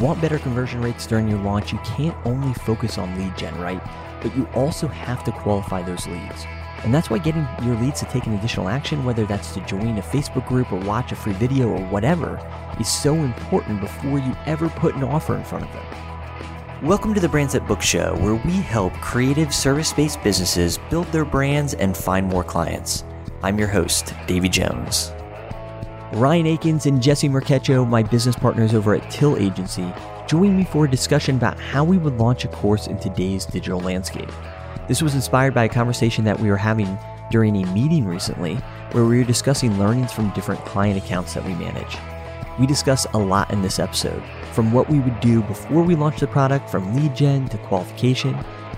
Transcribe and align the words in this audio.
Want 0.00 0.20
better 0.20 0.38
conversion 0.38 0.80
rates 0.80 1.08
during 1.08 1.26
your 1.28 1.40
launch, 1.40 1.72
you 1.72 1.78
can't 1.78 2.16
only 2.24 2.54
focus 2.54 2.98
on 2.98 3.18
lead 3.18 3.36
gen, 3.36 3.58
right? 3.60 3.82
But 4.22 4.36
you 4.36 4.46
also 4.54 4.86
have 4.86 5.24
to 5.24 5.32
qualify 5.32 5.82
those 5.82 6.06
leads. 6.06 6.46
And 6.84 6.94
that's 6.94 7.10
why 7.10 7.18
getting 7.18 7.48
your 7.64 7.74
leads 7.80 7.98
to 8.00 8.06
take 8.06 8.24
an 8.26 8.34
additional 8.34 8.68
action, 8.68 9.04
whether 9.04 9.26
that's 9.26 9.52
to 9.54 9.60
join 9.62 9.98
a 9.98 10.02
Facebook 10.02 10.46
group 10.46 10.72
or 10.72 10.78
watch 10.78 11.10
a 11.10 11.16
free 11.16 11.32
video 11.32 11.66
or 11.68 11.84
whatever, 11.86 12.40
is 12.78 12.86
so 12.86 13.12
important 13.12 13.80
before 13.80 14.20
you 14.20 14.36
ever 14.46 14.68
put 14.68 14.94
an 14.94 15.02
offer 15.02 15.36
in 15.36 15.42
front 15.42 15.64
of 15.64 15.72
them. 15.72 16.86
Welcome 16.86 17.12
to 17.14 17.20
the 17.20 17.28
Brands 17.28 17.58
Book 17.58 17.82
Show, 17.82 18.14
where 18.18 18.36
we 18.36 18.52
help 18.52 18.92
creative 19.00 19.52
service 19.52 19.92
based 19.92 20.22
businesses 20.22 20.78
build 20.90 21.08
their 21.08 21.24
brands 21.24 21.74
and 21.74 21.96
find 21.96 22.28
more 22.28 22.44
clients. 22.44 23.02
I'm 23.42 23.58
your 23.58 23.66
host, 23.66 24.14
Davey 24.28 24.48
Jones. 24.48 25.10
Ryan 26.14 26.46
Akins 26.46 26.86
and 26.86 27.02
Jesse 27.02 27.28
Mercaccio, 27.28 27.84
my 27.84 28.02
business 28.02 28.34
partners 28.34 28.72
over 28.72 28.94
at 28.94 29.10
Till 29.10 29.36
Agency, 29.36 29.92
joined 30.26 30.56
me 30.56 30.64
for 30.64 30.86
a 30.86 30.90
discussion 30.90 31.36
about 31.36 31.60
how 31.60 31.84
we 31.84 31.98
would 31.98 32.16
launch 32.16 32.46
a 32.46 32.48
course 32.48 32.86
in 32.86 32.98
today's 32.98 33.44
digital 33.44 33.78
landscape. 33.78 34.30
This 34.88 35.02
was 35.02 35.14
inspired 35.14 35.52
by 35.52 35.64
a 35.64 35.68
conversation 35.68 36.24
that 36.24 36.40
we 36.40 36.48
were 36.48 36.56
having 36.56 36.98
during 37.30 37.62
a 37.62 37.72
meeting 37.74 38.06
recently 38.06 38.54
where 38.92 39.04
we 39.04 39.18
were 39.18 39.24
discussing 39.24 39.78
learnings 39.78 40.10
from 40.10 40.30
different 40.30 40.64
client 40.64 40.96
accounts 40.96 41.34
that 41.34 41.44
we 41.44 41.54
manage. 41.56 41.98
We 42.58 42.66
discuss 42.66 43.06
a 43.12 43.18
lot 43.18 43.52
in 43.52 43.60
this 43.60 43.78
episode, 43.78 44.22
from 44.54 44.72
what 44.72 44.88
we 44.88 45.00
would 45.00 45.20
do 45.20 45.42
before 45.42 45.82
we 45.82 45.94
launch 45.94 46.20
the 46.20 46.26
product, 46.26 46.70
from 46.70 46.96
lead 46.96 47.14
gen 47.14 47.50
to 47.50 47.58
qualification, 47.58 48.32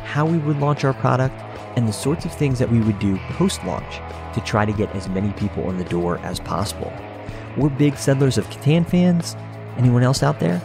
how 0.04 0.26
we 0.26 0.38
would 0.38 0.58
launch 0.58 0.82
our 0.82 0.94
product, 0.94 1.41
and 1.76 1.86
the 1.86 1.92
sorts 1.92 2.24
of 2.24 2.34
things 2.34 2.58
that 2.58 2.70
we 2.70 2.80
would 2.80 2.98
do 2.98 3.16
post 3.34 3.64
launch 3.64 4.00
to 4.34 4.41
try 4.41 4.64
to 4.64 4.72
get 4.72 4.92
as 4.97 5.08
many 5.08 5.32
people 5.34 5.70
in 5.70 5.78
the 5.78 5.84
door 5.84 6.19
as 6.24 6.41
possible. 6.41 6.92
We're 7.56 7.68
big 7.68 7.96
Settlers 7.96 8.38
of 8.38 8.48
Catan 8.48 8.88
fans. 8.88 9.36
Anyone 9.76 10.02
else 10.02 10.22
out 10.22 10.40
there? 10.40 10.62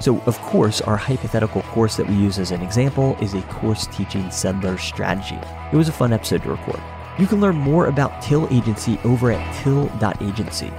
So, 0.00 0.20
of 0.26 0.38
course, 0.38 0.80
our 0.82 0.96
hypothetical 0.96 1.62
course 1.62 1.96
that 1.96 2.08
we 2.08 2.14
use 2.14 2.38
as 2.38 2.50
an 2.50 2.62
example 2.62 3.16
is 3.20 3.34
a 3.34 3.42
course 3.42 3.86
teaching 3.86 4.30
settler 4.30 4.76
strategy. 4.78 5.38
It 5.72 5.76
was 5.76 5.88
a 5.88 5.92
fun 5.92 6.12
episode 6.12 6.42
to 6.42 6.50
record. 6.50 6.80
You 7.18 7.26
can 7.26 7.40
learn 7.40 7.56
more 7.56 7.86
about 7.86 8.20
Till 8.22 8.46
Agency 8.52 8.98
over 9.04 9.32
at 9.32 9.62
till.agency. 9.62 10.72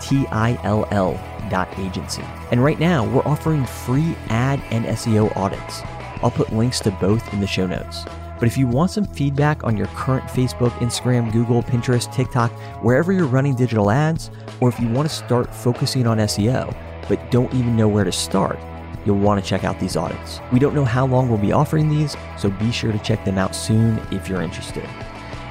T 0.00 0.26
I 0.32 0.58
L 0.64 0.88
L 0.90 1.20
dot 1.50 1.68
agency. 1.78 2.24
And 2.50 2.64
right 2.64 2.78
now, 2.78 3.06
we're 3.06 3.26
offering 3.26 3.64
free 3.66 4.16
ad 4.28 4.62
and 4.70 4.86
SEO 4.86 5.34
audits. 5.36 5.82
I'll 6.22 6.30
put 6.30 6.52
links 6.52 6.80
to 6.80 6.90
both 6.90 7.32
in 7.32 7.40
the 7.40 7.46
show 7.46 7.66
notes. 7.66 8.04
But 8.38 8.48
if 8.48 8.58
you 8.58 8.66
want 8.66 8.90
some 8.90 9.04
feedback 9.04 9.64
on 9.64 9.76
your 9.76 9.86
current 9.88 10.24
Facebook, 10.24 10.70
Instagram, 10.78 11.32
Google, 11.32 11.62
Pinterest, 11.62 12.12
TikTok, 12.12 12.50
wherever 12.82 13.12
you're 13.12 13.26
running 13.26 13.54
digital 13.54 13.90
ads, 13.90 14.30
or 14.60 14.68
if 14.68 14.78
you 14.80 14.88
want 14.88 15.08
to 15.08 15.14
start 15.14 15.54
focusing 15.54 16.06
on 16.06 16.18
SEO, 16.18 16.74
but 17.08 17.30
don't 17.30 17.52
even 17.54 17.76
know 17.76 17.88
where 17.88 18.04
to 18.04 18.12
start, 18.12 18.58
you'll 19.06 19.18
want 19.18 19.42
to 19.42 19.48
check 19.48 19.64
out 19.64 19.78
these 19.78 19.96
audits. 19.96 20.40
We 20.52 20.58
don't 20.58 20.74
know 20.74 20.84
how 20.84 21.06
long 21.06 21.28
we'll 21.28 21.38
be 21.38 21.52
offering 21.52 21.88
these, 21.88 22.16
so 22.38 22.50
be 22.50 22.72
sure 22.72 22.92
to 22.92 22.98
check 22.98 23.24
them 23.24 23.38
out 23.38 23.54
soon 23.54 23.98
if 24.10 24.28
you're 24.28 24.42
interested. 24.42 24.88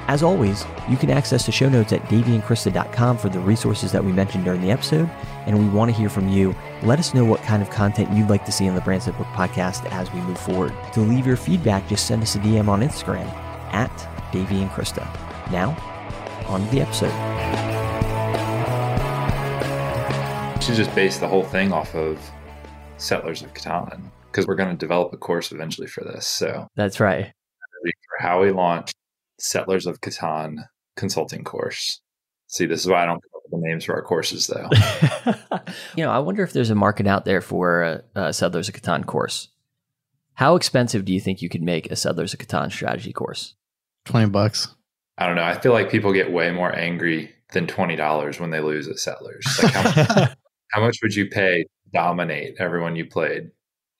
As 0.06 0.22
always, 0.22 0.66
you 0.88 0.98
can 0.98 1.10
access 1.10 1.46
the 1.46 1.52
show 1.52 1.68
notes 1.68 1.92
at 1.92 2.02
daveyandkrista.com 2.04 3.16
for 3.16 3.30
the 3.30 3.40
resources 3.40 3.90
that 3.92 4.04
we 4.04 4.12
mentioned 4.12 4.44
during 4.44 4.60
the 4.60 4.70
episode, 4.70 5.08
and 5.46 5.58
we 5.58 5.66
want 5.68 5.90
to 5.90 5.96
hear 5.96 6.10
from 6.10 6.28
you. 6.28 6.54
Let 6.82 6.98
us 6.98 7.14
know 7.14 7.24
what 7.24 7.40
kind 7.42 7.62
of 7.62 7.70
content 7.70 8.12
you'd 8.12 8.28
like 8.28 8.44
to 8.44 8.52
see 8.52 8.68
on 8.68 8.74
the 8.74 8.82
Brands 8.82 9.06
That 9.06 9.16
Book 9.16 9.26
podcast 9.28 9.90
as 9.90 10.12
we 10.12 10.20
move 10.20 10.38
forward. 10.38 10.74
To 10.92 11.00
leave 11.00 11.26
your 11.26 11.36
feedback, 11.36 11.88
just 11.88 12.06
send 12.06 12.22
us 12.22 12.34
a 12.34 12.38
DM 12.38 12.68
on 12.68 12.80
Instagram 12.80 13.26
at 13.72 13.90
Davey 14.30 14.60
and 14.60 14.70
Krista. 14.70 15.04
Now, 15.50 15.70
on 16.48 16.64
to 16.66 16.70
the 16.70 16.82
episode. 16.82 17.12
should 20.62 20.76
just 20.76 20.94
base 20.94 21.18
the 21.18 21.28
whole 21.28 21.44
thing 21.44 21.72
off 21.72 21.94
of 21.94 22.18
Settlers 22.96 23.42
of 23.42 23.52
Catan 23.52 24.10
because 24.26 24.46
we're 24.46 24.54
going 24.54 24.70
to 24.70 24.76
develop 24.76 25.12
a 25.12 25.16
course 25.16 25.52
eventually 25.52 25.86
for 25.86 26.02
this. 26.04 26.26
So 26.26 26.66
That's 26.74 27.00
right. 27.00 27.32
for 27.82 28.22
how 28.22 28.40
we 28.40 28.50
launch 28.50 28.92
Settlers 29.38 29.86
of 29.86 30.00
Catan 30.00 30.66
consulting 30.96 31.44
course. 31.44 32.00
See, 32.46 32.66
this 32.66 32.80
is 32.80 32.88
why 32.88 33.02
I 33.02 33.06
don't 33.06 33.20
come 33.20 33.30
up 33.36 33.42
with 33.50 33.60
the 33.60 33.68
names 33.68 33.84
for 33.84 33.94
our 33.94 34.02
courses, 34.02 34.46
though. 34.46 34.68
you 35.96 36.04
know, 36.04 36.10
I 36.10 36.18
wonder 36.18 36.42
if 36.42 36.52
there's 36.52 36.70
a 36.70 36.74
market 36.74 37.06
out 37.06 37.24
there 37.24 37.40
for 37.40 37.82
a, 37.82 38.02
a 38.14 38.32
Settlers 38.32 38.68
of 38.68 38.74
Catan 38.74 39.06
course. 39.06 39.48
How 40.34 40.56
expensive 40.56 41.04
do 41.04 41.12
you 41.12 41.20
think 41.20 41.42
you 41.42 41.48
could 41.48 41.62
make 41.62 41.90
a 41.90 41.96
Settlers 41.96 42.34
of 42.34 42.40
Catan 42.40 42.70
strategy 42.70 43.12
course? 43.12 43.54
20 44.06 44.30
bucks. 44.30 44.68
I 45.16 45.26
don't 45.26 45.36
know. 45.36 45.44
I 45.44 45.58
feel 45.58 45.72
like 45.72 45.90
people 45.90 46.12
get 46.12 46.32
way 46.32 46.50
more 46.50 46.74
angry 46.74 47.32
than 47.52 47.66
twenty 47.66 47.96
dollars 47.96 48.40
when 48.40 48.50
they 48.50 48.60
lose 48.60 48.88
at 48.88 48.98
Settlers. 48.98 49.46
Like 49.62 49.72
how, 49.72 49.82
much, 49.82 50.30
how 50.72 50.80
much 50.80 50.98
would 51.02 51.14
you 51.14 51.26
pay 51.26 51.62
to 51.62 51.68
dominate 51.92 52.56
everyone 52.58 52.96
you 52.96 53.06
played 53.06 53.50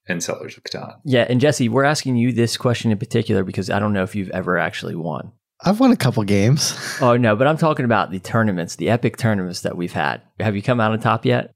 in 0.06 0.20
Settlers 0.20 0.56
of 0.56 0.62
Catan? 0.64 0.94
Yeah, 1.04 1.26
and 1.28 1.40
Jesse, 1.40 1.68
we're 1.68 1.84
asking 1.84 2.16
you 2.16 2.32
this 2.32 2.56
question 2.56 2.90
in 2.90 2.98
particular 2.98 3.44
because 3.44 3.70
I 3.70 3.78
don't 3.78 3.92
know 3.92 4.02
if 4.02 4.14
you've 4.14 4.30
ever 4.30 4.58
actually 4.58 4.94
won. 4.94 5.32
I've 5.64 5.80
won 5.80 5.92
a 5.92 5.96
couple 5.96 6.22
games. 6.24 6.76
Oh 7.00 7.16
no, 7.16 7.34
but 7.36 7.46
I'm 7.46 7.56
talking 7.58 7.84
about 7.84 8.10
the 8.10 8.20
tournaments, 8.20 8.76
the 8.76 8.88
epic 8.90 9.16
tournaments 9.16 9.62
that 9.62 9.76
we've 9.76 9.92
had. 9.92 10.22
Have 10.40 10.54
you 10.56 10.62
come 10.62 10.80
out 10.80 10.92
on 10.92 11.00
top 11.00 11.24
yet? 11.24 11.50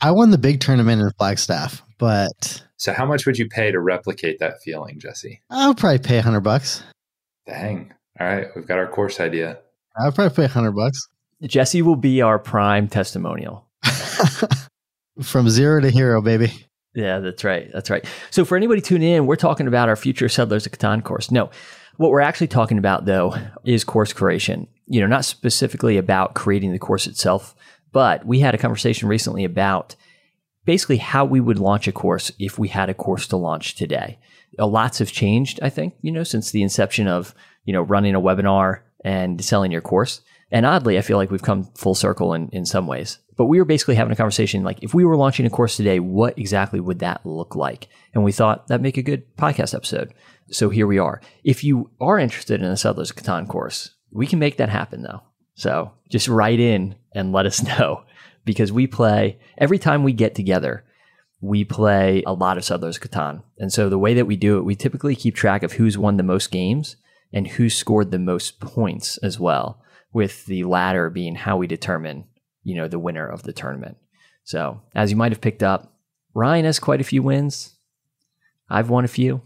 I 0.00 0.10
won 0.10 0.30
the 0.30 0.38
big 0.38 0.60
tournament 0.60 1.00
in 1.00 1.10
Flagstaff, 1.18 1.82
but 1.98 2.62
So 2.76 2.92
how 2.92 3.06
much 3.06 3.24
would 3.24 3.38
you 3.38 3.48
pay 3.48 3.70
to 3.70 3.80
replicate 3.80 4.38
that 4.40 4.60
feeling, 4.62 4.98
Jesse? 4.98 5.40
I'll 5.48 5.74
probably 5.74 5.98
pay 6.00 6.18
a 6.18 6.22
hundred 6.22 6.40
bucks. 6.40 6.82
Dang. 7.46 7.92
All 8.20 8.26
right, 8.26 8.48
we've 8.54 8.66
got 8.66 8.78
our 8.78 8.86
course 8.88 9.18
idea. 9.20 9.58
I'll 9.96 10.12
probably 10.12 10.34
pay 10.34 10.44
a 10.44 10.48
hundred 10.48 10.72
bucks. 10.72 11.06
Jesse 11.42 11.82
will 11.82 11.96
be 11.96 12.20
our 12.22 12.38
prime 12.38 12.88
testimonial. 12.88 13.66
From 15.22 15.48
zero 15.48 15.80
to 15.80 15.90
hero, 15.90 16.20
baby. 16.22 16.66
Yeah, 16.94 17.20
that's 17.20 17.42
right. 17.44 17.70
That's 17.72 17.90
right. 17.90 18.04
So 18.30 18.44
for 18.44 18.56
anybody 18.56 18.80
tuning 18.80 19.10
in, 19.10 19.26
we're 19.26 19.36
talking 19.36 19.66
about 19.66 19.88
our 19.88 19.96
future 19.96 20.28
Settlers 20.28 20.66
of 20.66 20.72
Catan 20.72 21.02
course. 21.02 21.30
No, 21.30 21.50
what 21.96 22.10
we're 22.10 22.20
actually 22.20 22.48
talking 22.48 22.78
about 22.78 23.06
though 23.06 23.34
is 23.64 23.84
course 23.84 24.12
creation. 24.12 24.68
You 24.86 25.00
know, 25.00 25.06
not 25.06 25.24
specifically 25.24 25.96
about 25.96 26.34
creating 26.34 26.72
the 26.72 26.78
course 26.78 27.06
itself, 27.06 27.54
but 27.92 28.26
we 28.26 28.40
had 28.40 28.54
a 28.54 28.58
conversation 28.58 29.08
recently 29.08 29.44
about 29.44 29.96
basically 30.64 30.98
how 30.98 31.24
we 31.24 31.40
would 31.40 31.58
launch 31.58 31.88
a 31.88 31.92
course 31.92 32.30
if 32.38 32.58
we 32.58 32.68
had 32.68 32.90
a 32.90 32.94
course 32.94 33.26
to 33.28 33.36
launch 33.36 33.74
today. 33.74 34.18
Lots 34.58 34.98
have 34.98 35.10
changed, 35.10 35.60
I 35.62 35.70
think, 35.70 35.94
you 36.02 36.12
know, 36.12 36.24
since 36.24 36.50
the 36.50 36.62
inception 36.62 37.08
of, 37.08 37.34
you 37.64 37.72
know, 37.72 37.82
running 37.82 38.14
a 38.14 38.20
webinar 38.20 38.80
and 39.04 39.42
selling 39.42 39.72
your 39.72 39.80
course. 39.80 40.20
And 40.52 40.66
oddly, 40.66 40.98
I 40.98 41.00
feel 41.00 41.16
like 41.16 41.30
we've 41.30 41.42
come 41.42 41.64
full 41.74 41.94
circle 41.94 42.34
in, 42.34 42.50
in 42.50 42.66
some 42.66 42.86
ways. 42.86 43.18
But 43.38 43.46
we 43.46 43.58
were 43.58 43.64
basically 43.64 43.94
having 43.94 44.12
a 44.12 44.16
conversation 44.16 44.62
like, 44.62 44.82
if 44.82 44.92
we 44.92 45.04
were 45.04 45.16
launching 45.16 45.46
a 45.46 45.50
course 45.50 45.78
today, 45.78 45.98
what 45.98 46.38
exactly 46.38 46.78
would 46.78 46.98
that 46.98 47.24
look 47.24 47.56
like? 47.56 47.88
And 48.12 48.22
we 48.22 48.32
thought 48.32 48.68
that'd 48.68 48.82
make 48.82 48.98
a 48.98 49.02
good 49.02 49.34
podcast 49.36 49.74
episode. 49.74 50.12
So 50.50 50.68
here 50.68 50.86
we 50.86 50.98
are. 50.98 51.22
If 51.42 51.64
you 51.64 51.90
are 52.00 52.18
interested 52.18 52.60
in 52.60 52.66
a 52.66 52.76
Settlers 52.76 53.10
of 53.10 53.16
Catan 53.16 53.48
course, 53.48 53.94
we 54.10 54.26
can 54.26 54.38
make 54.38 54.58
that 54.58 54.68
happen 54.68 55.02
though. 55.02 55.22
So 55.54 55.92
just 56.10 56.28
write 56.28 56.60
in 56.60 56.96
and 57.14 57.32
let 57.32 57.46
us 57.46 57.62
know 57.78 58.04
because 58.44 58.70
we 58.70 58.86
play 58.86 59.38
every 59.56 59.78
time 59.78 60.04
we 60.04 60.12
get 60.12 60.34
together, 60.34 60.84
we 61.40 61.64
play 61.64 62.22
a 62.26 62.34
lot 62.34 62.58
of 62.58 62.64
Settlers 62.64 62.98
of 62.98 63.02
Catan. 63.02 63.42
And 63.58 63.72
so 63.72 63.88
the 63.88 63.98
way 63.98 64.12
that 64.14 64.26
we 64.26 64.36
do 64.36 64.58
it, 64.58 64.64
we 64.64 64.74
typically 64.74 65.16
keep 65.16 65.34
track 65.34 65.62
of 65.62 65.72
who's 65.72 65.96
won 65.96 66.18
the 66.18 66.22
most 66.22 66.50
games 66.50 66.96
and 67.32 67.46
who 67.46 67.70
scored 67.70 68.10
the 68.10 68.18
most 68.18 68.60
points 68.60 69.16
as 69.18 69.40
well, 69.40 69.81
with 70.12 70.46
the 70.46 70.64
latter 70.64 71.10
being 71.10 71.34
how 71.34 71.56
we 71.56 71.66
determine, 71.66 72.24
you 72.62 72.74
know, 72.74 72.88
the 72.88 72.98
winner 72.98 73.26
of 73.26 73.42
the 73.42 73.52
tournament. 73.52 73.96
So 74.44 74.82
as 74.94 75.10
you 75.10 75.16
might 75.16 75.32
have 75.32 75.40
picked 75.40 75.62
up, 75.62 75.94
Ryan 76.34 76.64
has 76.64 76.78
quite 76.78 77.00
a 77.00 77.04
few 77.04 77.22
wins. 77.22 77.74
I've 78.68 78.90
won 78.90 79.04
a 79.04 79.08
few. 79.08 79.42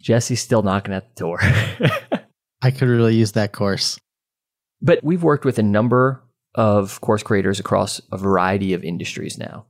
Jesse's 0.00 0.40
still 0.40 0.62
knocking 0.62 0.94
at 0.94 1.14
the 1.14 1.20
door. 1.20 1.38
I 2.62 2.70
could 2.70 2.88
really 2.88 3.16
use 3.16 3.32
that 3.32 3.52
course. 3.52 3.98
But 4.82 5.02
we've 5.02 5.22
worked 5.22 5.44
with 5.44 5.58
a 5.58 5.62
number 5.62 6.22
of 6.54 7.00
course 7.00 7.22
creators 7.22 7.60
across 7.60 8.00
a 8.10 8.18
variety 8.18 8.72
of 8.72 8.82
industries 8.82 9.38
now. 9.38 9.66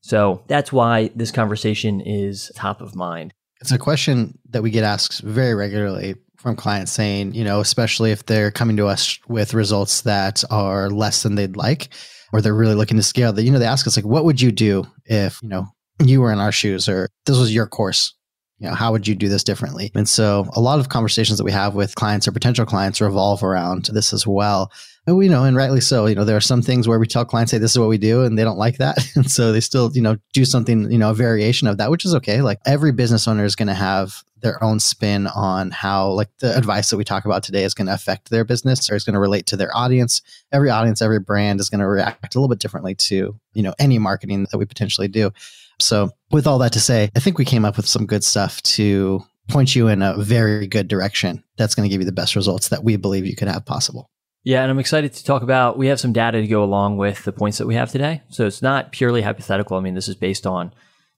So 0.00 0.42
that's 0.46 0.72
why 0.72 1.10
this 1.14 1.30
conversation 1.30 2.00
is 2.00 2.52
top 2.54 2.80
of 2.80 2.94
mind. 2.94 3.32
It's 3.60 3.72
a 3.72 3.78
question 3.78 4.38
that 4.50 4.62
we 4.62 4.70
get 4.70 4.84
asked 4.84 5.22
very 5.22 5.54
regularly 5.54 6.14
from 6.38 6.56
clients 6.56 6.92
saying, 6.92 7.34
you 7.34 7.44
know, 7.44 7.60
especially 7.60 8.12
if 8.12 8.24
they're 8.26 8.50
coming 8.50 8.76
to 8.76 8.86
us 8.86 9.18
with 9.28 9.54
results 9.54 10.02
that 10.02 10.44
are 10.50 10.88
less 10.88 11.22
than 11.22 11.34
they'd 11.34 11.56
like, 11.56 11.88
or 12.32 12.40
they're 12.40 12.54
really 12.54 12.74
looking 12.74 12.96
to 12.96 13.02
scale 13.02 13.32
that, 13.32 13.42
you 13.42 13.50
know, 13.50 13.58
they 13.58 13.66
ask 13.66 13.86
us 13.86 13.96
like, 13.96 14.06
what 14.06 14.24
would 14.24 14.40
you 14.40 14.52
do 14.52 14.84
if, 15.04 15.40
you 15.42 15.48
know, 15.48 15.66
you 16.02 16.20
were 16.20 16.32
in 16.32 16.38
our 16.38 16.52
shoes 16.52 16.88
or 16.88 17.08
this 17.26 17.38
was 17.38 17.52
your 17.52 17.66
course? 17.66 18.14
You 18.60 18.68
know, 18.68 18.74
how 18.74 18.90
would 18.90 19.06
you 19.06 19.14
do 19.14 19.28
this 19.28 19.44
differently? 19.44 19.92
And 19.94 20.08
so 20.08 20.48
a 20.52 20.60
lot 20.60 20.80
of 20.80 20.88
conversations 20.88 21.38
that 21.38 21.44
we 21.44 21.52
have 21.52 21.76
with 21.76 21.94
clients 21.94 22.26
or 22.26 22.32
potential 22.32 22.66
clients 22.66 23.00
revolve 23.00 23.44
around 23.44 23.84
this 23.92 24.12
as 24.12 24.26
well. 24.26 24.72
And 25.06 25.16
we 25.16 25.28
know, 25.28 25.44
and 25.44 25.56
rightly 25.56 25.80
so, 25.80 26.06
you 26.06 26.16
know, 26.16 26.24
there 26.24 26.36
are 26.36 26.40
some 26.40 26.62
things 26.62 26.88
where 26.88 26.98
we 26.98 27.06
tell 27.06 27.24
clients, 27.24 27.52
hey, 27.52 27.58
this 27.58 27.70
is 27.70 27.78
what 27.78 27.88
we 27.88 27.98
do, 27.98 28.24
and 28.24 28.36
they 28.36 28.42
don't 28.42 28.58
like 28.58 28.78
that. 28.78 28.98
And 29.14 29.30
so 29.30 29.52
they 29.52 29.60
still, 29.60 29.90
you 29.94 30.02
know, 30.02 30.16
do 30.32 30.44
something, 30.44 30.90
you 30.90 30.98
know, 30.98 31.10
a 31.10 31.14
variation 31.14 31.68
of 31.68 31.78
that, 31.78 31.90
which 31.90 32.04
is 32.04 32.14
okay. 32.16 32.42
Like 32.42 32.58
every 32.66 32.92
business 32.92 33.26
owner 33.26 33.44
is 33.44 33.56
going 33.56 33.68
to 33.68 33.74
have 33.74 34.22
their 34.40 34.62
own 34.62 34.80
spin 34.80 35.26
on 35.28 35.70
how 35.70 36.10
like 36.10 36.28
the 36.38 36.56
advice 36.56 36.90
that 36.90 36.96
we 36.96 37.04
talk 37.04 37.24
about 37.24 37.42
today 37.42 37.64
is 37.64 37.74
going 37.74 37.86
to 37.86 37.94
affect 37.94 38.30
their 38.30 38.44
business 38.44 38.90
or 38.90 38.94
is 38.94 39.04
going 39.04 39.14
to 39.14 39.20
relate 39.20 39.46
to 39.46 39.56
their 39.56 39.74
audience 39.76 40.22
every 40.52 40.70
audience 40.70 41.02
every 41.02 41.20
brand 41.20 41.60
is 41.60 41.70
going 41.70 41.80
to 41.80 41.86
react 41.86 42.34
a 42.34 42.38
little 42.38 42.48
bit 42.48 42.58
differently 42.58 42.94
to 42.94 43.38
you 43.52 43.62
know 43.62 43.74
any 43.78 43.98
marketing 43.98 44.46
that 44.50 44.58
we 44.58 44.64
potentially 44.64 45.08
do 45.08 45.32
so, 45.80 46.10
with 46.30 46.46
all 46.46 46.58
that 46.58 46.72
to 46.72 46.80
say, 46.80 47.10
I 47.14 47.20
think 47.20 47.38
we 47.38 47.44
came 47.44 47.64
up 47.64 47.76
with 47.76 47.86
some 47.86 48.06
good 48.06 48.24
stuff 48.24 48.60
to 48.62 49.24
point 49.48 49.74
you 49.74 49.88
in 49.88 50.02
a 50.02 50.16
very 50.16 50.66
good 50.66 50.88
direction 50.88 51.42
that's 51.56 51.74
going 51.74 51.88
to 51.88 51.92
give 51.92 52.00
you 52.00 52.04
the 52.04 52.12
best 52.12 52.36
results 52.36 52.68
that 52.68 52.84
we 52.84 52.96
believe 52.96 53.26
you 53.26 53.36
could 53.36 53.48
have 53.48 53.64
possible. 53.64 54.10
Yeah, 54.44 54.62
and 54.62 54.70
I'm 54.70 54.78
excited 54.78 55.12
to 55.14 55.24
talk 55.24 55.42
about. 55.42 55.78
We 55.78 55.88
have 55.88 56.00
some 56.00 56.12
data 56.12 56.40
to 56.40 56.46
go 56.46 56.62
along 56.62 56.96
with 56.96 57.24
the 57.24 57.32
points 57.32 57.58
that 57.58 57.66
we 57.66 57.74
have 57.74 57.90
today. 57.90 58.22
So 58.28 58.46
it's 58.46 58.62
not 58.62 58.92
purely 58.92 59.22
hypothetical. 59.22 59.76
I 59.76 59.80
mean, 59.80 59.94
this 59.94 60.08
is 60.08 60.14
based 60.14 60.46
on, 60.46 60.72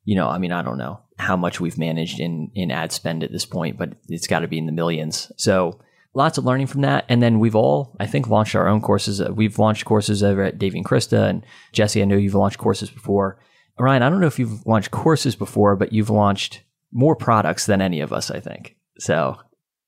you 0.05 0.17
know, 0.17 0.29
I 0.29 0.38
mean, 0.38 0.52
I 0.52 0.62
don't 0.62 0.79
know 0.79 1.00
how 1.19 1.37
much 1.37 1.61
we've 1.61 1.79
managed 1.79 2.20
in 2.20 2.50
in 2.55 2.70
ad 2.70 2.93
spend 2.93 3.23
at 3.23 3.32
this 3.32 3.47
point, 3.47 3.79
but 3.79 3.94
it's 4.08 4.26
got 4.26 4.41
to 4.41 4.49
be 4.49 4.58
in 4.58 4.67
the 4.67 4.73
millions. 4.73 5.31
So 5.37 5.81
lots 6.14 6.38
of 6.38 6.44
learning 6.44 6.67
from 6.67 6.81
that. 6.82 7.05
And 7.08 7.23
then 7.23 7.38
we've 7.38 7.55
all, 7.55 7.97
I 8.00 8.06
think, 8.06 8.29
launched 8.29 8.55
our 8.55 8.69
own 8.69 8.81
courses. 8.81 9.20
Uh, 9.20 9.32
we've 9.32 9.58
launched 9.58 9.85
courses 9.85 10.23
over 10.23 10.43
at 10.43 10.58
Dave 10.58 10.75
and 10.75 10.85
Krista 10.85 11.29
and 11.29 11.44
Jesse. 11.73 12.02
I 12.02 12.05
know 12.05 12.17
you've 12.17 12.35
launched 12.35 12.58
courses 12.58 12.91
before. 12.91 13.38
Ryan, 13.79 14.02
I 14.02 14.11
don't 14.11 14.20
know 14.20 14.26
if 14.26 14.38
you've 14.38 14.67
launched 14.67 14.91
courses 14.91 15.35
before, 15.35 15.75
but 15.75 15.93
you've 15.93 16.11
launched 16.11 16.62
more 16.93 17.17
products 17.17 17.67
than 17.67 17.81
any 17.81 18.00
of 18.00 18.12
us, 18.12 18.31
I 18.31 18.41
think. 18.41 18.76
So, 18.99 19.38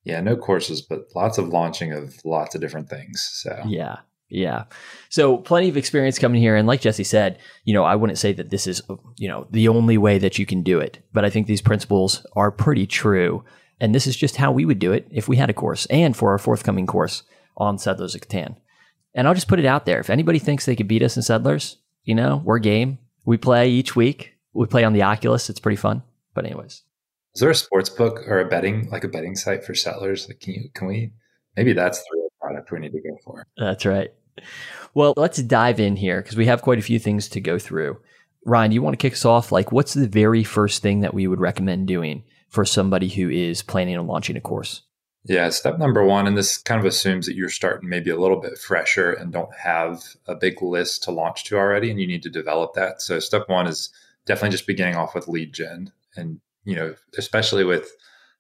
yeah, 0.05 0.21
no 0.21 0.37
courses, 0.37 0.81
but 0.81 1.01
lots 1.15 1.37
of 1.37 1.49
launching 1.49 1.93
of 1.93 2.15
lots 2.25 2.55
of 2.55 2.61
different 2.61 2.89
things. 2.89 3.21
So, 3.35 3.63
yeah, 3.67 3.97
yeah. 4.33 4.65
So, 5.11 5.37
plenty 5.37 5.69
of 5.69 5.77
experience 5.77 6.19
coming 6.19 6.41
here. 6.41 6.57
And 6.57 6.67
like 6.67 6.81
Jesse 6.81 7.05
said, 7.05 7.39
you 7.65 7.75
know, 7.75 7.85
I 7.85 7.95
wouldn't 7.97 8.19
say 8.19 8.33
that 8.33 8.51
this 8.51 8.67
is, 8.67 8.83
you 9.19 9.29
know, 9.29 9.47
the 9.51 9.69
only 9.69 9.99
way 9.99 10.19
that 10.19 10.39
you 10.39 10.47
can 10.47 10.63
do 10.63 10.81
it, 10.81 10.99
but 11.13 11.25
I 11.25 11.31
think 11.31 11.47
these 11.47 11.61
principles 11.61 12.25
are 12.35 12.51
pretty 12.51 12.87
true. 12.87 13.45
And 13.79 13.95
this 13.95 14.07
is 14.07 14.17
just 14.17 14.37
how 14.37 14.53
we 14.53 14.65
would 14.65 14.79
do 14.79 14.93
it 14.93 15.07
if 15.11 15.29
we 15.29 15.37
had 15.37 15.51
a 15.51 15.55
course 15.55 15.87
and 15.87 16.17
for 16.17 16.31
our 16.31 16.39
forthcoming 16.39 16.87
course 16.87 17.25
on 17.57 17.79
Settlers 17.79 18.15
of 18.15 18.23
Catan. 18.23 18.57
And 19.15 19.29
I'll 19.29 19.35
just 19.35 19.49
put 19.49 19.59
it 19.59 19.67
out 19.67 19.85
there. 19.85 20.01
If 20.01 20.09
anybody 20.09 20.39
thinks 20.39 20.65
they 20.65 20.77
could 20.77 20.89
beat 20.89 21.03
us 21.03 21.17
in 21.17 21.23
Settlers, 21.23 21.77
you 22.05 22.15
know, 22.15 22.41
we're 22.45 22.59
game. 22.59 22.99
We 23.25 23.37
play 23.37 23.69
each 23.69 23.95
week. 23.95 24.35
We 24.55 24.67
play 24.67 24.85
on 24.85 24.95
the 24.95 25.03
Oculus. 25.03 25.51
It's 25.51 25.61
pretty 25.61 25.77
fun. 25.77 26.03
But 26.35 26.47
anyways, 26.47 26.83
is 27.35 27.41
there 27.41 27.51
a 27.51 27.55
sports 27.55 27.91
book 27.91 28.27
or 28.27 28.41
a 28.41 28.49
betting 28.49 28.89
like 28.91 29.05
a 29.05 29.09
betting 29.09 29.37
site 29.37 29.65
for 29.65 29.75
settlers? 29.75 30.29
Like, 30.29 30.41
can 30.41 30.55
you 30.55 30.71
can 30.75 30.87
we 30.87 31.13
maybe 31.57 31.73
that's 31.73 31.99
the 31.99 32.07
real 32.15 32.29
product 32.41 32.71
we 32.73 32.79
need 32.79 32.93
to 32.93 33.01
go 33.01 33.17
for? 33.25 33.47
That's 33.57 33.85
right. 33.85 34.13
Well, 34.95 35.15
let's 35.17 35.43
dive 35.43 35.81
in 35.81 35.97
here 35.97 36.21
because 36.21 36.37
we 36.37 36.47
have 36.47 36.63
quite 36.63 36.79
a 36.79 36.83
few 36.83 36.99
things 36.99 37.29
to 37.31 37.41
go 37.41 37.59
through. 37.59 37.99
Ryan, 38.45 38.71
do 38.71 38.75
you 38.75 38.83
want 38.83 38.95
to 38.95 39.03
kick 39.03 39.15
us 39.15 39.25
off? 39.25 39.53
Like, 39.53 39.73
what's 39.73 39.95
the 39.95 40.09
very 40.09 40.45
first 40.45 40.83
thing 40.83 41.01
that 41.01 41.15
we 41.15 41.27
would 41.27 41.41
recommend 41.41 41.87
doing 41.87 42.25
for 42.49 42.65
somebody 42.65 43.09
who 43.09 43.31
is 43.31 43.63
planning 43.63 43.97
on 43.97 44.07
launching 44.07 44.37
a 44.37 44.41
course? 44.41 44.83
Yeah, 45.25 45.49
step 45.51 45.79
number 45.79 46.05
one, 46.05 46.27
and 46.27 46.37
this 46.37 46.57
kind 46.59 46.81
of 46.81 46.85
assumes 46.85 47.27
that 47.27 47.37
you're 47.37 47.49
starting 47.49 47.89
maybe 47.89 48.11
a 48.11 48.19
little 48.19 48.41
bit 48.41 48.59
fresher 48.59 49.13
and 49.13 49.33
don't 49.33 49.55
have 49.55 50.03
a 50.27 50.35
big 50.35 50.61
list 50.61 51.05
to 51.05 51.13
launch 51.13 51.45
to 51.45 51.57
already, 51.57 51.91
and 51.91 52.01
you 52.01 52.09
need 52.09 52.25
to 52.25 52.31
develop 52.31 52.75
that. 52.75 53.01
So, 53.01 53.21
step 53.21 53.49
one 53.49 53.69
is 53.69 53.93
definitely 54.27 54.51
just 54.51 54.67
beginning 54.67 54.97
off 54.97 55.15
with 55.15 55.29
lead 55.29 55.53
gen. 55.53 55.93
And, 56.17 56.41
you 56.65 56.75
know, 56.75 56.95
especially 57.17 57.65
with 57.65 57.91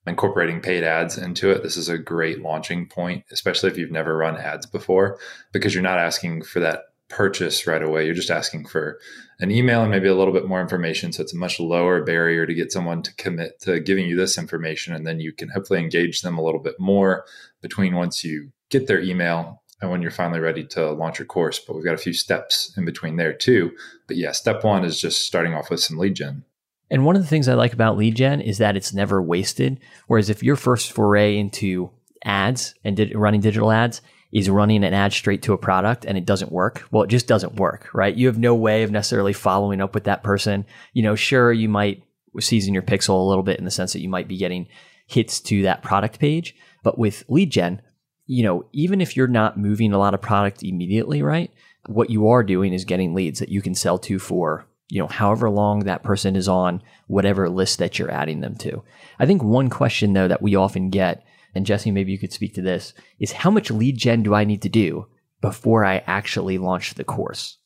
incorporating 0.07 0.61
paid 0.61 0.85
ads 0.85 1.17
into 1.17 1.51
it, 1.51 1.63
this 1.63 1.77
is 1.77 1.89
a 1.89 1.99
great 1.99 2.43
launching 2.43 2.87
point, 2.87 3.25
especially 3.31 3.71
if 3.71 3.79
you've 3.79 3.91
never 3.91 4.17
run 4.17 4.37
ads 4.37 4.67
before, 4.67 5.19
because 5.53 5.75
you're 5.75 5.83
not 5.83 5.99
asking 5.99 6.43
for 6.43 6.61
that 6.61 6.85
purchase 7.09 7.67
right 7.67 7.83
away. 7.83 8.05
You're 8.05 8.15
just 8.15 8.31
asking 8.31 8.67
for 8.67 8.99
an 9.39 9.51
email 9.51 9.83
and 9.83 9.91
maybe 9.91 10.09
a 10.09 10.15
little 10.15 10.33
bit 10.33 10.47
more 10.47 10.61
information. 10.61 11.13
So 11.13 11.23
it's 11.23 11.35
a 11.35 11.39
much 11.39 11.61
lower 11.61 12.03
barrier 12.03 12.47
to 12.47 12.55
get 12.55 12.73
someone 12.73 13.03
to 13.03 13.15
commit 13.17 13.61
to 13.61 13.81
giving 13.81 14.07
you 14.07 14.17
this 14.17 14.39
information. 14.39 14.95
And 14.95 15.07
then 15.07 15.21
you 15.21 15.33
can 15.33 15.51
hopefully 15.51 15.79
engage 15.79 16.23
them 16.23 16.39
a 16.39 16.43
little 16.43 16.61
bit 16.61 16.81
more 16.81 17.25
between 17.61 17.95
once 17.95 18.25
you 18.25 18.51
get 18.71 18.87
their 18.87 19.01
email 19.01 19.63
and 19.81 19.91
when 19.91 20.01
you're 20.01 20.11
finally 20.11 20.41
ready 20.41 20.65
to 20.65 20.91
launch 20.93 21.19
your 21.19 21.27
course. 21.27 21.59
But 21.59 21.77
we've 21.77 21.85
got 21.85 21.95
a 21.95 21.99
few 21.99 22.15
steps 22.15 22.73
in 22.77 22.85
between 22.85 23.17
there 23.17 23.35
too. 23.35 23.73
But 24.07 24.17
yeah, 24.17 24.33
step 24.33 24.65
one 24.65 24.85
is 24.85 25.01
just 25.01 25.27
starting 25.27 25.55
off 25.55 25.71
with 25.71 25.81
some 25.81 25.99
lead 25.99 26.15
gen. 26.15 26.45
And 26.93 27.07
one 27.07 27.17
of 27.17 27.23
the 27.23 27.29
things 27.29 27.49
I 27.49 27.55
like 27.55 27.73
about 27.73 27.97
lead 27.97 28.17
gen 28.17 28.43
is 28.43 28.59
that 28.59 28.77
it's 28.77 28.93
never 28.93 29.23
wasted. 29.23 29.81
Whereas 30.09 30.29
if 30.29 30.43
your 30.43 30.57
first 30.57 30.93
foray 30.93 31.39
into 31.39 31.91
ads 32.23 32.75
and 32.85 33.11
running 33.15 33.41
digital 33.41 33.73
ads 33.73 34.03
is 34.31 34.51
running 34.51 34.85
an 34.85 34.93
ad 34.93 35.15
straight 35.15 35.41
to 35.45 35.55
a 35.55 35.59
product 35.59 36.05
and 36.05 36.19
it 36.19 36.27
doesn't 36.27 36.53
work, 36.53 36.87
well, 36.91 37.05
it 37.05 37.09
just 37.09 37.27
doesn't 37.27 37.57
work, 37.57 37.89
right? 37.95 38.15
You 38.15 38.27
have 38.27 38.39
no 38.39 38.55
way 38.55 38.83
of 38.83 38.91
necessarily 38.91 39.33
following 39.33 39.81
up 39.81 39.95
with 39.95 40.05
that 40.05 40.23
person. 40.23 40.67
You 40.93 41.03
know, 41.03 41.15
sure, 41.15 41.51
you 41.51 41.67
might 41.67 42.03
season 42.41 42.75
your 42.75 42.83
pixel 42.83 43.19
a 43.19 43.29
little 43.29 43.43
bit 43.43 43.59
in 43.59 43.65
the 43.65 43.71
sense 43.71 43.95
that 43.95 44.03
you 44.03 44.11
might 44.11 44.29
be 44.29 44.37
getting 44.37 44.69
hits 45.07 45.41
to 45.41 45.63
that 45.63 45.83
product 45.83 46.19
page. 46.19 46.55
But 46.83 46.99
with 46.99 47.25
lead 47.27 47.51
gen, 47.51 47.81
you 48.27 48.45
know, 48.45 48.67
even 48.73 49.01
if 49.01 49.17
you're 49.17 49.29
not 49.29 49.59
moving 49.59 49.95
a 49.95 49.99
lot 49.99 50.13
of 50.13 50.21
product 50.21 50.63
immediately, 50.63 51.23
right? 51.23 51.51
What 51.87 52.11
you 52.11 52.29
are 52.29 52.43
doing 52.43 52.75
is 52.75 52.85
getting 52.85 53.15
leads 53.15 53.39
that 53.39 53.49
you 53.49 53.63
can 53.63 53.75
sell 53.75 53.99
to 54.01 54.19
for, 54.19 54.67
you 54.93 54.99
know, 54.99 55.09
however 55.09 55.49
long 55.49 55.81
that 55.81 56.03
person 56.03 56.37
is 56.37 56.49
on 56.49 56.83
whatever 57.07 57.49
list 57.49 57.79
that 57.79 57.99
you're 57.99 58.11
adding 58.11 58.41
them 58.41 58.55
to. 58.57 58.83
I 59.19 59.25
think 59.25 59.43
one 59.43 59.71
question 59.71 60.13
though 60.13 60.29
that 60.29 60.43
we 60.43 60.55
often 60.55 60.91
get 60.91 61.25
and 61.55 61.65
Jesse, 61.65 61.91
maybe 61.91 62.13
you 62.13 62.19
could 62.19 62.33
speak 62.33 62.55
to 62.55 62.63
this, 62.63 62.93
is 63.19 63.33
how 63.33 63.51
much 63.51 63.71
lead 63.71 63.97
gen 63.97 64.23
do 64.23 64.35
I 64.35 64.45
need 64.45 64.61
to 64.63 64.69
do 64.69 65.07
before 65.41 65.85
I 65.85 66.03
actually 66.07 66.59
launch 66.59 66.95
the 66.95 67.05
course? 67.05 67.57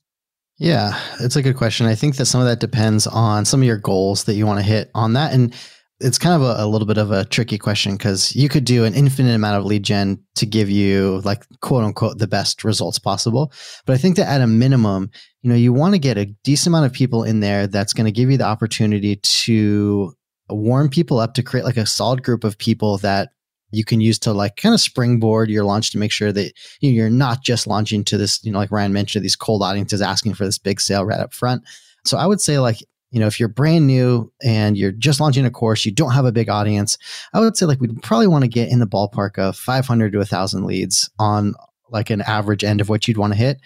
Yeah, 0.58 0.98
it's 1.20 1.36
a 1.36 1.42
good 1.42 1.56
question. 1.56 1.86
I 1.86 1.96
think 1.96 2.16
that 2.16 2.26
some 2.26 2.40
of 2.40 2.46
that 2.46 2.60
depends 2.60 3.06
on 3.08 3.44
some 3.44 3.60
of 3.60 3.66
your 3.66 3.76
goals 3.76 4.24
that 4.24 4.34
you 4.34 4.46
want 4.46 4.58
to 4.58 4.64
hit 4.64 4.90
on 4.94 5.12
that. 5.12 5.32
And 5.32 5.54
it's 6.00 6.18
kind 6.18 6.40
of 6.40 6.42
a, 6.42 6.62
a 6.62 6.66
little 6.66 6.86
bit 6.86 6.98
of 6.98 7.10
a 7.10 7.24
tricky 7.24 7.56
question 7.56 7.96
because 7.96 8.34
you 8.36 8.48
could 8.48 8.64
do 8.64 8.84
an 8.84 8.94
infinite 8.94 9.34
amount 9.34 9.56
of 9.58 9.64
lead 9.64 9.82
gen 9.82 10.22
to 10.34 10.44
give 10.44 10.68
you 10.68 11.22
like 11.24 11.44
quote 11.60 11.84
unquote 11.84 12.18
the 12.18 12.26
best 12.26 12.64
results 12.64 12.98
possible. 12.98 13.52
But 13.86 13.94
I 13.94 13.96
think 13.96 14.16
that 14.16 14.28
at 14.28 14.42
a 14.42 14.46
minimum, 14.46 15.10
you 15.42 15.50
know, 15.50 15.56
you 15.56 15.72
want 15.72 15.94
to 15.94 15.98
get 15.98 16.18
a 16.18 16.26
decent 16.44 16.68
amount 16.68 16.86
of 16.86 16.92
people 16.92 17.24
in 17.24 17.40
there 17.40 17.66
that's 17.66 17.94
going 17.94 18.04
to 18.04 18.12
give 18.12 18.30
you 18.30 18.36
the 18.36 18.44
opportunity 18.44 19.16
to 19.16 20.12
warm 20.50 20.90
people 20.90 21.18
up 21.18 21.34
to 21.34 21.42
create 21.42 21.64
like 21.64 21.78
a 21.78 21.86
solid 21.86 22.22
group 22.22 22.44
of 22.44 22.58
people 22.58 22.98
that 22.98 23.30
you 23.72 23.84
can 23.84 24.00
use 24.00 24.18
to 24.20 24.32
like 24.32 24.56
kind 24.56 24.74
of 24.74 24.80
springboard 24.80 25.50
your 25.50 25.64
launch 25.64 25.90
to 25.90 25.98
make 25.98 26.12
sure 26.12 26.30
that 26.30 26.52
you 26.80 26.90
know, 26.90 26.94
you're 26.94 27.10
not 27.10 27.42
just 27.42 27.66
launching 27.66 28.04
to 28.04 28.18
this, 28.18 28.44
you 28.44 28.52
know, 28.52 28.58
like 28.58 28.70
Ryan 28.70 28.92
mentioned, 28.92 29.24
these 29.24 29.34
cold 29.34 29.62
audiences 29.62 30.02
asking 30.02 30.34
for 30.34 30.44
this 30.44 30.58
big 30.58 30.80
sale 30.80 31.04
right 31.04 31.20
up 31.20 31.32
front. 31.32 31.62
So 32.04 32.16
I 32.16 32.26
would 32.26 32.40
say 32.40 32.58
like, 32.58 32.78
you 33.10 33.20
know, 33.20 33.26
if 33.26 33.38
you're 33.38 33.48
brand 33.48 33.86
new 33.86 34.32
and 34.42 34.76
you're 34.76 34.92
just 34.92 35.20
launching 35.20 35.46
a 35.46 35.50
course, 35.50 35.84
you 35.84 35.92
don't 35.92 36.12
have 36.12 36.24
a 36.24 36.32
big 36.32 36.48
audience, 36.48 36.98
I 37.32 37.40
would 37.40 37.56
say 37.56 37.66
like 37.66 37.80
we'd 37.80 38.02
probably 38.02 38.26
want 38.26 38.44
to 38.44 38.48
get 38.48 38.68
in 38.68 38.80
the 38.80 38.86
ballpark 38.86 39.38
of 39.38 39.56
500 39.56 40.12
to 40.12 40.18
1,000 40.18 40.64
leads 40.64 41.10
on 41.18 41.54
like 41.90 42.10
an 42.10 42.22
average 42.22 42.64
end 42.64 42.80
of 42.80 42.88
what 42.88 43.06
you'd 43.06 43.16
want 43.16 43.32
to 43.32 43.38
hit. 43.38 43.60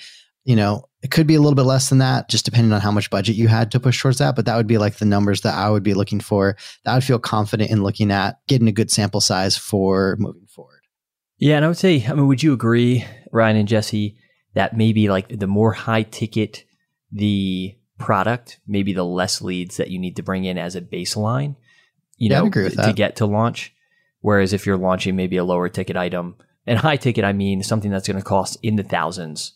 You 0.45 0.57
know, 0.57 0.85
it 1.03 1.11
could 1.11 1.27
be 1.27 1.35
a 1.35 1.41
little 1.41 1.55
bit 1.55 1.63
less 1.63 1.89
than 1.89 1.99
that, 1.99 2.29
just 2.29 2.45
depending 2.45 2.73
on 2.73 2.81
how 2.81 2.91
much 2.91 3.11
budget 3.11 3.37
you 3.37 3.49
had 3.49 3.71
to 3.73 3.81
push 3.81 4.01
towards 4.01 4.19
that. 4.19 4.37
But 4.37 4.47
that 4.47 4.57
would 4.57 4.67
be 4.67 4.79
like 4.79 4.97
the 4.97 5.05
numbers 5.05 5.43
that 5.43 5.55
I 5.55 5.71
would 5.71 5.83
be 5.83 5.95
looking 5.95 6.21
for. 6.21 6.57
That 6.85 6.93
I 6.93 6.95
would 6.95 7.05
feel 7.05 7.19
confident 7.19 7.71
in 7.71 7.83
looking 7.83 8.11
at 8.11 8.39
getting 8.47 8.69
a 8.69 8.73
good 8.73 8.91
sample 8.91 9.21
size 9.21 9.57
for 9.57 10.17
moving 10.19 10.47
forward. 10.47 10.83
Yeah, 11.39 11.57
and 11.57 11.65
I 11.65 11.69
would 11.69 11.79
say, 11.79 12.05
I 12.07 12.13
mean, 12.13 12.27
would 12.27 12.43
you 12.43 12.53
agree, 12.53 13.05
Ryan 13.33 13.57
and 13.57 13.69
Jesse, 13.69 14.17
that 14.55 14.77
maybe 14.77 15.09
like 15.09 15.39
the 15.39 15.47
more 15.47 15.73
high 15.73 16.03
ticket 16.03 16.65
the 17.13 17.75
product, 18.01 18.59
maybe 18.67 18.93
the 18.93 19.05
less 19.05 19.41
leads 19.41 19.77
that 19.77 19.91
you 19.91 19.99
need 19.99 20.17
to 20.17 20.23
bring 20.23 20.45
in 20.45 20.59
as 20.59 20.75
a 20.75 20.81
baseline, 20.81 21.55
you 22.17 22.31
yeah, 22.31 22.41
know, 22.41 22.51
to 22.51 22.93
get 22.95 23.17
to 23.17 23.27
launch. 23.27 23.73
Whereas 24.23 24.53
if 24.53 24.67
you're 24.67 24.77
launching 24.77 25.15
maybe 25.15 25.37
a 25.37 25.45
lower 25.45 25.69
ticket 25.69 25.97
item, 25.97 26.35
and 26.67 26.79
high 26.79 26.97
ticket, 26.97 27.25
I 27.25 27.33
mean 27.33 27.63
something 27.63 27.91
that's 27.91 28.07
going 28.07 28.19
to 28.19 28.25
cost 28.25 28.59
in 28.63 28.77
the 28.77 28.83
thousands 28.83 29.55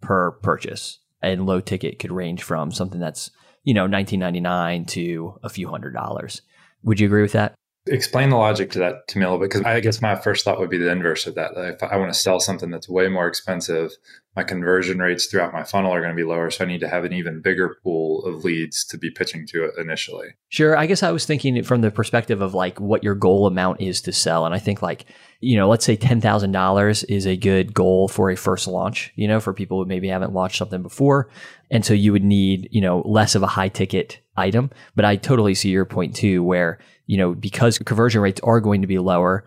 per 0.00 0.32
purchase. 0.32 0.98
And 1.20 1.46
low 1.46 1.60
ticket 1.60 1.98
could 1.98 2.12
range 2.12 2.42
from 2.42 2.70
something 2.70 3.00
that's, 3.00 3.30
you 3.64 3.74
know, 3.74 3.82
1999 3.82 4.84
to 4.86 5.38
a 5.42 5.48
few 5.48 5.68
hundred 5.68 5.94
dollars. 5.94 6.42
Would 6.82 7.00
you 7.00 7.06
agree 7.06 7.22
with 7.22 7.32
that? 7.32 7.54
Explain 7.86 8.30
the 8.30 8.36
logic 8.36 8.70
to 8.72 8.78
that 8.78 9.06
bit 9.06 9.40
because 9.40 9.62
I 9.62 9.80
guess 9.80 10.00
my 10.00 10.14
first 10.14 10.44
thought 10.44 10.58
would 10.58 10.70
be 10.70 10.78
the 10.78 10.90
inverse 10.90 11.26
of 11.26 11.34
that. 11.34 11.52
If 11.56 11.82
I 11.82 11.96
want 11.96 12.12
to 12.12 12.18
sell 12.18 12.40
something 12.40 12.70
that's 12.70 12.88
way 12.88 13.08
more 13.08 13.26
expensive, 13.26 13.92
my 14.34 14.42
conversion 14.42 14.98
rates 14.98 15.26
throughout 15.26 15.52
my 15.52 15.64
funnel 15.64 15.92
are 15.92 16.00
going 16.00 16.10
to 16.10 16.16
be 16.16 16.26
lower. 16.26 16.50
So 16.50 16.64
I 16.64 16.66
need 16.66 16.80
to 16.80 16.88
have 16.88 17.04
an 17.04 17.12
even 17.12 17.42
bigger 17.42 17.76
pool 17.82 18.24
of 18.24 18.44
leads 18.44 18.84
to 18.86 18.98
be 18.98 19.10
pitching 19.10 19.46
to 19.48 19.70
initially. 19.78 20.28
Sure. 20.48 20.76
I 20.76 20.86
guess 20.86 21.02
I 21.02 21.12
was 21.12 21.26
thinking 21.26 21.62
from 21.62 21.82
the 21.82 21.90
perspective 21.90 22.40
of 22.40 22.54
like 22.54 22.80
what 22.80 23.04
your 23.04 23.14
goal 23.14 23.46
amount 23.46 23.80
is 23.80 24.00
to 24.02 24.12
sell. 24.12 24.46
And 24.46 24.54
I 24.54 24.58
think 24.58 24.80
like 24.82 25.04
you 25.44 25.56
know, 25.56 25.68
let's 25.68 25.84
say 25.84 25.96
$10,000 25.96 27.04
is 27.08 27.26
a 27.26 27.36
good 27.36 27.74
goal 27.74 28.08
for 28.08 28.30
a 28.30 28.36
first 28.36 28.66
launch, 28.66 29.12
you 29.14 29.28
know, 29.28 29.40
for 29.40 29.52
people 29.52 29.78
who 29.78 29.88
maybe 29.88 30.08
haven't 30.08 30.32
launched 30.32 30.56
something 30.56 30.82
before. 30.82 31.28
And 31.70 31.84
so 31.84 31.94
you 31.94 32.12
would 32.12 32.24
need, 32.24 32.68
you 32.70 32.80
know, 32.80 33.02
less 33.04 33.34
of 33.34 33.42
a 33.42 33.48
high 33.48 33.68
ticket 33.68 34.20
item. 34.36 34.70
But 34.96 35.04
I 35.04 35.16
totally 35.16 35.54
see 35.54 35.70
your 35.70 35.84
point 35.84 36.16
too, 36.16 36.42
where, 36.42 36.78
you 37.06 37.18
know, 37.18 37.34
because 37.34 37.78
conversion 37.78 38.20
rates 38.20 38.40
are 38.42 38.60
going 38.60 38.80
to 38.80 38.86
be 38.86 38.98
lower 38.98 39.44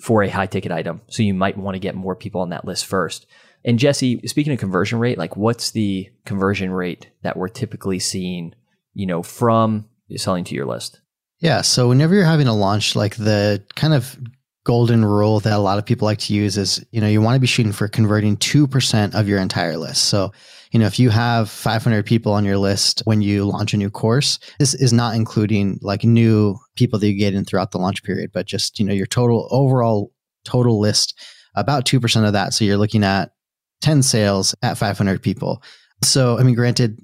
for 0.00 0.22
a 0.22 0.30
high 0.30 0.46
ticket 0.46 0.72
item. 0.72 1.02
So 1.08 1.22
you 1.22 1.34
might 1.34 1.58
want 1.58 1.74
to 1.74 1.80
get 1.80 1.94
more 1.94 2.16
people 2.16 2.40
on 2.40 2.50
that 2.50 2.64
list 2.64 2.86
first. 2.86 3.26
And 3.64 3.78
Jesse, 3.78 4.20
speaking 4.26 4.52
of 4.52 4.58
conversion 4.58 4.98
rate, 4.98 5.18
like 5.18 5.36
what's 5.36 5.72
the 5.72 6.08
conversion 6.24 6.70
rate 6.70 7.10
that 7.22 7.36
we're 7.36 7.48
typically 7.48 7.98
seeing, 7.98 8.54
you 8.94 9.06
know, 9.06 9.22
from 9.22 9.86
selling 10.16 10.44
to 10.44 10.54
your 10.54 10.66
list? 10.66 11.00
Yeah. 11.40 11.62
So 11.62 11.88
whenever 11.88 12.14
you're 12.14 12.24
having 12.24 12.48
a 12.48 12.56
launch, 12.56 12.96
like 12.96 13.16
the 13.16 13.62
kind 13.74 13.94
of 13.94 14.18
golden 14.64 15.04
rule 15.04 15.40
that 15.40 15.52
a 15.52 15.58
lot 15.58 15.78
of 15.78 15.86
people 15.86 16.06
like 16.06 16.18
to 16.18 16.34
use 16.34 16.58
is, 16.58 16.84
you 16.90 17.00
know, 17.00 17.06
you 17.06 17.20
want 17.22 17.34
to 17.34 17.40
be 17.40 17.46
shooting 17.46 17.72
for 17.72 17.88
converting 17.88 18.36
2% 18.36 19.14
of 19.14 19.26
your 19.26 19.38
entire 19.38 19.76
list. 19.76 20.04
So, 20.04 20.32
you 20.70 20.78
know, 20.78 20.86
if 20.86 20.98
you 20.98 21.10
have 21.10 21.50
500 21.50 22.04
people 22.04 22.32
on 22.32 22.44
your 22.44 22.58
list 22.58 23.02
when 23.04 23.22
you 23.22 23.44
launch 23.44 23.72
a 23.72 23.76
new 23.76 23.90
course, 23.90 24.38
this 24.58 24.74
is 24.74 24.92
not 24.92 25.16
including 25.16 25.78
like 25.80 26.04
new 26.04 26.56
people 26.76 26.98
that 26.98 27.08
you 27.08 27.18
get 27.18 27.34
in 27.34 27.44
throughout 27.44 27.70
the 27.70 27.78
launch 27.78 28.02
period, 28.02 28.30
but 28.32 28.46
just, 28.46 28.78
you 28.78 28.84
know, 28.84 28.92
your 28.92 29.06
total 29.06 29.48
overall 29.50 30.12
total 30.44 30.78
list, 30.78 31.18
about 31.54 31.84
2% 31.84 32.26
of 32.26 32.32
that. 32.34 32.54
So 32.54 32.64
you're 32.64 32.76
looking 32.76 33.04
at 33.04 33.32
10 33.80 34.02
sales 34.02 34.54
at 34.62 34.78
500 34.78 35.22
people. 35.22 35.62
So, 36.02 36.38
I 36.38 36.42
mean, 36.42 36.54
granted, 36.54 36.98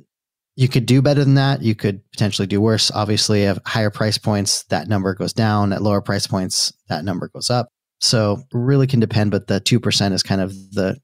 you 0.56 0.68
could 0.68 0.86
do 0.86 1.02
better 1.02 1.22
than 1.22 1.34
that. 1.34 1.62
You 1.62 1.74
could 1.74 2.00
potentially 2.10 2.46
do 2.46 2.60
worse. 2.60 2.90
Obviously, 2.90 3.46
at 3.46 3.58
higher 3.66 3.90
price 3.90 4.18
points, 4.18 4.64
that 4.64 4.88
number 4.88 5.14
goes 5.14 5.34
down. 5.34 5.72
At 5.72 5.82
lower 5.82 6.00
price 6.00 6.26
points, 6.26 6.72
that 6.88 7.04
number 7.04 7.28
goes 7.28 7.50
up. 7.50 7.68
So 8.00 8.42
really 8.52 8.86
can 8.86 9.00
depend, 9.00 9.30
but 9.30 9.46
the 9.46 9.60
2% 9.60 10.12
is 10.12 10.22
kind 10.22 10.40
of 10.40 10.52
the 10.72 10.98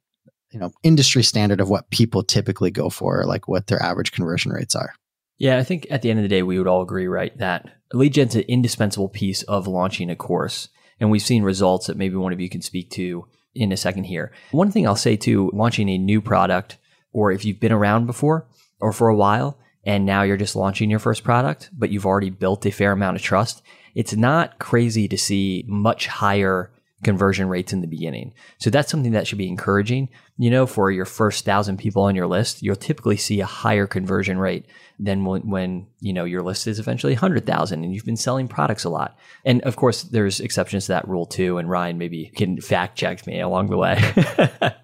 you 0.51 0.61
know 0.61 0.71
industry 0.83 1.23
standard 1.23 1.61
of 1.61 1.69
what 1.69 1.91
people 1.91 2.23
typically 2.23 2.71
go 2.71 2.91
for, 2.91 3.25
like 3.25 3.47
what 3.47 3.67
their 3.67 3.83
average 3.83 4.13
conversion 4.13 4.53
rates 4.53 4.75
are. 4.75 4.95
Yeah, 5.39 5.59
I 5.59 5.65
think 5.65 5.87
at 5.91 6.03
the 6.03 6.11
end 6.11 6.19
of 6.19 6.23
the 6.23 6.29
day, 6.29 6.43
we 6.43 6.59
would 6.59 6.69
all 6.69 6.83
agree, 6.83 7.07
right, 7.07 7.37
that 7.39 7.69
lead 7.93 8.15
gen's 8.15 8.35
an 8.35 8.43
indispensable 8.43 9.09
piece 9.09 9.43
of 9.45 9.67
launching 9.67 10.09
a 10.09 10.17
course. 10.17 10.69
And 11.01 11.11
we've 11.11 11.23
seen 11.23 11.43
results 11.43 11.89
that 11.89 11.97
maybe 11.97 12.17
one 12.17 12.33
of 12.33 12.41
you 12.41 12.49
can 12.49 12.63
speak 12.63 12.91
to 12.91 13.27
in 13.55 13.73
a 13.73 13.77
second 13.77 14.05
here. 14.05 14.33
One 14.53 14.71
thing 14.71 14.87
I'll 14.87 14.97
say 14.97 15.17
too, 15.17 15.51
launching 15.53 15.89
a 15.89 15.99
new 15.99 16.21
product, 16.21 16.79
or 17.13 17.33
if 17.33 17.45
you've 17.45 17.61
been 17.61 17.73
around 17.73 18.07
before, 18.07 18.47
or 18.83 18.93
for 18.93 19.09
a 19.09 19.17
while 19.17 19.59
and 19.85 20.07
now 20.07 20.23
you're 20.23 20.37
just 20.37 20.57
launching 20.57 20.91
your 20.91 20.99
first 20.99 21.25
product, 21.25 21.71
but 21.73 21.91
you've 21.91 22.07
already 22.07 22.31
built 22.31 22.65
a 22.67 22.71
fair 22.71 22.93
amount 22.93 23.17
of 23.17 23.23
trust, 23.23 23.63
it's 23.95 24.15
not 24.15 24.59
crazy 24.59 25.09
to 25.09 25.19
see 25.19 25.65
much 25.67 26.07
higher 26.07 26.71
conversion 27.03 27.49
rates 27.49 27.73
in 27.73 27.81
the 27.81 27.89
beginning. 27.89 28.33
So 28.59 28.71
that's 28.71 28.89
something 28.89 29.11
that 29.11 29.27
should 29.27 29.39
be 29.39 29.49
encouraging. 29.49 30.09
You 30.39 30.51
know, 30.51 30.67
for 30.67 30.93
your 30.93 31.05
first 31.05 31.45
thousand 31.45 31.79
people 31.79 32.05
on 32.05 32.15
your 32.15 32.29
list, 32.29 32.63
you'll 32.63 32.77
typically 32.77 33.17
see 33.17 33.41
a 33.41 33.47
higher 33.47 33.89
conversion 33.89 34.39
rate 34.39 34.67
than 35.01 35.25
when, 35.25 35.51
when 35.51 35.89
you 35.99 36.13
know 36.13 36.25
your 36.25 36.43
list 36.43 36.69
is 36.69 36.79
eventually 36.79 37.15
100,000 37.15 37.83
and 37.83 37.93
you've 37.93 38.05
been 38.05 38.17
selling 38.17 38.47
products 38.47 38.85
a 38.85 38.89
lot. 38.89 39.19
And 39.45 39.63
of 39.63 39.75
course, 39.75 40.05
there's 40.05 40.39
exceptions 40.39 40.87
to 40.87 40.93
that 40.93 41.09
rule 41.09 41.27
too. 41.27 41.59
And 41.59 41.69
Ryan 41.69 41.99
maybe 41.99 42.31
can 42.37 42.61
fact 42.61 42.97
check 42.97 43.27
me 43.27 43.41
along 43.41 43.67
the 43.67 43.79
way. 43.79 44.73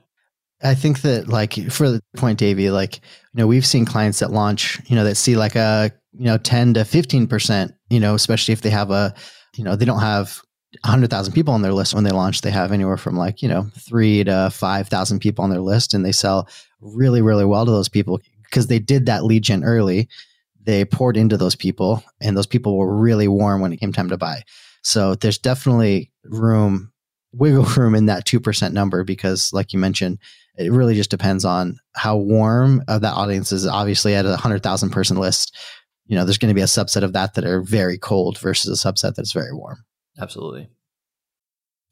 I 0.63 0.75
think 0.75 1.03
that 1.03 1.29
like 1.29 1.55
for 1.71 1.89
the 1.89 2.03
point, 2.17 2.39
Davey, 2.39 2.71
like, 2.71 2.97
you 2.97 3.01
know, 3.35 3.47
we've 3.47 3.67
seen 3.67 3.85
clients 3.85 4.19
that 4.19 4.33
launch, 4.33 4.81
you 4.87 4.97
know, 4.97 5.05
that 5.05 5.17
see 5.17 5.37
like 5.37 5.55
a, 5.55 5.93
you 6.13 6.25
know, 6.25 6.39
10 6.39 6.75
to 6.75 6.81
15%, 6.81 7.73
you 7.91 8.01
know, 8.01 8.15
especially 8.15 8.53
if 8.53 8.63
they 8.63 8.71
have 8.71 8.91
a, 8.91 9.15
you 9.57 9.63
know, 9.63 9.77
they 9.77 9.85
don't 9.85 10.01
have 10.01 10.43
100,000 10.83 11.33
people 11.33 11.55
on 11.55 11.63
their 11.63 11.73
list 11.73 11.95
when 11.95 12.05
they 12.05 12.11
launch. 12.11 12.41
They 12.41 12.51
have 12.51 12.73
anywhere 12.73 12.97
from 12.97 13.17
like, 13.17 13.41
you 13.41 13.49
know, 13.49 13.71
three 13.79 14.25
to 14.25 14.51
5,000 14.53 15.21
people 15.21 15.45
on 15.45 15.51
their 15.51 15.61
list 15.61 15.95
and 15.95 16.05
they 16.05 16.13
sell 16.13 16.49
really, 16.81 17.23
really 17.23 17.45
well 17.45 17.65
to 17.65 17.71
those 17.71 17.89
people 17.89 18.21
because 18.43 18.67
they 18.67 18.79
did 18.81 19.07
that 19.07 19.25
lead 19.25 19.45
gen 19.45 19.63
early. 19.63 20.09
They 20.61 20.85
poured 20.85 21.17
into 21.17 21.37
those 21.37 21.55
people 21.55 22.03
and 22.21 22.37
those 22.37 22.47
people 22.47 22.77
were 22.77 22.97
really 22.97 23.29
warm 23.29 23.61
when 23.61 23.73
it 23.73 23.79
came 23.79 23.93
time 23.93 24.09
to 24.09 24.19
buy. 24.19 24.43
So 24.83 25.15
there's 25.15 25.39
definitely 25.39 26.11
room, 26.25 26.93
wiggle 27.33 27.65
room 27.77 27.95
in 27.95 28.07
that 28.07 28.27
2% 28.27 28.73
number 28.73 29.05
because, 29.05 29.53
like 29.53 29.73
you 29.73 29.79
mentioned, 29.79 30.19
it 30.59 30.73
really 30.73 30.95
just 30.95 31.11
depends 31.11 31.45
on 31.45 31.79
how 31.95 32.17
warm 32.17 32.83
uh, 32.89 32.99
that 32.99 33.15
audience 33.15 33.53
is. 33.53 33.67
Obviously, 33.67 34.15
at 34.15 34.27
a 34.27 34.37
hundred 34.37 34.63
thousand 34.63 34.91
person 34.91 35.17
list, 35.17 35.57
you 36.07 36.17
know, 36.17 36.25
there's 36.25 36.39
going 36.39 36.51
to 36.51 36.55
be 36.55 36.63
a 36.63 36.65
subset 36.65 37.03
of 37.03 37.13
that 37.13 37.35
that 37.35 37.45
are 37.45 37.63
very 37.63 37.97
cold 37.99 38.39
versus 38.39 38.85
a 38.85 38.93
subset 38.93 39.15
that's 39.15 39.33
very 39.33 39.53
warm. 39.53 39.85
Absolutely. 40.21 40.69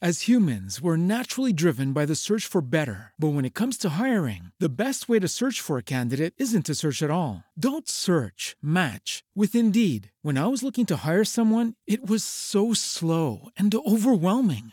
As 0.02 0.28
humans, 0.28 0.78
we're 0.82 0.99
naturally 0.99 1.54
driven 1.54 1.94
by 1.94 2.04
the 2.04 2.14
search 2.14 2.44
for 2.44 2.61
better. 2.61 3.14
But 3.18 3.28
when 3.28 3.46
it 3.46 3.54
comes 3.54 3.78
to 3.78 3.88
hiring, 3.88 4.50
the 4.61 4.68
best 4.68 5.08
way 5.08 5.18
to 5.20 5.26
search 5.26 5.58
for 5.58 5.78
a 5.78 5.82
candidate 5.82 6.35
isn't 6.37 6.66
to 6.66 6.75
search 6.75 7.02
at 7.02 7.11
all. 7.11 7.44
Don't 7.58 7.88
search, 7.88 8.56
match 8.61 9.25
with 9.35 9.54
Indeed. 9.54 10.11
When 10.20 10.37
I 10.37 10.49
was 10.49 10.62
looking 10.62 10.85
to 10.87 10.99
hire 10.99 11.25
someone, 11.25 11.76
it 11.87 12.06
was 12.06 12.23
so 12.23 12.75
slow 12.75 13.49
and 13.56 13.75
overwhelming. 13.75 14.73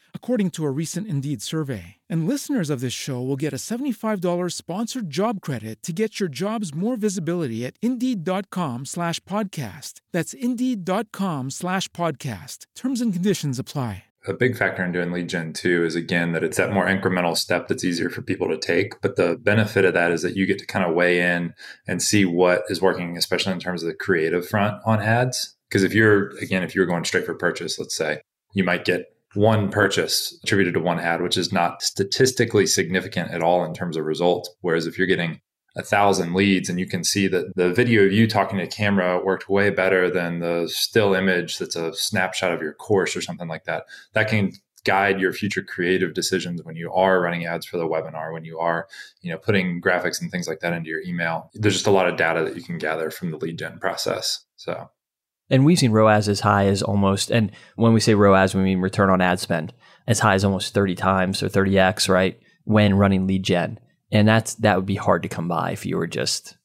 according 0.13 0.51
to 0.51 0.63
a 0.63 0.71
recent 0.71 1.05
Indeed 1.05 1.41
survey. 1.41 1.97
And 2.09 2.25
listeners 2.25 2.69
of 2.69 2.79
this 2.79 2.93
show 2.93 3.21
will 3.21 3.35
get 3.35 3.51
a 3.51 3.57
$75 3.57 4.53
sponsored 4.53 5.09
job 5.09 5.41
credit 5.41 5.83
to 5.83 5.91
get 5.91 6.21
your 6.21 6.29
jobs 6.29 6.73
more 6.73 6.95
visibility 6.95 7.65
at 7.65 7.75
Indeed.com 7.81 8.85
slash 8.85 9.19
podcast. 9.25 9.95
That's 10.13 10.33
Indeed.com 10.33 11.51
slash 11.51 11.89
podcast. 11.89 12.59
Terms 12.77 13.01
and 13.01 13.11
conditions 13.11 13.59
apply 13.59 14.05
a 14.27 14.33
big 14.33 14.55
factor 14.55 14.83
in 14.83 14.91
doing 14.91 15.11
lead 15.11 15.29
gen 15.29 15.53
too 15.53 15.83
is 15.83 15.95
again 15.95 16.31
that 16.33 16.43
it's 16.43 16.57
that 16.57 16.71
more 16.71 16.85
incremental 16.85 17.35
step 17.35 17.67
that's 17.67 17.83
easier 17.83 18.09
for 18.09 18.21
people 18.21 18.47
to 18.49 18.57
take. 18.57 18.99
But 19.01 19.15
the 19.15 19.37
benefit 19.41 19.85
of 19.85 19.93
that 19.95 20.11
is 20.11 20.21
that 20.21 20.35
you 20.35 20.45
get 20.45 20.59
to 20.59 20.65
kind 20.65 20.85
of 20.85 20.93
weigh 20.93 21.19
in 21.19 21.53
and 21.87 22.01
see 22.01 22.25
what 22.25 22.63
is 22.69 22.81
working, 22.81 23.17
especially 23.17 23.53
in 23.53 23.59
terms 23.59 23.81
of 23.81 23.87
the 23.87 23.95
creative 23.95 24.47
front 24.47 24.81
on 24.85 25.01
ads. 25.01 25.55
Because 25.69 25.83
if 25.83 25.93
you're, 25.93 26.29
again, 26.37 26.63
if 26.63 26.75
you're 26.75 26.85
going 26.85 27.05
straight 27.05 27.25
for 27.25 27.33
purchase, 27.33 27.79
let's 27.79 27.95
say, 27.95 28.21
you 28.53 28.63
might 28.63 28.85
get 28.85 29.05
one 29.33 29.69
purchase 29.69 30.37
attributed 30.43 30.73
to 30.73 30.79
one 30.79 30.99
ad, 30.99 31.21
which 31.21 31.37
is 31.37 31.53
not 31.53 31.81
statistically 31.81 32.67
significant 32.67 33.31
at 33.31 33.43
all 33.43 33.63
in 33.63 33.73
terms 33.73 33.97
of 33.97 34.05
results. 34.05 34.49
Whereas 34.61 34.87
if 34.87 34.97
you're 34.97 35.07
getting 35.07 35.41
a 35.75 35.83
thousand 35.83 36.33
leads 36.33 36.69
and 36.69 36.79
you 36.79 36.85
can 36.85 37.03
see 37.03 37.27
that 37.27 37.55
the 37.55 37.71
video 37.71 38.03
of 38.03 38.11
you 38.11 38.27
talking 38.27 38.59
to 38.59 38.67
camera 38.67 39.23
worked 39.23 39.49
way 39.49 39.69
better 39.69 40.09
than 40.09 40.39
the 40.39 40.67
still 40.67 41.13
image 41.13 41.57
that's 41.57 41.75
a 41.75 41.93
snapshot 41.93 42.51
of 42.51 42.61
your 42.61 42.73
course 42.73 43.15
or 43.15 43.21
something 43.21 43.47
like 43.47 43.63
that 43.63 43.85
that 44.13 44.27
can 44.27 44.51
guide 44.83 45.21
your 45.21 45.31
future 45.31 45.61
creative 45.61 46.13
decisions 46.13 46.61
when 46.63 46.75
you 46.75 46.91
are 46.91 47.21
running 47.21 47.45
ads 47.45 47.65
for 47.65 47.77
the 47.77 47.87
webinar 47.87 48.33
when 48.33 48.43
you 48.43 48.59
are 48.59 48.87
you 49.21 49.31
know 49.31 49.37
putting 49.37 49.79
graphics 49.79 50.21
and 50.21 50.29
things 50.29 50.47
like 50.47 50.59
that 50.59 50.73
into 50.73 50.89
your 50.89 51.01
email 51.03 51.49
there's 51.53 51.75
just 51.75 51.87
a 51.87 51.91
lot 51.91 52.09
of 52.09 52.17
data 52.17 52.43
that 52.43 52.55
you 52.55 52.63
can 52.63 52.77
gather 52.77 53.09
from 53.09 53.31
the 53.31 53.37
lead 53.37 53.57
gen 53.57 53.79
process 53.79 54.43
so 54.57 54.89
and 55.51 55.65
we've 55.65 55.77
seen 55.77 55.91
ROAS 55.91 56.27
as 56.27 56.39
high 56.39 56.65
as 56.65 56.81
almost, 56.81 57.29
and 57.29 57.51
when 57.75 57.93
we 57.93 57.99
say 57.99 58.15
ROAS, 58.15 58.55
we 58.55 58.63
mean 58.63 58.79
return 58.79 59.09
on 59.09 59.21
ad 59.21 59.39
spend, 59.39 59.73
as 60.07 60.19
high 60.19 60.33
as 60.33 60.43
almost 60.43 60.73
30 60.73 60.95
times 60.95 61.43
or 61.43 61.49
30x, 61.49 62.09
right? 62.09 62.39
When 62.63 62.95
running 62.95 63.27
lead 63.27 63.43
gen. 63.43 63.79
And 64.11 64.27
that's 64.27 64.55
that 64.55 64.75
would 64.75 64.85
be 64.85 64.95
hard 64.95 65.23
to 65.23 65.29
come 65.29 65.47
by 65.47 65.71
if 65.71 65.85
you 65.85 65.97
were 65.97 66.07
just 66.07 66.57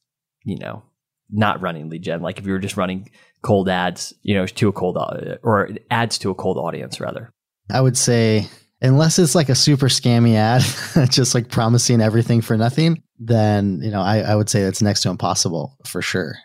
you 0.43 0.57
know 0.57 0.83
not 1.29 1.61
running 1.61 1.89
lead 1.89 2.01
gen. 2.01 2.21
Like 2.21 2.39
if 2.39 2.45
you 2.45 2.53
were 2.53 2.59
just 2.59 2.77
running 2.77 3.09
cold 3.41 3.69
ads 3.69 4.13
you 4.23 4.35
know 4.35 4.45
to 4.45 4.67
a 4.67 4.73
cold 4.73 4.97
uh, 4.97 5.37
or 5.43 5.69
ads 5.91 6.17
to 6.19 6.29
a 6.29 6.35
cold 6.35 6.57
audience 6.57 6.99
rather. 6.99 7.31
I 7.69 7.81
would 7.81 7.97
say 7.97 8.47
unless 8.81 9.19
it's 9.19 9.35
like 9.35 9.49
a 9.49 9.55
super 9.55 9.87
scammy 9.87 10.35
ad 10.35 10.61
just 11.11 11.33
like 11.33 11.49
promising 11.49 12.01
everything 12.01 12.41
for 12.41 12.57
nothing 12.57 13.01
then 13.19 13.79
you 13.81 13.89
know 13.89 14.01
I, 14.01 14.19
I 14.19 14.35
would 14.35 14.49
say 14.49 14.63
that's 14.63 14.81
next 14.81 15.01
to 15.01 15.09
impossible 15.09 15.77
for 15.85 16.01
sure 16.01 16.35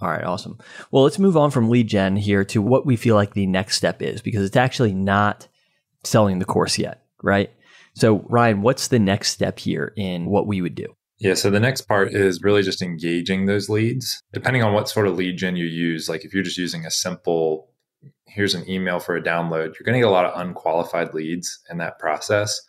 all 0.00 0.08
right, 0.08 0.24
awesome. 0.24 0.58
Well, 0.90 1.04
let's 1.04 1.18
move 1.18 1.36
on 1.36 1.50
from 1.50 1.68
lead 1.68 1.88
gen 1.88 2.16
here 2.16 2.44
to 2.46 2.62
what 2.62 2.86
we 2.86 2.96
feel 2.96 3.14
like 3.14 3.34
the 3.34 3.46
next 3.46 3.76
step 3.76 4.00
is 4.02 4.22
because 4.22 4.44
it's 4.44 4.56
actually 4.56 4.94
not 4.94 5.46
selling 6.04 6.38
the 6.38 6.44
course 6.44 6.78
yet, 6.78 7.04
right? 7.22 7.50
So, 7.94 8.24
Ryan, 8.28 8.62
what's 8.62 8.88
the 8.88 8.98
next 8.98 9.30
step 9.30 9.58
here 9.58 9.92
in 9.96 10.26
what 10.26 10.46
we 10.46 10.62
would 10.62 10.74
do? 10.74 10.86
Yeah, 11.18 11.34
so 11.34 11.50
the 11.50 11.60
next 11.60 11.82
part 11.82 12.14
is 12.14 12.42
really 12.42 12.62
just 12.62 12.80
engaging 12.80 13.44
those 13.44 13.68
leads. 13.68 14.22
Depending 14.32 14.62
on 14.62 14.72
what 14.72 14.88
sort 14.88 15.06
of 15.06 15.16
lead 15.16 15.36
gen 15.36 15.56
you 15.56 15.66
use, 15.66 16.08
like 16.08 16.24
if 16.24 16.32
you're 16.32 16.42
just 16.42 16.56
using 16.56 16.86
a 16.86 16.90
simple 16.90 17.70
here's 18.26 18.54
an 18.54 18.68
email 18.70 19.00
for 19.00 19.16
a 19.16 19.22
download, 19.22 19.74
you're 19.74 19.84
going 19.84 19.94
to 19.94 20.00
get 20.00 20.08
a 20.08 20.10
lot 20.10 20.24
of 20.24 20.40
unqualified 20.40 21.12
leads 21.12 21.60
in 21.68 21.78
that 21.78 21.98
process. 21.98 22.60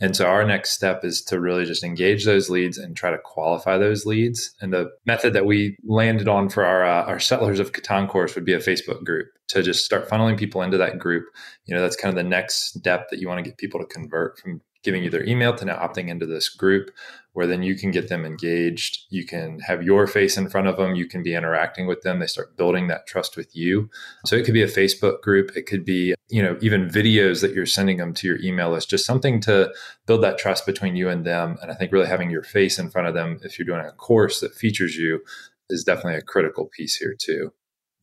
And 0.00 0.16
so 0.16 0.26
our 0.26 0.44
next 0.44 0.70
step 0.70 1.04
is 1.04 1.22
to 1.24 1.38
really 1.38 1.66
just 1.66 1.84
engage 1.84 2.24
those 2.24 2.48
leads 2.48 2.78
and 2.78 2.96
try 2.96 3.10
to 3.10 3.18
qualify 3.18 3.76
those 3.76 4.06
leads. 4.06 4.54
And 4.60 4.72
the 4.72 4.90
method 5.06 5.34
that 5.34 5.44
we 5.44 5.76
landed 5.84 6.26
on 6.26 6.48
for 6.48 6.64
our 6.64 6.84
uh, 6.84 7.04
our 7.04 7.20
Settlers 7.20 7.60
of 7.60 7.72
Catan 7.72 8.08
course 8.08 8.34
would 8.34 8.44
be 8.44 8.54
a 8.54 8.58
Facebook 8.58 9.04
group 9.04 9.26
to 9.48 9.62
just 9.62 9.84
start 9.84 10.08
funneling 10.08 10.38
people 10.38 10.62
into 10.62 10.78
that 10.78 10.98
group. 10.98 11.24
You 11.66 11.74
know, 11.74 11.82
that's 11.82 11.96
kind 11.96 12.16
of 12.16 12.16
the 12.22 12.28
next 12.28 12.74
step 12.74 13.08
that 13.10 13.20
you 13.20 13.28
want 13.28 13.44
to 13.44 13.48
get 13.48 13.58
people 13.58 13.80
to 13.80 13.86
convert 13.86 14.38
from 14.38 14.62
giving 14.82 15.02
you 15.02 15.10
their 15.10 15.26
email 15.26 15.54
to 15.54 15.64
now 15.64 15.76
opting 15.76 16.08
into 16.08 16.26
this 16.26 16.48
group 16.48 16.90
where 17.32 17.46
then 17.46 17.62
you 17.62 17.76
can 17.76 17.90
get 17.90 18.08
them 18.08 18.24
engaged. 18.24 19.06
You 19.08 19.24
can 19.24 19.60
have 19.60 19.82
your 19.82 20.06
face 20.06 20.36
in 20.36 20.48
front 20.48 20.66
of 20.66 20.76
them. 20.76 20.94
You 20.94 21.06
can 21.06 21.22
be 21.22 21.34
interacting 21.34 21.86
with 21.86 22.02
them. 22.02 22.18
They 22.18 22.26
start 22.26 22.56
building 22.56 22.88
that 22.88 23.06
trust 23.06 23.36
with 23.36 23.54
you. 23.54 23.88
So 24.26 24.34
it 24.34 24.44
could 24.44 24.54
be 24.54 24.62
a 24.62 24.66
Facebook 24.66 25.22
group. 25.22 25.56
It 25.56 25.66
could 25.66 25.84
be, 25.84 26.14
you 26.28 26.42
know, 26.42 26.58
even 26.60 26.88
videos 26.88 27.40
that 27.42 27.52
you're 27.52 27.66
sending 27.66 27.98
them 27.98 28.14
to 28.14 28.26
your 28.26 28.40
email 28.42 28.70
list, 28.70 28.90
just 28.90 29.06
something 29.06 29.40
to 29.42 29.72
build 30.06 30.24
that 30.24 30.38
trust 30.38 30.66
between 30.66 30.96
you 30.96 31.08
and 31.08 31.24
them. 31.24 31.56
And 31.62 31.70
I 31.70 31.74
think 31.74 31.92
really 31.92 32.08
having 32.08 32.30
your 32.30 32.42
face 32.42 32.78
in 32.78 32.90
front 32.90 33.06
of 33.06 33.14
them, 33.14 33.38
if 33.42 33.58
you're 33.58 33.66
doing 33.66 33.86
a 33.86 33.92
course 33.92 34.40
that 34.40 34.54
features 34.54 34.96
you, 34.96 35.20
is 35.68 35.84
definitely 35.84 36.16
a 36.16 36.22
critical 36.22 36.66
piece 36.66 36.96
here 36.96 37.14
too. 37.16 37.52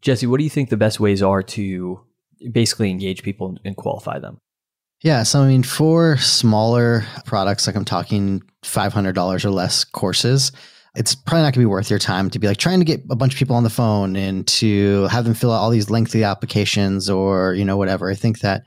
Jesse, 0.02 0.28
what 0.28 0.38
do 0.38 0.46
you 0.46 0.50
think 0.50 0.70
the 0.70 0.78
best 0.78 1.02
ways 1.02 1.22
are 1.22 1.44
to 1.44 2.00
basically 2.52 2.90
engage 2.90 3.24
people 3.24 3.58
and 3.66 3.76
qualify 3.76 4.20
them? 4.20 4.40
Yeah. 5.04 5.24
So, 5.24 5.42
I 5.42 5.48
mean, 5.48 5.64
for 5.64 6.18
smaller 6.18 7.06
products, 7.26 7.68
like 7.68 7.76
I'm 7.76 7.86
talking 7.86 8.42
$500 8.64 9.46
or 9.46 9.50
less 9.52 9.84
courses, 9.84 10.52
it's 10.96 11.14
probably 11.14 11.44
not 11.44 11.54
going 11.54 11.54
to 11.54 11.60
be 11.60 11.66
worth 11.66 11.92
your 11.92 12.00
time 12.00 12.32
to 12.32 12.40
be 12.40 12.48
like 12.48 12.58
trying 12.58 12.80
to 12.80 12.86
get 12.86 13.04
a 13.12 13.16
bunch 13.16 13.34
of 13.34 13.40
people 13.40 13.56
on 13.56 13.64
the 13.64 13.70
phone 13.70 14.16
and 14.16 14.48
to 14.48 15.04
have 15.08 15.26
them 15.26 15.36
fill 15.36 15.52
out 15.52 15.60
all 15.60 15.70
these 15.70 15.92
lengthy 15.92 16.24
applications 16.24 17.10
or, 17.10 17.54
you 17.54 17.64
know, 17.64 17.78
whatever. 17.78 18.10
I 18.10 18.16
think 18.16 18.40
that, 18.40 18.64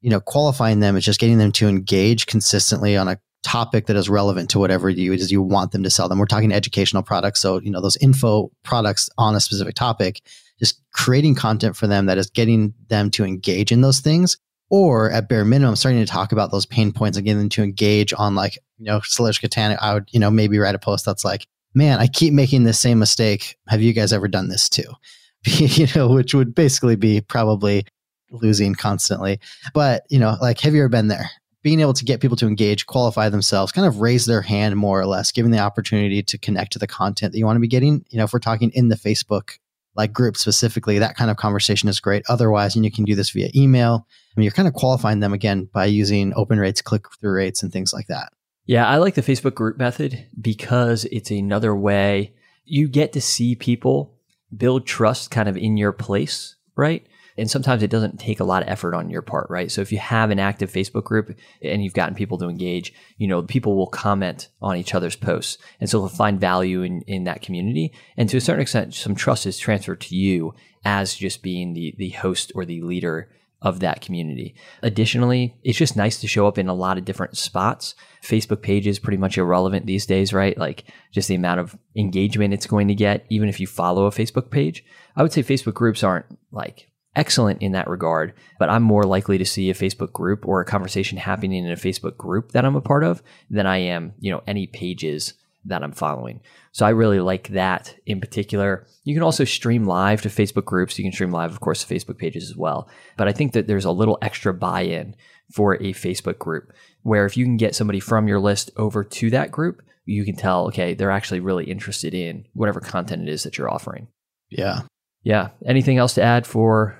you 0.00 0.10
know, 0.10 0.20
qualifying 0.20 0.80
them 0.80 0.96
is 0.96 1.04
just 1.04 1.20
getting 1.20 1.38
them 1.38 1.52
to 1.52 1.68
engage 1.68 2.26
consistently 2.26 2.96
on 2.96 3.06
a 3.06 3.20
topic 3.44 3.86
that 3.86 3.94
is 3.94 4.08
relevant 4.08 4.50
to 4.50 4.58
whatever 4.58 4.90
you 4.90 5.12
is 5.12 5.30
you 5.30 5.40
want 5.40 5.70
them 5.70 5.84
to 5.84 5.90
sell 5.90 6.08
them. 6.08 6.18
We're 6.18 6.26
talking 6.26 6.50
educational 6.50 7.04
products. 7.04 7.40
So, 7.40 7.60
you 7.60 7.70
know, 7.70 7.80
those 7.80 7.96
info 7.98 8.50
products 8.64 9.08
on 9.16 9.36
a 9.36 9.40
specific 9.40 9.76
topic, 9.76 10.22
just 10.58 10.82
creating 10.92 11.36
content 11.36 11.76
for 11.76 11.86
them 11.86 12.06
that 12.06 12.18
is 12.18 12.30
getting 12.30 12.74
them 12.88 13.12
to 13.12 13.24
engage 13.24 13.70
in 13.70 13.82
those 13.82 14.00
things 14.00 14.36
or 14.70 15.10
at 15.10 15.28
bare 15.28 15.44
minimum 15.44 15.76
starting 15.76 16.00
to 16.00 16.06
talk 16.06 16.32
about 16.32 16.50
those 16.50 16.66
pain 16.66 16.92
points 16.92 17.16
and 17.16 17.24
getting 17.24 17.38
them 17.38 17.48
to 17.48 17.62
engage 17.62 18.12
on 18.12 18.34
like 18.34 18.58
you 18.78 18.84
know 18.84 19.00
Slash 19.04 19.40
Catan, 19.40 19.76
I 19.80 19.94
would 19.94 20.08
you 20.10 20.20
know 20.20 20.30
maybe 20.30 20.58
write 20.58 20.74
a 20.74 20.78
post 20.78 21.04
that's 21.04 21.24
like, 21.24 21.46
man, 21.74 21.98
I 21.98 22.06
keep 22.06 22.32
making 22.32 22.64
this 22.64 22.80
same 22.80 22.98
mistake. 22.98 23.56
Have 23.68 23.82
you 23.82 23.92
guys 23.92 24.12
ever 24.12 24.28
done 24.28 24.48
this 24.48 24.68
too? 24.68 24.90
you 25.44 25.86
know, 25.94 26.08
which 26.08 26.34
would 26.34 26.54
basically 26.54 26.96
be 26.96 27.20
probably 27.20 27.86
losing 28.30 28.74
constantly. 28.74 29.40
But 29.72 30.04
you 30.10 30.18
know, 30.18 30.36
like 30.40 30.60
have 30.60 30.74
you 30.74 30.80
ever 30.80 30.88
been 30.88 31.08
there? 31.08 31.30
Being 31.62 31.80
able 31.80 31.94
to 31.94 32.04
get 32.04 32.20
people 32.20 32.36
to 32.36 32.46
engage, 32.46 32.86
qualify 32.86 33.28
themselves, 33.28 33.72
kind 33.72 33.86
of 33.86 34.00
raise 34.00 34.26
their 34.26 34.42
hand 34.42 34.76
more 34.76 35.00
or 35.00 35.06
less, 35.06 35.32
giving 35.32 35.50
the 35.50 35.58
opportunity 35.58 36.22
to 36.22 36.38
connect 36.38 36.72
to 36.72 36.78
the 36.78 36.86
content 36.86 37.32
that 37.32 37.38
you 37.38 37.44
want 37.44 37.56
to 37.56 37.60
be 37.60 37.68
getting. 37.68 38.04
You 38.10 38.18
know, 38.18 38.24
if 38.24 38.32
we're 38.32 38.38
talking 38.38 38.70
in 38.70 38.88
the 38.88 38.96
Facebook 38.96 39.58
like 39.98 40.12
group 40.12 40.36
specifically, 40.36 40.98
that 41.00 41.16
kind 41.16 41.30
of 41.30 41.36
conversation 41.36 41.88
is 41.88 42.00
great. 42.00 42.22
Otherwise, 42.28 42.76
and 42.76 42.84
you 42.84 42.90
can 42.90 43.04
do 43.04 43.16
this 43.16 43.30
via 43.30 43.50
email. 43.54 44.06
I 44.10 44.40
mean, 44.40 44.44
you're 44.44 44.52
kind 44.52 44.68
of 44.68 44.74
qualifying 44.74 45.20
them 45.20 45.34
again 45.34 45.68
by 45.74 45.86
using 45.86 46.32
open 46.36 46.58
rates, 46.58 46.80
click 46.80 47.04
through 47.20 47.32
rates, 47.32 47.62
and 47.62 47.72
things 47.72 47.92
like 47.92 48.06
that. 48.06 48.32
Yeah, 48.64 48.86
I 48.86 48.96
like 48.96 49.14
the 49.14 49.22
Facebook 49.22 49.54
group 49.54 49.76
method 49.76 50.26
because 50.40 51.04
it's 51.06 51.30
another 51.30 51.74
way 51.74 52.34
you 52.64 52.86
get 52.86 53.12
to 53.14 53.20
see 53.20 53.56
people 53.56 54.14
build 54.56 54.86
trust 54.86 55.30
kind 55.30 55.48
of 55.48 55.56
in 55.56 55.76
your 55.76 55.92
place, 55.92 56.54
right? 56.76 57.06
And 57.38 57.50
sometimes 57.50 57.82
it 57.82 57.90
doesn't 57.90 58.18
take 58.18 58.40
a 58.40 58.44
lot 58.44 58.62
of 58.62 58.68
effort 58.68 58.94
on 58.94 59.10
your 59.10 59.22
part, 59.22 59.48
right? 59.48 59.70
So 59.70 59.80
if 59.80 59.92
you 59.92 59.98
have 59.98 60.30
an 60.30 60.38
active 60.38 60.70
Facebook 60.70 61.04
group 61.04 61.36
and 61.62 61.82
you've 61.82 61.94
gotten 61.94 62.14
people 62.14 62.38
to 62.38 62.48
engage, 62.48 62.92
you 63.16 63.26
know, 63.26 63.42
people 63.42 63.76
will 63.76 63.86
comment 63.86 64.48
on 64.60 64.76
each 64.76 64.94
other's 64.94 65.16
posts. 65.16 65.58
And 65.80 65.88
so 65.88 66.00
they'll 66.00 66.08
find 66.08 66.40
value 66.40 66.82
in, 66.82 67.02
in 67.02 67.24
that 67.24 67.42
community. 67.42 67.92
And 68.16 68.28
to 68.28 68.36
a 68.36 68.40
certain 68.40 68.62
extent, 68.62 68.94
some 68.94 69.14
trust 69.14 69.46
is 69.46 69.58
transferred 69.58 70.00
to 70.02 70.16
you 70.16 70.54
as 70.84 71.14
just 71.14 71.42
being 71.42 71.74
the, 71.74 71.94
the 71.96 72.10
host 72.10 72.52
or 72.54 72.64
the 72.64 72.82
leader 72.82 73.30
of 73.60 73.80
that 73.80 74.00
community. 74.00 74.54
Additionally, 74.82 75.56
it's 75.64 75.78
just 75.78 75.96
nice 75.96 76.20
to 76.20 76.28
show 76.28 76.46
up 76.46 76.58
in 76.58 76.68
a 76.68 76.74
lot 76.74 76.96
of 76.96 77.04
different 77.04 77.36
spots. 77.36 77.94
Facebook 78.22 78.62
page 78.62 78.86
is 78.86 79.00
pretty 79.00 79.16
much 79.16 79.36
irrelevant 79.36 79.86
these 79.86 80.06
days, 80.06 80.32
right? 80.32 80.56
Like 80.56 80.84
just 81.10 81.28
the 81.28 81.34
amount 81.34 81.60
of 81.60 81.76
engagement 81.96 82.54
it's 82.54 82.66
going 82.66 82.88
to 82.88 82.94
get, 82.94 83.26
even 83.30 83.48
if 83.48 83.58
you 83.58 83.66
follow 83.66 84.06
a 84.06 84.10
Facebook 84.10 84.50
page. 84.50 84.84
I 85.16 85.22
would 85.22 85.32
say 85.32 85.42
Facebook 85.42 85.74
groups 85.74 86.04
aren't 86.04 86.26
like 86.52 86.87
excellent 87.18 87.60
in 87.60 87.72
that 87.72 87.88
regard, 87.88 88.32
but 88.58 88.70
I'm 88.70 88.82
more 88.82 89.02
likely 89.02 89.36
to 89.38 89.44
see 89.44 89.68
a 89.68 89.74
Facebook 89.74 90.12
group 90.12 90.46
or 90.46 90.60
a 90.60 90.64
conversation 90.64 91.18
happening 91.18 91.64
in 91.64 91.70
a 91.70 91.76
Facebook 91.76 92.16
group 92.16 92.52
that 92.52 92.64
I'm 92.64 92.76
a 92.76 92.80
part 92.80 93.04
of 93.04 93.22
than 93.50 93.66
I 93.66 93.78
am, 93.78 94.14
you 94.20 94.30
know, 94.30 94.42
any 94.46 94.68
pages 94.68 95.34
that 95.64 95.82
I'm 95.82 95.92
following. 95.92 96.40
So 96.72 96.86
I 96.86 96.90
really 96.90 97.20
like 97.20 97.48
that 97.48 97.96
in 98.06 98.20
particular. 98.20 98.86
You 99.02 99.14
can 99.14 99.24
also 99.24 99.44
stream 99.44 99.84
live 99.84 100.22
to 100.22 100.28
Facebook 100.28 100.64
groups. 100.64 100.98
You 100.98 101.04
can 101.04 101.12
stream 101.12 101.32
live, 101.32 101.50
of 101.50 101.60
course, 101.60 101.84
to 101.84 101.92
Facebook 101.92 102.18
pages 102.18 102.48
as 102.48 102.56
well. 102.56 102.88
But 103.16 103.28
I 103.28 103.32
think 103.32 103.52
that 103.52 103.66
there's 103.66 103.84
a 103.84 103.90
little 103.90 104.18
extra 104.22 104.54
buy 104.54 104.82
in 104.82 105.16
for 105.52 105.74
a 105.74 105.92
Facebook 105.92 106.38
group 106.38 106.72
where 107.02 107.26
if 107.26 107.36
you 107.36 107.44
can 107.44 107.56
get 107.56 107.74
somebody 107.74 108.00
from 108.00 108.28
your 108.28 108.38
list 108.40 108.70
over 108.76 109.02
to 109.02 109.30
that 109.30 109.50
group, 109.50 109.82
you 110.04 110.24
can 110.24 110.36
tell, 110.36 110.66
okay, 110.68 110.94
they're 110.94 111.10
actually 111.10 111.40
really 111.40 111.64
interested 111.64 112.14
in 112.14 112.46
whatever 112.54 112.80
content 112.80 113.22
it 113.22 113.28
is 113.28 113.42
that 113.42 113.58
you're 113.58 113.70
offering. 113.70 114.08
Yeah. 114.48 114.82
Yeah. 115.22 115.48
Anything 115.66 115.98
else 115.98 116.14
to 116.14 116.22
add 116.22 116.46
for 116.46 116.97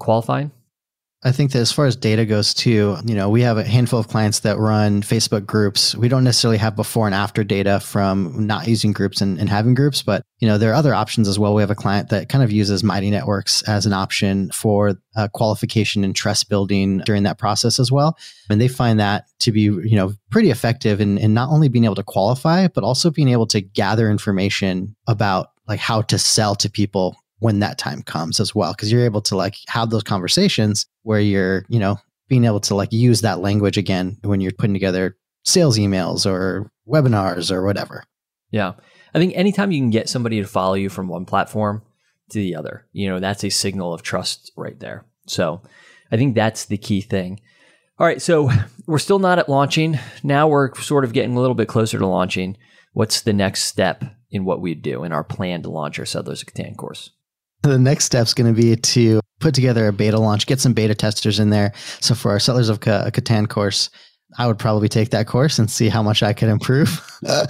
qualifying? 0.00 0.50
I 1.22 1.32
think 1.32 1.52
that 1.52 1.58
as 1.58 1.70
far 1.70 1.84
as 1.84 1.96
data 1.96 2.24
goes 2.24 2.54
too, 2.54 2.96
you 3.04 3.14
know, 3.14 3.28
we 3.28 3.42
have 3.42 3.58
a 3.58 3.64
handful 3.64 3.98
of 3.98 4.08
clients 4.08 4.40
that 4.40 4.56
run 4.56 5.02
Facebook 5.02 5.44
groups. 5.44 5.94
We 5.94 6.08
don't 6.08 6.24
necessarily 6.24 6.56
have 6.56 6.74
before 6.74 7.04
and 7.04 7.14
after 7.14 7.44
data 7.44 7.78
from 7.78 8.46
not 8.46 8.66
using 8.66 8.92
groups 8.92 9.20
and, 9.20 9.38
and, 9.38 9.46
having 9.46 9.74
groups, 9.74 10.02
but 10.02 10.22
you 10.38 10.48
know, 10.48 10.56
there 10.56 10.70
are 10.70 10.74
other 10.74 10.94
options 10.94 11.28
as 11.28 11.38
well. 11.38 11.54
We 11.54 11.60
have 11.60 11.70
a 11.70 11.74
client 11.74 12.08
that 12.08 12.30
kind 12.30 12.42
of 12.42 12.50
uses 12.50 12.82
Mighty 12.82 13.10
Networks 13.10 13.60
as 13.62 13.84
an 13.84 13.92
option 13.92 14.50
for 14.50 14.94
uh, 15.14 15.28
qualification 15.28 16.04
and 16.04 16.16
trust 16.16 16.48
building 16.48 16.98
during 17.04 17.24
that 17.24 17.36
process 17.36 17.78
as 17.78 17.92
well. 17.92 18.16
And 18.48 18.58
they 18.58 18.68
find 18.68 18.98
that 18.98 19.26
to 19.40 19.52
be, 19.52 19.62
you 19.62 19.96
know, 19.96 20.14
pretty 20.30 20.50
effective 20.50 21.02
in, 21.02 21.18
in 21.18 21.34
not 21.34 21.50
only 21.50 21.68
being 21.68 21.84
able 21.84 21.96
to 21.96 22.02
qualify, 22.02 22.68
but 22.68 22.82
also 22.82 23.10
being 23.10 23.28
able 23.28 23.46
to 23.48 23.60
gather 23.60 24.10
information 24.10 24.96
about 25.06 25.48
like 25.68 25.80
how 25.80 26.00
to 26.00 26.18
sell 26.18 26.54
to 26.54 26.70
people 26.70 27.14
when 27.40 27.58
that 27.60 27.78
time 27.78 28.02
comes 28.02 28.38
as 28.38 28.54
well 28.54 28.72
because 28.72 28.92
you're 28.92 29.04
able 29.04 29.22
to 29.22 29.36
like 29.36 29.56
have 29.68 29.90
those 29.90 30.02
conversations 30.02 30.86
where 31.02 31.20
you're 31.20 31.64
you 31.68 31.78
know 31.78 31.98
being 32.28 32.44
able 32.44 32.60
to 32.60 32.74
like 32.74 32.92
use 32.92 33.22
that 33.22 33.40
language 33.40 33.76
again 33.76 34.16
when 34.22 34.40
you're 34.40 34.52
putting 34.52 34.74
together 34.74 35.16
sales 35.42 35.78
emails 35.78 36.24
or 36.30 36.70
webinars 36.86 37.50
or 37.50 37.64
whatever. 37.64 38.04
Yeah. 38.50 38.74
I 39.12 39.18
think 39.18 39.32
anytime 39.34 39.72
you 39.72 39.80
can 39.80 39.90
get 39.90 40.08
somebody 40.08 40.40
to 40.40 40.46
follow 40.46 40.74
you 40.74 40.88
from 40.88 41.08
one 41.08 41.24
platform 41.24 41.82
to 42.30 42.38
the 42.38 42.54
other 42.54 42.86
you 42.92 43.08
know 43.08 43.18
that's 43.18 43.42
a 43.42 43.50
signal 43.50 43.92
of 43.92 44.02
trust 44.02 44.52
right 44.56 44.78
there. 44.78 45.04
So 45.26 45.62
i 46.12 46.16
think 46.16 46.34
that's 46.34 46.66
the 46.66 46.78
key 46.78 47.00
thing. 47.00 47.40
All 47.98 48.06
right 48.06 48.22
so 48.22 48.50
we're 48.86 48.98
still 48.98 49.18
not 49.18 49.38
at 49.38 49.48
launching. 49.48 49.98
Now 50.22 50.46
we're 50.46 50.74
sort 50.76 51.04
of 51.04 51.12
getting 51.12 51.36
a 51.36 51.40
little 51.40 51.54
bit 51.54 51.68
closer 51.68 51.98
to 51.98 52.06
launching. 52.06 52.56
What's 52.92 53.22
the 53.22 53.32
next 53.32 53.62
step 53.62 54.04
in 54.30 54.44
what 54.44 54.60
we 54.60 54.74
do 54.74 55.04
in 55.04 55.12
our 55.12 55.24
plan 55.24 55.62
to 55.62 55.70
launch 55.70 55.98
our 55.98 56.06
settlers 56.06 56.42
of 56.42 56.48
catan 56.48 56.76
course 56.76 57.10
the 57.62 57.78
next 57.78 58.04
step 58.04 58.26
is 58.26 58.34
going 58.34 58.54
to 58.54 58.60
be 58.60 58.76
to 58.76 59.20
put 59.40 59.54
together 59.54 59.88
a 59.88 59.92
beta 59.92 60.18
launch, 60.18 60.46
get 60.46 60.60
some 60.60 60.72
beta 60.72 60.94
testers 60.94 61.38
in 61.38 61.50
there. 61.50 61.72
So 62.00 62.14
for 62.14 62.30
our 62.30 62.40
Settlers 62.40 62.68
of 62.68 62.80
Catan 62.80 63.48
course, 63.48 63.90
I 64.38 64.46
would 64.46 64.58
probably 64.58 64.88
take 64.88 65.10
that 65.10 65.26
course 65.26 65.58
and 65.58 65.70
see 65.70 65.88
how 65.88 66.02
much 66.02 66.22
I 66.22 66.32
could 66.32 66.48
improve. 66.48 67.04
and 67.22 67.48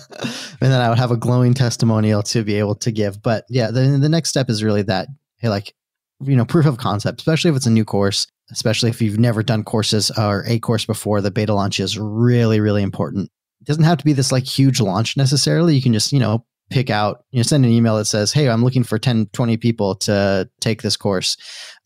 then 0.61 0.81
I 0.81 0.89
would 0.89 0.99
have 0.99 1.11
a 1.11 1.17
glowing 1.17 1.53
testimonial 1.53 2.23
to 2.25 2.43
be 2.43 2.55
able 2.55 2.75
to 2.77 2.91
give. 2.91 3.23
But 3.23 3.45
yeah, 3.49 3.71
the, 3.71 3.83
the 4.01 4.09
next 4.09 4.31
step 4.31 4.49
is 4.49 4.65
really 4.65 4.83
that, 4.83 5.09
hey, 5.39 5.51
like, 5.51 5.75
you 6.23 6.37
know, 6.37 6.45
proof 6.45 6.67
of 6.67 6.79
concept, 6.79 7.21
especially 7.21 7.51
if 7.51 7.57
it's 7.57 7.67
a 7.67 7.71
new 7.71 7.85
course, 7.85 8.27
especially 8.51 8.91
if 8.91 9.03
you've 9.03 9.19
never 9.19 9.43
done 9.43 9.63
courses 9.63 10.11
or 10.17 10.45
a 10.47 10.59
course 10.59 10.87
before, 10.87 11.21
the 11.21 11.31
beta 11.31 11.55
launch 11.55 11.81
is 11.81 11.99
really, 11.99 12.61
really 12.61 12.83
important. 12.83 13.31
It 13.61 13.67
doesn't 13.67 13.85
have 13.85 13.99
to 13.99 14.05
be 14.05 14.13
this 14.13 14.33
like 14.33 14.45
huge 14.45 14.81
launch 14.81 15.17
necessarily. 15.17 15.75
You 15.75 15.83
can 15.83 15.93
just, 15.93 16.13
you 16.13 16.19
know, 16.19 16.45
pick 16.71 16.89
out, 16.89 17.25
you 17.31 17.39
know, 17.39 17.43
send 17.43 17.65
an 17.65 17.71
email 17.71 17.97
that 17.97 18.07
says, 18.07 18.33
Hey, 18.33 18.49
I'm 18.49 18.65
looking 18.65 18.85
for 18.85 18.99
10, 18.99 19.27
20 19.33 19.57
people 19.57 19.97
to 19.97 20.49
take 20.61 20.83
this 20.83 20.97
course 20.97 21.37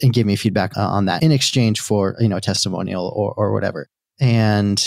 and 0.01 0.13
give 0.13 0.27
me 0.27 0.37
feedback 0.37 0.77
uh, 0.77 0.87
on 0.87 1.07
that 1.07 1.23
in 1.23 1.33
exchange 1.33 1.81
for, 1.81 2.17
you 2.21 2.29
know, 2.29 2.37
a 2.37 2.41
testimonial 2.41 3.13
or, 3.17 3.33
or 3.35 3.53
whatever. 3.53 3.89
And, 4.21 4.83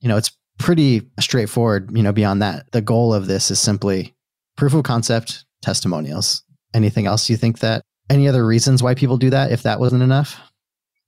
you 0.00 0.08
know, 0.08 0.16
it's 0.16 0.30
pretty 0.58 1.02
straightforward, 1.18 1.90
you 1.96 2.02
know, 2.02 2.12
beyond 2.12 2.42
that. 2.42 2.70
The 2.72 2.82
goal 2.82 3.12
of 3.12 3.26
this 3.26 3.50
is 3.50 3.58
simply 3.58 4.14
proof 4.56 4.74
of 4.74 4.84
concept, 4.84 5.44
testimonials. 5.62 6.42
Anything 6.74 7.06
else 7.06 7.28
you 7.28 7.36
think 7.36 7.60
that 7.60 7.82
any 8.10 8.28
other 8.28 8.46
reasons 8.46 8.82
why 8.82 8.94
people 8.94 9.16
do 9.16 9.30
that 9.30 9.50
if 9.50 9.62
that 9.62 9.80
wasn't 9.80 10.02
enough? 10.02 10.38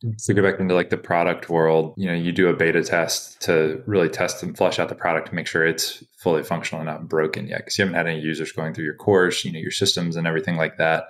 To 0.03 0.35
go 0.35 0.43
back 0.43 0.61
into 0.61 0.75
like 0.75 0.91
the 0.91 0.99
product 0.99 1.49
world, 1.49 1.95
you 1.97 2.07
know, 2.07 2.15
you 2.15 2.31
do 2.33 2.49
a 2.49 2.57
beta 2.57 2.83
test 2.83 3.41
to 3.43 3.83
really 3.87 4.09
test 4.09 4.43
and 4.43 4.57
flush 4.57 4.79
out 4.79 4.89
the 4.89 4.95
product 4.95 5.29
to 5.29 5.35
make 5.35 5.47
sure 5.47 5.67
it's 5.67 6.05
fully 6.19 6.43
functional 6.43 6.81
and 6.81 6.89
not 6.89 7.09
broken 7.09 7.47
yet. 7.47 7.59
Because 7.59 7.79
you 7.79 7.85
haven't 7.85 7.97
had 7.97 8.07
any 8.07 8.21
users 8.21 8.53
going 8.53 8.75
through 8.75 8.85
your 8.85 8.97
course, 8.97 9.45
you 9.45 9.53
know, 9.53 9.59
your 9.59 9.71
systems 9.71 10.17
and 10.17 10.27
everything 10.27 10.57
like 10.57 10.77
that. 10.77 11.05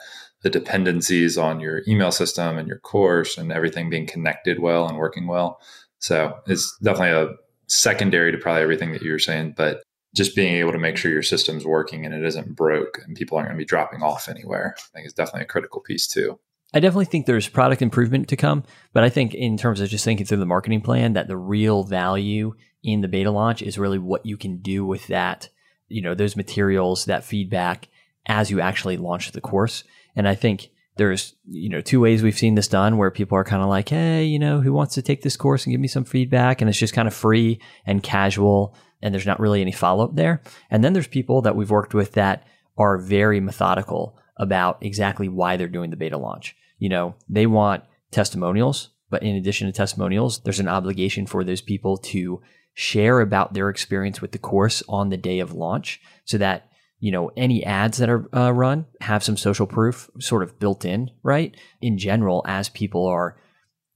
the 0.44 0.50
dependencies 0.50 1.36
on 1.38 1.58
your 1.58 1.82
email 1.88 2.12
system 2.12 2.58
and 2.58 2.68
your 2.68 2.78
course 2.78 3.38
and 3.38 3.50
everything 3.50 3.88
being 3.88 4.06
connected 4.06 4.60
well 4.60 4.86
and 4.86 4.98
working 4.98 5.26
well. 5.26 5.58
So 5.98 6.38
it's 6.46 6.76
definitely 6.82 7.16
a 7.16 7.34
secondary 7.66 8.30
to 8.30 8.38
probably 8.38 8.62
everything 8.62 8.92
that 8.92 9.02
you 9.02 9.10
were 9.10 9.18
saying, 9.18 9.54
but 9.56 9.82
just 10.14 10.36
being 10.36 10.54
able 10.56 10.72
to 10.72 10.78
make 10.78 10.98
sure 10.98 11.10
your 11.10 11.22
system's 11.22 11.64
working 11.64 12.04
and 12.04 12.14
it 12.14 12.22
isn't 12.24 12.54
broke 12.54 13.00
and 13.04 13.16
people 13.16 13.38
aren't 13.38 13.48
going 13.48 13.56
to 13.56 13.62
be 13.62 13.66
dropping 13.66 14.02
off 14.02 14.28
anywhere, 14.28 14.76
I 14.78 14.82
think 14.92 15.06
is 15.06 15.14
definitely 15.14 15.42
a 15.42 15.46
critical 15.46 15.80
piece 15.80 16.06
too. 16.06 16.38
I 16.74 16.80
definitely 16.80 17.04
think 17.04 17.26
there's 17.26 17.48
product 17.48 17.82
improvement 17.82 18.28
to 18.28 18.36
come, 18.36 18.64
but 18.92 19.04
I 19.04 19.08
think 19.08 19.32
in 19.32 19.56
terms 19.56 19.80
of 19.80 19.88
just 19.88 20.04
thinking 20.04 20.26
through 20.26 20.38
the 20.38 20.46
marketing 20.46 20.80
plan, 20.80 21.12
that 21.12 21.28
the 21.28 21.36
real 21.36 21.84
value 21.84 22.54
in 22.82 23.00
the 23.00 23.06
beta 23.06 23.30
launch 23.30 23.62
is 23.62 23.78
really 23.78 23.98
what 23.98 24.26
you 24.26 24.36
can 24.36 24.58
do 24.58 24.84
with 24.84 25.06
that, 25.06 25.48
you 25.88 26.02
know, 26.02 26.14
those 26.14 26.34
materials, 26.34 27.04
that 27.04 27.22
feedback 27.22 27.86
as 28.26 28.50
you 28.50 28.60
actually 28.60 28.96
launch 28.96 29.30
the 29.30 29.40
course. 29.40 29.84
And 30.16 30.26
I 30.26 30.34
think 30.34 30.70
there's, 30.96 31.36
you 31.48 31.68
know, 31.68 31.80
two 31.80 32.00
ways 32.00 32.24
we've 32.24 32.36
seen 32.36 32.56
this 32.56 32.66
done 32.66 32.98
where 32.98 33.10
people 33.12 33.38
are 33.38 33.44
kind 33.44 33.62
of 33.62 33.68
like, 33.68 33.90
Hey, 33.90 34.24
you 34.24 34.40
know, 34.40 34.60
who 34.60 34.72
wants 34.72 34.94
to 34.94 35.02
take 35.02 35.22
this 35.22 35.36
course 35.36 35.64
and 35.64 35.72
give 35.72 35.80
me 35.80 35.88
some 35.88 36.04
feedback? 36.04 36.60
And 36.60 36.68
it's 36.68 36.78
just 36.78 36.94
kind 36.94 37.06
of 37.06 37.14
free 37.14 37.60
and 37.86 38.02
casual 38.02 38.74
and 39.00 39.14
there's 39.14 39.26
not 39.26 39.38
really 39.38 39.60
any 39.60 39.72
follow 39.72 40.04
up 40.04 40.16
there. 40.16 40.42
And 40.70 40.82
then 40.82 40.92
there's 40.92 41.06
people 41.06 41.42
that 41.42 41.54
we've 41.54 41.70
worked 41.70 41.94
with 41.94 42.12
that 42.12 42.48
are 42.76 42.98
very 42.98 43.38
methodical 43.38 44.18
about 44.36 44.78
exactly 44.80 45.28
why 45.28 45.56
they're 45.56 45.68
doing 45.68 45.90
the 45.90 45.96
beta 45.96 46.18
launch. 46.18 46.56
You 46.78 46.88
know, 46.88 47.14
they 47.28 47.46
want 47.46 47.84
testimonials, 48.10 48.90
but 49.10 49.22
in 49.22 49.36
addition 49.36 49.66
to 49.66 49.72
testimonials, 49.72 50.40
there's 50.40 50.60
an 50.60 50.68
obligation 50.68 51.26
for 51.26 51.44
those 51.44 51.60
people 51.60 51.96
to 51.98 52.42
share 52.74 53.20
about 53.20 53.54
their 53.54 53.68
experience 53.70 54.20
with 54.20 54.32
the 54.32 54.38
course 54.38 54.82
on 54.88 55.08
the 55.08 55.16
day 55.16 55.38
of 55.38 55.52
launch 55.52 56.00
so 56.24 56.36
that 56.38 56.68
you 56.98 57.12
know 57.12 57.30
any 57.36 57.64
ads 57.64 57.98
that 57.98 58.08
are 58.08 58.28
uh, 58.36 58.50
run 58.50 58.86
have 59.00 59.22
some 59.22 59.36
social 59.36 59.66
proof 59.66 60.10
sort 60.18 60.42
of 60.42 60.58
built 60.58 60.84
in 60.84 61.10
right? 61.22 61.56
In 61.80 61.96
general 61.96 62.42
as 62.46 62.68
people 62.68 63.06
are 63.06 63.36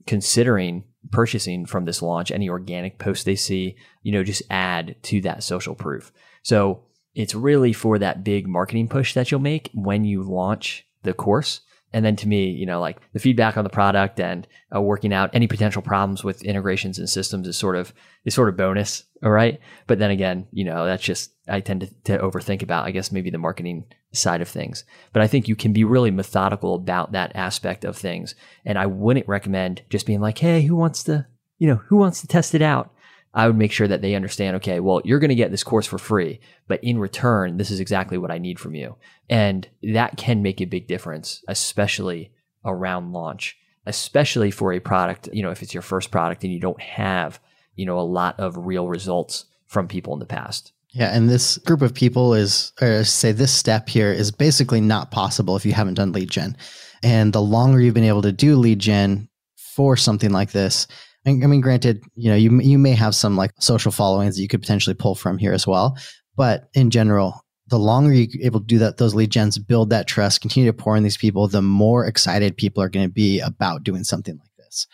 considering 0.07 0.85
purchasing 1.11 1.67
from 1.67 1.85
this 1.85 2.03
launch 2.03 2.31
any 2.31 2.49
organic 2.49 2.99
post 2.99 3.25
they 3.25 3.37
see 3.37 3.77
you 4.03 4.13
know 4.13 4.23
just 4.23 4.43
add 4.51 4.95
to 5.03 5.21
that 5.23 5.43
social 5.43 5.75
proof. 5.75 6.13
So 6.43 6.85
it's 7.19 7.35
really 7.35 7.73
for 7.73 7.99
that 7.99 8.25
big 8.25 8.47
marketing 8.47 8.89
push 8.89 9.13
that 9.15 9.31
you'll 9.31 9.41
make 9.41 9.71
when 9.75 10.05
you 10.05 10.23
launch 10.23 10.87
the 11.03 11.13
course 11.13 11.61
and 11.93 12.05
then 12.05 12.17
to 12.17 12.29
me, 12.29 12.51
you 12.51 12.67
know, 12.67 12.81
like 12.81 12.99
the 13.13 13.19
feedback 13.19 13.57
on 13.57 13.65
the 13.65 13.71
product 13.71 14.21
and 14.21 14.47
uh, 14.75 14.81
working 14.81 15.13
out 15.13 15.31
any 15.33 15.47
potential 15.47 15.81
problems 15.81 16.23
with 16.23 16.43
integrations 16.43 16.99
and 16.99 17.09
systems 17.09 17.49
is 17.49 17.57
sort 17.57 17.77
of 17.77 17.95
is 18.25 18.35
sort 18.35 18.51
of 18.51 18.57
bonus, 18.57 19.05
all 19.23 19.31
right. 19.31 19.59
But 19.87 19.99
then 19.99 20.11
again, 20.11 20.47
you 20.53 20.65
know, 20.65 20.85
that's 20.85 21.03
just 21.03 21.33
I 21.49 21.61
tend 21.61 21.81
to, 21.81 21.89
to 22.05 22.23
overthink 22.23 22.63
about. 22.63 22.85
I 22.85 22.91
guess 22.91 23.11
maybe 23.11 23.31
the 23.31 23.39
marketing 23.39 23.87
side 24.13 24.43
of 24.43 24.49
things. 24.49 24.85
But 25.15 25.23
I 25.23 25.27
think 25.27 25.49
you 25.49 25.57
can 25.57 25.73
be 25.73 25.85
really 25.85 26.11
methodical 26.11 26.75
about 26.75 27.13
that 27.13 27.35
aspect 27.35 27.85
of 27.85 27.97
things. 27.97 28.35
And 28.67 28.79
I 28.79 28.87
wouldn't 28.87 29.29
recommend 29.29 29.83
just 29.89 30.07
being 30.07 30.21
like, 30.21 30.39
hey, 30.39 30.63
who 30.63 30.77
wants 30.77 31.03
to, 31.05 31.27
you 31.59 31.69
know, 31.69 31.77
who 31.87 31.97
wants 31.97 32.21
to 32.21 32.27
test 32.27 32.55
it 32.55 32.63
out? 32.63 32.93
I 33.35 33.47
would 33.47 33.57
make 33.57 33.73
sure 33.73 33.89
that 33.89 34.03
they 34.03 34.15
understand, 34.15 34.57
okay, 34.57 34.81
well, 34.81 35.03
you're 35.05 35.19
going 35.19 35.29
to 35.29 35.35
get 35.35 35.51
this 35.51 35.63
course 35.63 35.87
for 35.87 35.99
free, 35.99 36.41
but 36.67 36.83
in 36.83 36.99
return, 36.99 37.57
this 37.57 37.71
is 37.71 37.81
exactly 37.81 38.19
what 38.19 38.31
I 38.31 38.39
need 38.39 38.59
from 38.59 38.75
you. 38.75 38.97
And 39.29 39.69
that 39.95 40.17
can 40.17 40.43
make 40.43 40.61
a 40.61 40.67
big 40.67 40.89
difference, 40.89 41.45
especially 41.47 42.33
around 42.65 43.13
launch, 43.13 43.57
especially 43.87 44.51
for 44.51 44.73
a 44.73 44.81
product, 44.81 45.29
you 45.33 45.43
know, 45.43 45.51
if 45.51 45.63
it's 45.63 45.75
your 45.75 45.83
first 45.83 46.11
product 46.11 46.43
and 46.43 46.53
you 46.53 46.61
don't 46.61 46.81
have, 46.81 47.39
you 47.77 47.87
know, 47.87 47.99
a 47.99 48.01
lot 48.01 48.39
of 48.41 48.57
real 48.57 48.89
results 48.89 49.45
from 49.67 49.89
people 49.89 50.15
in 50.15 50.19
the 50.19 50.27
past. 50.27 50.73
Yeah, 50.91 51.15
and 51.15 51.29
this 51.29 51.59
group 51.59 51.83
of 51.83 51.95
people 51.95 52.33
is, 52.35 52.73
or 52.81 53.05
say 53.05 53.33
this 53.33 53.53
step 53.53 53.89
here 53.89 54.11
is 54.11 54.31
basically 54.31 54.81
not 54.81 55.11
possible 55.11 55.55
if 55.55 55.67
you 55.67 55.73
haven't 55.73 55.95
done 55.95 56.13
lead 56.13 56.31
gen. 56.31 56.57
And 57.03 57.33
the 57.33 57.43
longer 57.43 57.81
you've 57.81 57.95
been 57.95 58.05
able 58.05 58.23
to 58.23 58.33
do 58.33 58.57
lead 58.57 58.79
gen 58.79 59.29
for 59.57 59.97
something 59.97 60.31
like 60.31 60.53
this, 60.53 60.87
I 61.29 61.47
mean, 61.47 61.61
granted, 61.61 62.03
you 62.15 62.31
know, 62.31 62.37
you 62.37 62.61
you 62.61 62.79
may 62.79 62.93
have 62.93 63.15
some 63.15 63.37
like 63.37 63.53
social 63.61 63.93
followings 63.93 64.37
that 64.37 64.43
you 64.43 64.49
could 64.49 64.61
potentially 64.61 64.95
pull 64.95 65.15
from 65.15 65.39
here 65.39 65.53
as 65.53 65.67
well, 65.67 65.97
but 66.37 66.69
in 66.75 66.91
general, 66.91 67.45
the 67.69 67.79
longer 67.79 68.13
you're 68.13 68.45
able 68.45 68.61
to 68.61 68.67
do 68.67 68.79
that, 68.79 68.97
those 68.97 69.15
lead 69.15 69.31
gens 69.31 69.59
build 69.59 69.91
that 69.91 70.07
trust, 70.07 70.41
continue 70.41 70.71
to 70.71 70.77
pour 70.77 70.97
in 70.97 71.03
these 71.03 71.17
people, 71.17 71.49
the 71.49 71.63
more 71.63 72.07
excited 72.07 72.57
people 72.57 72.83
are 72.83 72.89
going 72.89 73.07
to 73.07 73.13
be 73.13 73.41
about 73.41 73.85
doing 73.85 74.05
something 74.05 74.37
like 74.39 74.51
this. 74.57 74.87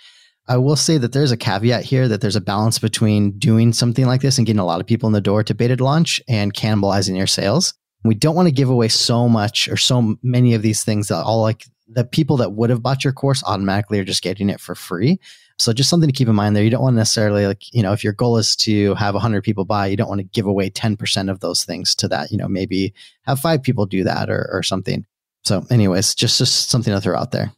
I 0.46 0.58
will 0.58 0.76
say 0.76 0.98
that 0.98 1.12
there's 1.12 1.32
a 1.32 1.36
caveat 1.36 1.84
here 1.84 2.06
that 2.08 2.20
there's 2.20 2.36
a 2.36 2.40
balance 2.40 2.78
between 2.78 3.38
doing 3.38 3.72
something 3.72 4.06
like 4.06 4.20
this 4.20 4.36
and 4.36 4.46
getting 4.46 4.60
a 4.60 4.66
lot 4.66 4.80
of 4.80 4.86
people 4.86 5.06
in 5.06 5.14
the 5.14 5.20
door 5.20 5.42
to 5.42 5.54
beta 5.54 5.82
launch 5.82 6.20
and 6.28 6.52
cannibalizing 6.52 7.16
your 7.16 7.26
sales. 7.26 7.72
We 8.04 8.14
don't 8.14 8.34
want 8.34 8.48
to 8.48 8.54
give 8.54 8.68
away 8.68 8.88
so 8.88 9.28
much 9.28 9.68
or 9.68 9.78
so 9.78 10.16
many 10.22 10.52
of 10.52 10.60
these 10.60 10.84
things 10.84 11.08
that 11.08 11.22
all 11.22 11.40
like 11.40 11.64
the 11.86 12.04
people 12.04 12.36
that 12.38 12.52
would 12.52 12.70
have 12.70 12.82
bought 12.82 13.04
your 13.04 13.12
course 13.12 13.42
automatically 13.44 13.98
are 13.98 14.04
just 14.04 14.22
getting 14.22 14.50
it 14.50 14.60
for 14.60 14.74
free. 14.74 15.20
So 15.58 15.72
just 15.72 15.88
something 15.88 16.08
to 16.08 16.14
keep 16.14 16.28
in 16.28 16.34
mind 16.34 16.56
there. 16.56 16.64
You 16.64 16.70
don't 16.70 16.82
want 16.82 16.94
to 16.94 16.98
necessarily 16.98 17.46
like, 17.46 17.72
you 17.72 17.82
know, 17.82 17.92
if 17.92 18.02
your 18.02 18.12
goal 18.12 18.38
is 18.38 18.56
to 18.56 18.94
have 18.94 19.14
100 19.14 19.42
people 19.44 19.64
buy, 19.64 19.86
you 19.86 19.96
don't 19.96 20.08
want 20.08 20.20
to 20.20 20.24
give 20.24 20.46
away 20.46 20.70
10% 20.70 21.30
of 21.30 21.40
those 21.40 21.64
things 21.64 21.94
to 21.96 22.08
that. 22.08 22.32
You 22.32 22.38
know, 22.38 22.48
maybe 22.48 22.92
have 23.22 23.38
five 23.38 23.62
people 23.62 23.86
do 23.86 24.02
that 24.04 24.30
or, 24.30 24.48
or 24.52 24.62
something. 24.62 25.06
So 25.44 25.64
anyways, 25.70 26.14
just, 26.14 26.38
just 26.38 26.70
something 26.70 26.92
to 26.92 27.00
throw 27.00 27.18
out 27.18 27.30
there. 27.30 27.52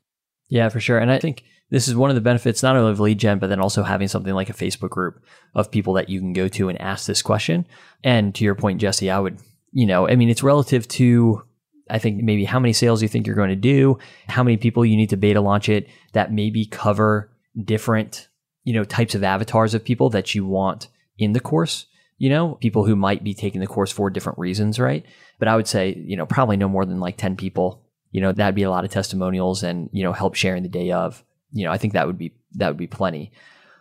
Yeah, 0.48 0.68
for 0.68 0.80
sure. 0.80 0.98
And 0.98 1.10
I 1.10 1.18
think 1.18 1.44
this 1.70 1.88
is 1.88 1.96
one 1.96 2.10
of 2.10 2.16
the 2.16 2.20
benefits 2.20 2.62
not 2.62 2.76
only 2.76 2.92
of 2.92 3.00
lead 3.00 3.18
gen, 3.18 3.38
but 3.38 3.48
then 3.48 3.60
also 3.60 3.82
having 3.82 4.08
something 4.08 4.34
like 4.34 4.50
a 4.50 4.54
Facebook 4.54 4.90
group 4.90 5.22
of 5.54 5.70
people 5.70 5.94
that 5.94 6.08
you 6.08 6.20
can 6.20 6.32
go 6.32 6.48
to 6.48 6.68
and 6.68 6.80
ask 6.80 7.06
this 7.06 7.22
question. 7.22 7.66
And 8.04 8.34
to 8.34 8.44
your 8.44 8.54
point, 8.54 8.80
Jesse, 8.80 9.10
I 9.10 9.18
would, 9.18 9.38
you 9.72 9.86
know, 9.86 10.08
I 10.08 10.16
mean, 10.16 10.28
it's 10.28 10.42
relative 10.42 10.86
to 10.88 11.42
I 11.88 11.98
think 11.98 12.22
maybe 12.22 12.44
how 12.44 12.58
many 12.58 12.72
sales 12.72 13.02
you 13.02 13.08
think 13.08 13.26
you're 13.26 13.36
going 13.36 13.50
to 13.50 13.56
do, 13.56 13.98
how 14.28 14.42
many 14.42 14.56
people 14.56 14.84
you 14.84 14.96
need 14.96 15.10
to 15.10 15.16
beta 15.16 15.40
launch 15.40 15.68
it 15.68 15.88
that 16.12 16.32
maybe 16.32 16.66
cover 16.66 17.30
different, 17.62 18.28
you 18.64 18.72
know, 18.72 18.84
types 18.84 19.14
of 19.14 19.22
avatars 19.22 19.74
of 19.74 19.84
people 19.84 20.10
that 20.10 20.34
you 20.34 20.44
want 20.44 20.88
in 21.18 21.32
the 21.32 21.40
course. 21.40 21.86
You 22.18 22.30
know, 22.30 22.54
people 22.54 22.86
who 22.86 22.96
might 22.96 23.22
be 23.22 23.34
taking 23.34 23.60
the 23.60 23.66
course 23.66 23.92
for 23.92 24.08
different 24.08 24.38
reasons, 24.38 24.78
right? 24.78 25.04
But 25.38 25.48
I 25.48 25.56
would 25.56 25.68
say, 25.68 25.94
you 26.06 26.16
know, 26.16 26.24
probably 26.24 26.56
no 26.56 26.68
more 26.68 26.86
than 26.86 26.98
like 26.98 27.18
10 27.18 27.36
people. 27.36 27.82
You 28.10 28.22
know, 28.22 28.32
that'd 28.32 28.54
be 28.54 28.62
a 28.62 28.70
lot 28.70 28.84
of 28.84 28.90
testimonials 28.90 29.62
and, 29.62 29.90
you 29.92 30.02
know, 30.02 30.12
help 30.12 30.34
sharing 30.34 30.62
the 30.62 30.68
day 30.68 30.92
of. 30.92 31.22
You 31.52 31.66
know, 31.66 31.72
I 31.72 31.78
think 31.78 31.92
that 31.92 32.06
would 32.06 32.18
be 32.18 32.34
that 32.52 32.68
would 32.68 32.78
be 32.78 32.86
plenty. 32.86 33.32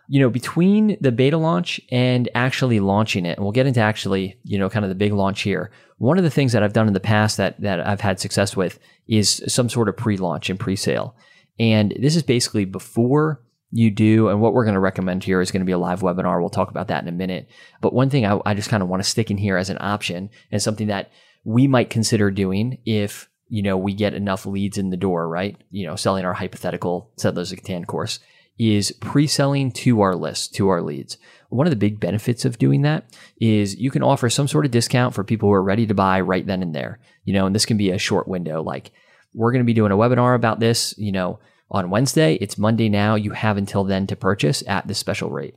You 0.08 0.20
know, 0.20 0.30
between 0.30 0.96
the 1.00 1.10
beta 1.10 1.36
launch 1.36 1.80
and 1.90 2.28
actually 2.34 2.78
launching 2.80 3.26
it, 3.26 3.36
and 3.36 3.44
we'll 3.44 3.52
get 3.52 3.66
into 3.66 3.80
actually, 3.80 4.38
you 4.44 4.58
know, 4.58 4.70
kind 4.70 4.84
of 4.84 4.88
the 4.88 4.94
big 4.94 5.12
launch 5.12 5.42
here. 5.42 5.70
One 5.98 6.18
of 6.18 6.24
the 6.24 6.30
things 6.30 6.52
that 6.52 6.62
I've 6.62 6.72
done 6.72 6.86
in 6.86 6.92
the 6.92 7.00
past 7.00 7.38
that 7.38 7.60
that 7.60 7.86
I've 7.86 8.00
had 8.00 8.20
success 8.20 8.56
with 8.56 8.78
is 9.08 9.42
some 9.48 9.68
sort 9.68 9.88
of 9.88 9.96
pre-launch 9.96 10.50
and 10.50 10.60
pre-sale. 10.60 11.16
And 11.58 11.94
this 11.98 12.16
is 12.16 12.22
basically 12.22 12.64
before 12.66 13.42
you 13.70 13.90
do. 13.90 14.28
And 14.28 14.40
what 14.40 14.52
we're 14.52 14.64
going 14.64 14.74
to 14.74 14.80
recommend 14.80 15.24
here 15.24 15.40
is 15.40 15.50
going 15.50 15.60
to 15.60 15.66
be 15.66 15.72
a 15.72 15.78
live 15.78 16.00
webinar. 16.00 16.40
We'll 16.40 16.50
talk 16.50 16.70
about 16.70 16.88
that 16.88 17.02
in 17.02 17.08
a 17.08 17.12
minute. 17.12 17.48
But 17.80 17.94
one 17.94 18.10
thing 18.10 18.24
I, 18.26 18.38
I 18.44 18.54
just 18.54 18.68
kind 18.68 18.82
of 18.82 18.88
want 18.88 19.02
to 19.02 19.08
stick 19.08 19.30
in 19.30 19.38
here 19.38 19.56
as 19.56 19.70
an 19.70 19.78
option 19.80 20.30
and 20.52 20.62
something 20.62 20.86
that 20.88 21.10
we 21.44 21.66
might 21.66 21.90
consider 21.90 22.30
doing 22.30 22.78
if, 22.84 23.28
you 23.48 23.62
know, 23.62 23.76
we 23.76 23.94
get 23.94 24.14
enough 24.14 24.46
leads 24.46 24.78
in 24.78 24.90
the 24.90 24.96
door, 24.96 25.28
right? 25.28 25.56
You 25.70 25.86
know, 25.86 25.96
selling 25.96 26.24
our 26.24 26.34
hypothetical 26.34 27.10
Settlers 27.16 27.52
of 27.52 27.58
Catan 27.58 27.86
course 27.86 28.20
is 28.58 28.92
pre-selling 29.00 29.70
to 29.70 30.00
our 30.00 30.14
list, 30.14 30.54
to 30.54 30.68
our 30.68 30.82
leads. 30.82 31.18
One 31.48 31.66
of 31.66 31.70
the 31.70 31.76
big 31.76 32.00
benefits 32.00 32.44
of 32.44 32.58
doing 32.58 32.82
that 32.82 33.04
is 33.40 33.76
you 33.76 33.90
can 33.90 34.02
offer 34.02 34.28
some 34.28 34.48
sort 34.48 34.64
of 34.64 34.70
discount 34.70 35.14
for 35.14 35.24
people 35.24 35.48
who 35.48 35.52
are 35.52 35.62
ready 35.62 35.86
to 35.86 35.94
buy 35.94 36.20
right 36.20 36.46
then 36.46 36.62
and 36.62 36.74
there. 36.74 36.98
You 37.24 37.34
know, 37.34 37.46
and 37.46 37.54
this 37.54 37.66
can 37.66 37.76
be 37.76 37.90
a 37.90 37.98
short 37.98 38.26
window. 38.26 38.62
Like 38.62 38.92
we're 39.34 39.52
going 39.52 39.62
to 39.62 39.66
be 39.66 39.74
doing 39.74 39.92
a 39.92 39.96
webinar 39.96 40.34
about 40.34 40.60
this, 40.60 40.94
you 40.98 41.12
know, 41.12 41.38
on 41.70 41.90
Wednesday. 41.90 42.34
It's 42.34 42.58
Monday 42.58 42.88
now. 42.88 43.14
You 43.14 43.32
have 43.32 43.56
until 43.56 43.84
then 43.84 44.06
to 44.08 44.16
purchase 44.16 44.62
at 44.66 44.86
this 44.88 44.98
special 44.98 45.30
rate. 45.30 45.54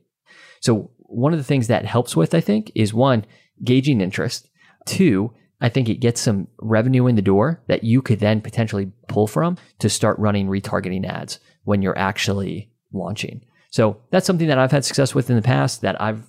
So 0.59 0.91
one 0.97 1.33
of 1.33 1.39
the 1.39 1.45
things 1.45 1.67
that 1.67 1.85
helps 1.85 2.15
with, 2.15 2.33
I 2.33 2.41
think, 2.41 2.71
is 2.75 2.93
one, 2.93 3.25
gauging 3.63 4.01
interest. 4.01 4.49
Two, 4.85 5.33
I 5.61 5.69
think 5.69 5.89
it 5.89 5.95
gets 5.95 6.21
some 6.21 6.47
revenue 6.59 7.07
in 7.07 7.15
the 7.15 7.21
door 7.21 7.61
that 7.67 7.83
you 7.83 8.01
could 8.01 8.19
then 8.19 8.41
potentially 8.41 8.91
pull 9.07 9.27
from 9.27 9.57
to 9.79 9.89
start 9.89 10.19
running 10.19 10.47
retargeting 10.47 11.05
ads 11.05 11.39
when 11.63 11.81
you're 11.81 11.97
actually 11.97 12.68
launching. 12.93 13.41
So 13.71 13.97
that's 14.11 14.25
something 14.25 14.47
that 14.47 14.57
I've 14.57 14.71
had 14.71 14.85
success 14.85 15.13
with 15.13 15.29
in 15.29 15.35
the 15.35 15.41
past 15.41 15.81
that 15.81 16.01
I've, 16.01 16.23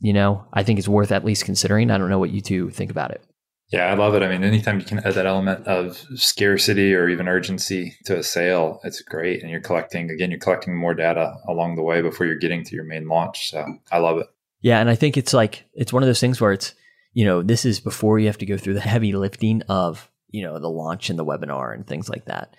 you 0.00 0.12
know, 0.12 0.44
I 0.52 0.62
think 0.62 0.78
is 0.78 0.88
worth 0.88 1.12
at 1.12 1.24
least 1.24 1.44
considering. 1.44 1.90
I 1.90 1.98
don't 1.98 2.10
know 2.10 2.18
what 2.18 2.30
you 2.30 2.40
two 2.40 2.70
think 2.70 2.90
about 2.90 3.10
it. 3.10 3.24
Yeah, 3.72 3.86
I 3.86 3.94
love 3.94 4.14
it. 4.14 4.22
I 4.22 4.28
mean, 4.28 4.44
anytime 4.44 4.78
you 4.78 4.84
can 4.84 4.98
add 4.98 5.14
that 5.14 5.26
element 5.26 5.66
of 5.66 6.04
scarcity 6.16 6.94
or 6.94 7.08
even 7.08 7.26
urgency 7.26 7.96
to 8.04 8.18
a 8.18 8.22
sale, 8.22 8.80
it's 8.84 9.00
great. 9.00 9.42
And 9.42 9.50
you're 9.50 9.60
collecting, 9.60 10.10
again, 10.10 10.30
you're 10.30 10.38
collecting 10.38 10.76
more 10.76 10.94
data 10.94 11.34
along 11.48 11.76
the 11.76 11.82
way 11.82 12.02
before 12.02 12.26
you're 12.26 12.36
getting 12.36 12.62
to 12.64 12.74
your 12.74 12.84
main 12.84 13.08
launch. 13.08 13.50
So 13.50 13.64
I 13.90 13.98
love 13.98 14.18
it. 14.18 14.26
Yeah. 14.60 14.80
And 14.80 14.90
I 14.90 14.94
think 14.94 15.16
it's 15.16 15.32
like, 15.32 15.64
it's 15.72 15.92
one 15.92 16.02
of 16.02 16.06
those 16.06 16.20
things 16.20 16.40
where 16.40 16.52
it's, 16.52 16.74
you 17.14 17.24
know, 17.24 17.42
this 17.42 17.64
is 17.64 17.80
before 17.80 18.18
you 18.18 18.26
have 18.26 18.38
to 18.38 18.46
go 18.46 18.58
through 18.58 18.74
the 18.74 18.80
heavy 18.92 19.12
lifting 19.12 19.62
of, 19.62 20.10
you 20.28 20.42
know, 20.42 20.58
the 20.58 20.70
launch 20.70 21.10
and 21.10 21.18
the 21.18 21.24
webinar 21.24 21.74
and 21.74 21.86
things 21.86 22.08
like 22.08 22.26
that. 22.26 22.56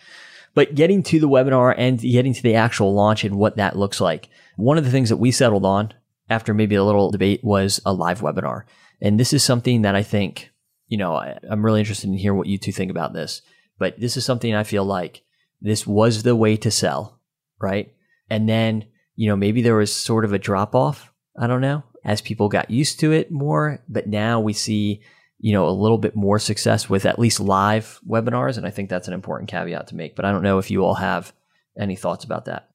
But 0.56 0.74
getting 0.74 1.04
to 1.04 1.20
the 1.20 1.30
webinar 1.30 1.76
and 1.78 2.00
getting 2.00 2.34
to 2.34 2.42
the 2.42 2.56
actual 2.56 2.94
launch 2.94 3.24
and 3.24 3.38
what 3.38 3.58
that 3.58 3.78
looks 3.78 4.02
like. 4.02 4.30
One 4.56 4.78
of 4.78 4.86
the 4.86 4.92
things 4.92 5.10
that 5.10 5.18
we 5.18 5.32
settled 5.32 5.66
on 5.66 5.94
after 6.30 6.54
maybe 6.54 6.76
a 6.76 6.84
little 6.84 7.12
debate 7.12 7.44
was 7.44 7.80
a 7.86 7.94
live 7.94 8.22
webinar. 8.22 8.64
And 9.02 9.20
this 9.20 9.34
is 9.34 9.44
something 9.44 9.84
that 9.84 9.96
I 9.96 10.02
think 10.02 10.52
you 10.88 10.98
know, 10.98 11.16
I, 11.16 11.38
am 11.50 11.66
really 11.66 11.80
interested 11.80 12.10
in 12.10 12.18
hear 12.18 12.34
what 12.34 12.48
you 12.48 12.58
two 12.58 12.72
think 12.72 12.92
about 12.92 13.14
this. 13.14 13.42
But 13.78 14.00
this 14.00 14.18
is 14.18 14.26
something 14.26 14.54
I 14.54 14.64
feel 14.64 14.86
like 14.86 15.24
this 15.62 15.86
was 15.86 16.24
the 16.24 16.36
way 16.36 16.58
to 16.58 16.72
sell, 16.72 17.20
right? 17.60 17.94
And 18.30 18.48
then, 18.48 18.86
you 19.16 19.28
know, 19.28 19.36
maybe 19.36 19.62
there 19.62 19.76
was 19.76 19.94
sort 19.94 20.26
of 20.26 20.34
a 20.34 20.40
drop 20.40 20.76
off. 20.76 21.12
I 21.38 21.48
don't 21.48 21.62
know 21.62 21.84
as 22.04 22.22
people 22.22 22.50
got 22.50 22.70
used 22.70 23.00
to 23.00 23.12
it 23.12 23.32
more. 23.32 23.82
But 23.90 24.08
now 24.08 24.40
we 24.40 24.54
see, 24.54 25.02
you 25.40 25.54
know, 25.54 25.68
a 25.68 25.72
little 25.72 25.98
bit 25.98 26.16
more 26.16 26.40
success 26.40 26.90
with 26.90 27.06
at 27.06 27.20
least 27.20 27.40
live 27.40 28.00
webinars. 28.08 28.58
And 28.58 28.66
I 28.66 28.70
think 28.70 28.90
that's 28.90 29.08
an 29.08 29.14
important 29.14 29.50
caveat 29.50 29.88
to 29.88 29.96
make. 29.96 30.16
But 30.16 30.26
I 30.26 30.32
don't 30.32 30.44
know 30.44 30.58
if 30.58 30.72
you 30.72 30.84
all 30.84 30.96
have 30.96 31.34
any 31.78 31.96
thoughts 31.96 32.24
about 32.24 32.46
that. 32.46 32.70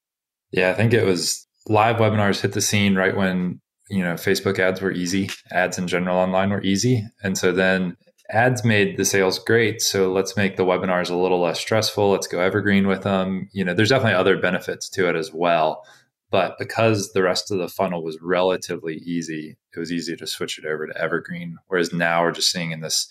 Yeah, 0.52 0.70
I 0.70 0.74
think 0.74 0.92
it 0.92 1.04
was 1.04 1.46
live 1.66 1.96
webinars 1.96 2.40
hit 2.40 2.52
the 2.52 2.60
scene 2.60 2.96
right 2.96 3.16
when, 3.16 3.60
you 3.88 4.02
know, 4.02 4.14
Facebook 4.14 4.58
ads 4.58 4.80
were 4.80 4.92
easy, 4.92 5.30
ads 5.50 5.78
in 5.78 5.88
general 5.88 6.18
online 6.18 6.50
were 6.50 6.62
easy. 6.62 7.04
And 7.22 7.38
so 7.38 7.52
then 7.52 7.96
ads 8.30 8.64
made 8.64 8.96
the 8.96 9.04
sales 9.04 9.38
great. 9.38 9.80
So 9.80 10.12
let's 10.12 10.36
make 10.36 10.56
the 10.56 10.64
webinars 10.64 11.10
a 11.10 11.16
little 11.16 11.40
less 11.40 11.60
stressful. 11.60 12.10
Let's 12.10 12.26
go 12.26 12.40
evergreen 12.40 12.86
with 12.86 13.02
them. 13.02 13.48
You 13.52 13.64
know, 13.64 13.74
there's 13.74 13.88
definitely 13.88 14.14
other 14.14 14.36
benefits 14.36 14.88
to 14.90 15.08
it 15.08 15.16
as 15.16 15.32
well. 15.32 15.84
But 16.30 16.58
because 16.58 17.12
the 17.12 17.22
rest 17.22 17.50
of 17.50 17.58
the 17.58 17.68
funnel 17.68 18.04
was 18.04 18.18
relatively 18.22 18.96
easy, 18.96 19.56
it 19.74 19.78
was 19.78 19.92
easy 19.92 20.16
to 20.16 20.26
switch 20.26 20.58
it 20.58 20.64
over 20.64 20.86
to 20.86 20.96
evergreen. 20.96 21.56
Whereas 21.66 21.92
now 21.92 22.22
we're 22.22 22.32
just 22.32 22.50
seeing 22.50 22.70
in 22.70 22.80
this 22.80 23.08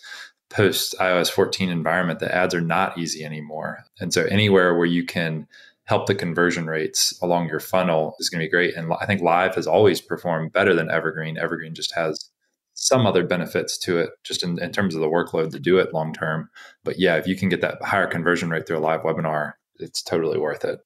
post 0.49 0.95
iOS 0.99 1.29
14 1.29 1.69
environment, 1.69 2.19
the 2.19 2.33
ads 2.33 2.55
are 2.55 2.61
not 2.61 2.97
easy 2.97 3.23
anymore. 3.23 3.83
And 3.99 4.13
so 4.13 4.23
anywhere 4.23 4.75
where 4.75 4.85
you 4.85 5.05
can 5.05 5.47
help 5.85 6.05
the 6.05 6.15
conversion 6.15 6.67
rates 6.67 7.17
along 7.21 7.49
your 7.49 7.59
funnel 7.59 8.15
is 8.19 8.29
going 8.29 8.39
to 8.39 8.45
be 8.45 8.51
great. 8.51 8.75
And 8.75 8.93
I 9.01 9.05
think 9.05 9.21
live 9.21 9.55
has 9.55 9.67
always 9.67 10.01
performed 10.01 10.53
better 10.53 10.73
than 10.73 10.89
evergreen. 10.89 11.37
Evergreen 11.37 11.73
just 11.73 11.93
has 11.95 12.29
some 12.75 13.05
other 13.05 13.25
benefits 13.25 13.77
to 13.79 13.99
it 13.99 14.11
just 14.23 14.43
in, 14.43 14.61
in 14.61 14.71
terms 14.71 14.95
of 14.95 15.01
the 15.01 15.09
workload 15.09 15.51
to 15.51 15.59
do 15.59 15.77
it 15.79 15.93
long 15.93 16.13
term. 16.13 16.49
But 16.83 16.99
yeah, 16.99 17.17
if 17.17 17.27
you 17.27 17.35
can 17.35 17.49
get 17.49 17.61
that 17.61 17.81
higher 17.81 18.07
conversion 18.07 18.49
rate 18.49 18.67
through 18.67 18.77
a 18.77 18.79
live 18.79 19.01
webinar, 19.01 19.53
it's 19.79 20.01
totally 20.01 20.39
worth 20.39 20.63
it. 20.63 20.79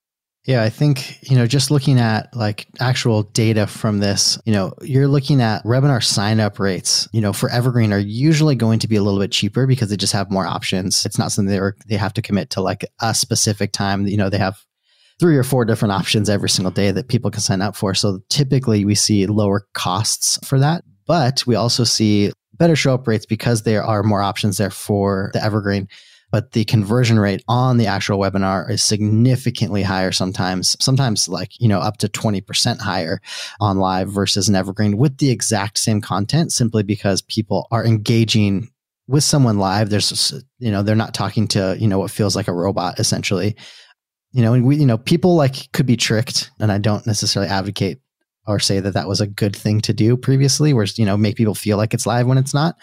Yeah, 0.45 0.61
I 0.61 0.69
think, 0.69 1.23
you 1.29 1.37
know, 1.37 1.47
just 1.47 1.71
looking 1.71 1.99
at 1.99 2.35
like 2.35 2.67
actual 2.81 3.23
data 3.23 3.65
from 3.65 3.99
this, 3.99 4.37
you 4.45 4.51
know, 4.51 4.73
you're 4.81 5.07
looking 5.07 5.39
at 5.39 5.63
webinar 5.63 6.03
sign 6.03 6.41
up 6.41 6.59
rates, 6.59 7.07
you 7.13 7.21
know, 7.21 7.31
for 7.31 7.49
Evergreen 7.49 7.93
are 7.93 7.99
usually 7.99 8.55
going 8.55 8.79
to 8.79 8.89
be 8.89 8.97
a 8.97 9.01
little 9.01 9.21
bit 9.21 9.31
cheaper 9.31 9.65
because 9.65 9.89
they 9.89 9.95
just 9.95 10.11
have 10.11 10.29
more 10.29 10.45
options. 10.45 11.05
It's 11.05 11.17
not 11.17 11.31
something 11.31 11.49
they 11.49 11.71
they 11.87 11.95
have 11.95 12.13
to 12.13 12.21
commit 12.21 12.49
to 12.51 12.61
like 12.61 12.83
a 12.99 13.13
specific 13.13 13.71
time. 13.71 14.05
You 14.05 14.17
know, 14.17 14.29
they 14.29 14.37
have 14.37 14.57
three 15.17 15.37
or 15.37 15.43
four 15.43 15.63
different 15.63 15.93
options 15.93 16.29
every 16.29 16.49
single 16.49 16.71
day 16.71 16.91
that 16.91 17.07
people 17.07 17.31
can 17.31 17.39
sign 17.39 17.61
up 17.61 17.77
for. 17.77 17.93
So 17.93 18.19
typically 18.29 18.83
we 18.83 18.95
see 18.95 19.25
lower 19.27 19.65
costs 19.73 20.45
for 20.45 20.59
that, 20.59 20.83
but 21.07 21.47
we 21.47 21.55
also 21.55 21.85
see 21.85 22.33
better 22.55 22.75
show 22.75 22.93
up 22.93 23.07
rates 23.07 23.25
because 23.25 23.63
there 23.63 23.83
are 23.83 24.03
more 24.03 24.21
options 24.21 24.57
there 24.57 24.69
for 24.69 25.31
the 25.33 25.41
Evergreen 25.41 25.87
but 26.33 26.53
the 26.53 26.65
conversion 26.65 27.19
rate 27.19 27.43
on 27.47 27.77
the 27.77 27.85
actual 27.85 28.17
webinar 28.17 28.67
is 28.67 28.81
significantly 28.81 29.83
higher 29.83 30.11
sometimes, 30.11 30.75
sometimes 30.83 31.29
like, 31.29 31.51
you 31.59 31.67
know, 31.67 31.77
up 31.77 31.97
to 31.97 32.07
20% 32.07 32.79
higher 32.79 33.21
on 33.61 33.77
live 33.77 34.09
versus 34.09 34.49
an 34.49 34.55
evergreen 34.55 34.97
with 34.97 35.19
the 35.19 35.29
exact 35.29 35.77
same 35.77 36.01
content 36.01 36.51
simply 36.51 36.81
because 36.81 37.21
people 37.21 37.67
are 37.69 37.85
engaging 37.85 38.67
with 39.07 39.23
someone 39.23 39.59
live. 39.59 39.91
There's, 39.91 40.33
you 40.57 40.71
know, 40.71 40.81
they're 40.81 40.95
not 40.95 41.13
talking 41.13 41.47
to, 41.49 41.77
you 41.79 41.87
know, 41.87 41.99
what 41.99 42.09
feels 42.09 42.35
like 42.35 42.47
a 42.47 42.53
robot 42.53 42.99
essentially. 42.99 43.55
You 44.31 44.41
know, 44.41 44.53
and 44.53 44.65
we, 44.65 44.77
you 44.77 44.87
know, 44.87 44.97
people 44.97 45.35
like 45.35 45.71
could 45.71 45.85
be 45.85 45.97
tricked 45.97 46.49
and 46.59 46.71
I 46.71 46.79
don't 46.79 47.05
necessarily 47.05 47.51
advocate 47.51 47.99
or 48.47 48.57
say 48.57 48.79
that 48.79 48.95
that 48.95 49.07
was 49.07 49.21
a 49.21 49.27
good 49.27 49.55
thing 49.55 49.81
to 49.81 49.93
do 49.93 50.17
previously, 50.17 50.73
where, 50.73 50.87
you 50.95 51.05
know, 51.05 51.15
make 51.15 51.35
people 51.35 51.53
feel 51.53 51.77
like 51.77 51.93
it's 51.93 52.07
live 52.07 52.25
when 52.25 52.39
it's 52.39 52.55
not. 52.55 52.75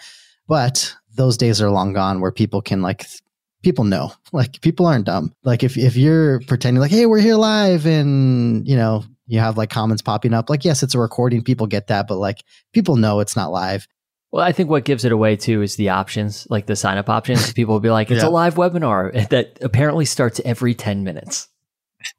But 0.47 0.95
those 1.13 1.35
days 1.35 1.61
are 1.61 1.69
long 1.69 1.91
gone 1.91 2.21
where 2.21 2.31
people 2.31 2.61
can 2.61 2.81
like 2.81 3.05
people 3.61 3.83
know. 3.83 4.13
Like 4.31 4.61
people 4.61 4.85
aren't 4.85 5.05
dumb. 5.05 5.33
Like 5.43 5.63
if 5.63 5.77
if 5.77 5.95
you're 5.95 6.39
pretending 6.41 6.81
like, 6.81 6.91
hey, 6.91 7.05
we're 7.05 7.19
here 7.19 7.35
live, 7.35 7.85
and 7.85 8.67
you 8.67 8.75
know 8.75 9.03
you 9.27 9.39
have 9.39 9.57
like 9.57 9.69
comments 9.69 10.01
popping 10.01 10.33
up, 10.33 10.49
like 10.49 10.65
yes, 10.65 10.83
it's 10.83 10.95
a 10.95 10.99
recording. 10.99 11.43
People 11.43 11.67
get 11.67 11.87
that, 11.87 12.07
but 12.07 12.17
like 12.17 12.43
people 12.73 12.95
know 12.95 13.19
it's 13.19 13.35
not 13.35 13.51
live. 13.51 13.87
Well, 14.31 14.45
I 14.45 14.53
think 14.53 14.69
what 14.69 14.85
gives 14.85 15.03
it 15.03 15.11
away 15.11 15.35
too 15.35 15.61
is 15.61 15.75
the 15.75 15.89
options, 15.89 16.47
like 16.49 16.65
the 16.65 16.75
sign 16.75 16.97
up 16.97 17.09
options. 17.09 17.51
People 17.53 17.75
will 17.75 17.81
be 17.81 17.89
like, 17.89 18.09
it's 18.09 18.23
yeah. 18.23 18.29
a 18.29 18.31
live 18.31 18.55
webinar 18.55 19.27
that 19.29 19.57
apparently 19.61 20.05
starts 20.05 20.39
every 20.45 20.73
10 20.73 21.03
minutes. 21.03 21.49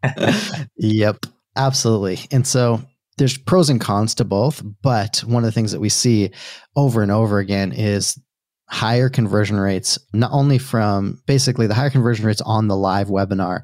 yep, 0.77 1.25
absolutely. 1.57 2.19
And 2.31 2.47
so 2.47 2.83
there's 3.17 3.39
pros 3.39 3.71
and 3.71 3.81
cons 3.81 4.15
to 4.17 4.25
both. 4.25 4.63
But 4.83 5.21
one 5.21 5.43
of 5.43 5.47
the 5.49 5.53
things 5.53 5.73
that 5.73 5.81
we 5.81 5.89
see 5.89 6.33
over 6.77 7.03
and 7.03 7.11
over 7.11 7.39
again 7.39 7.73
is 7.73 8.21
higher 8.67 9.09
conversion 9.09 9.59
rates, 9.59 9.99
not 10.13 10.31
only 10.33 10.59
from 10.59 11.21
basically 11.27 11.67
the 11.67 11.75
higher 11.75 11.91
conversion 11.91 12.27
rates 12.27 12.41
on 12.41 12.69
the 12.69 12.77
live 12.77 13.09
webinar 13.09 13.63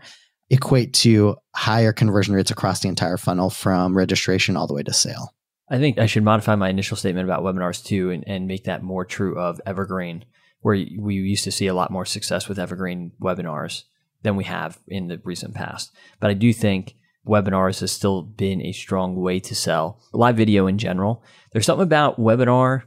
equate 0.51 0.95
to 0.95 1.37
higher 1.55 1.93
conversion 1.93 2.35
rates 2.35 2.51
across 2.51 2.81
the 2.81 2.89
entire 2.89 3.17
funnel 3.17 3.51
from 3.51 3.97
registration 3.97 4.57
all 4.57 4.67
the 4.67 4.75
way 4.75 4.83
to 4.83 4.93
sale. 4.93 5.35
I 5.71 5.79
think 5.79 5.99
I 5.99 6.07
should 6.07 6.25
modify 6.25 6.55
my 6.55 6.71
initial 6.71 6.97
statement 6.97 7.29
about 7.29 7.43
webinars 7.43 7.85
too 7.85 8.11
and, 8.11 8.25
and 8.27 8.47
make 8.47 8.65
that 8.65 8.83
more 8.83 9.05
true 9.05 9.39
of 9.39 9.61
Evergreen, 9.67 10.25
where 10.61 10.75
we 10.75 11.15
used 11.15 11.45
to 11.45 11.53
see 11.53 11.67
a 11.67 11.75
lot 11.75 11.91
more 11.91 12.07
success 12.07 12.49
with 12.49 12.59
Evergreen 12.59 13.13
webinars 13.21 13.83
than 14.23 14.37
we 14.37 14.45
have 14.45 14.79
in 14.89 15.09
the 15.09 15.21
recent 15.25 15.55
past. 15.55 15.93
But 16.21 16.31
I 16.31 16.35
do 16.35 16.53
think 16.53 16.97
webinars 17.27 17.81
has 17.81 17.93
still 17.93 18.23
been 18.23 18.63
a 18.63 18.73
strong 18.73 19.17
way 19.17 19.41
to 19.41 19.55
sell 19.55 20.01
live 20.13 20.37
video 20.37 20.67
in 20.67 20.79
general. 20.79 21.23
There's 21.53 21.67
something 21.67 21.83
about 21.83 22.19
webinar 22.19 22.85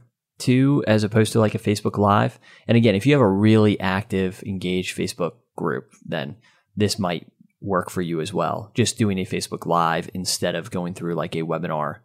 as 0.48 1.04
opposed 1.04 1.32
to 1.32 1.40
like 1.40 1.54
a 1.54 1.58
Facebook 1.58 1.98
Live. 1.98 2.38
And 2.66 2.76
again, 2.76 2.94
if 2.94 3.06
you 3.06 3.12
have 3.12 3.20
a 3.20 3.28
really 3.28 3.78
active, 3.80 4.42
engaged 4.44 4.96
Facebook 4.96 5.32
group, 5.56 5.92
then 6.04 6.36
this 6.76 6.98
might 6.98 7.26
work 7.60 7.90
for 7.90 8.02
you 8.02 8.20
as 8.20 8.32
well. 8.32 8.70
Just 8.74 8.98
doing 8.98 9.18
a 9.18 9.24
Facebook 9.24 9.66
Live 9.66 10.10
instead 10.14 10.54
of 10.54 10.70
going 10.70 10.94
through 10.94 11.14
like 11.14 11.34
a 11.34 11.42
webinar 11.42 11.98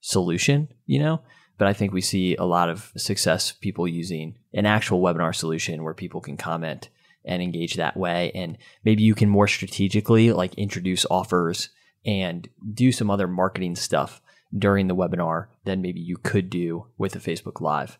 solution, 0.00 0.68
you 0.86 0.98
know? 0.98 1.20
But 1.58 1.68
I 1.68 1.72
think 1.72 1.92
we 1.92 2.00
see 2.00 2.34
a 2.36 2.44
lot 2.44 2.68
of 2.68 2.92
success 2.96 3.52
people 3.52 3.86
using 3.86 4.36
an 4.52 4.66
actual 4.66 5.00
webinar 5.00 5.34
solution 5.34 5.84
where 5.84 5.94
people 5.94 6.20
can 6.20 6.36
comment 6.36 6.88
and 7.24 7.42
engage 7.42 7.74
that 7.74 7.96
way. 7.96 8.32
And 8.34 8.58
maybe 8.84 9.02
you 9.02 9.14
can 9.14 9.28
more 9.28 9.46
strategically 9.46 10.32
like 10.32 10.54
introduce 10.54 11.06
offers 11.10 11.68
and 12.04 12.48
do 12.74 12.90
some 12.90 13.10
other 13.10 13.28
marketing 13.28 13.76
stuff 13.76 14.20
during 14.56 14.88
the 14.88 14.96
webinar 14.96 15.46
than 15.64 15.82
maybe 15.82 16.00
you 16.00 16.16
could 16.16 16.50
do 16.50 16.86
with 16.98 17.16
a 17.16 17.18
Facebook 17.18 17.60
Live. 17.60 17.98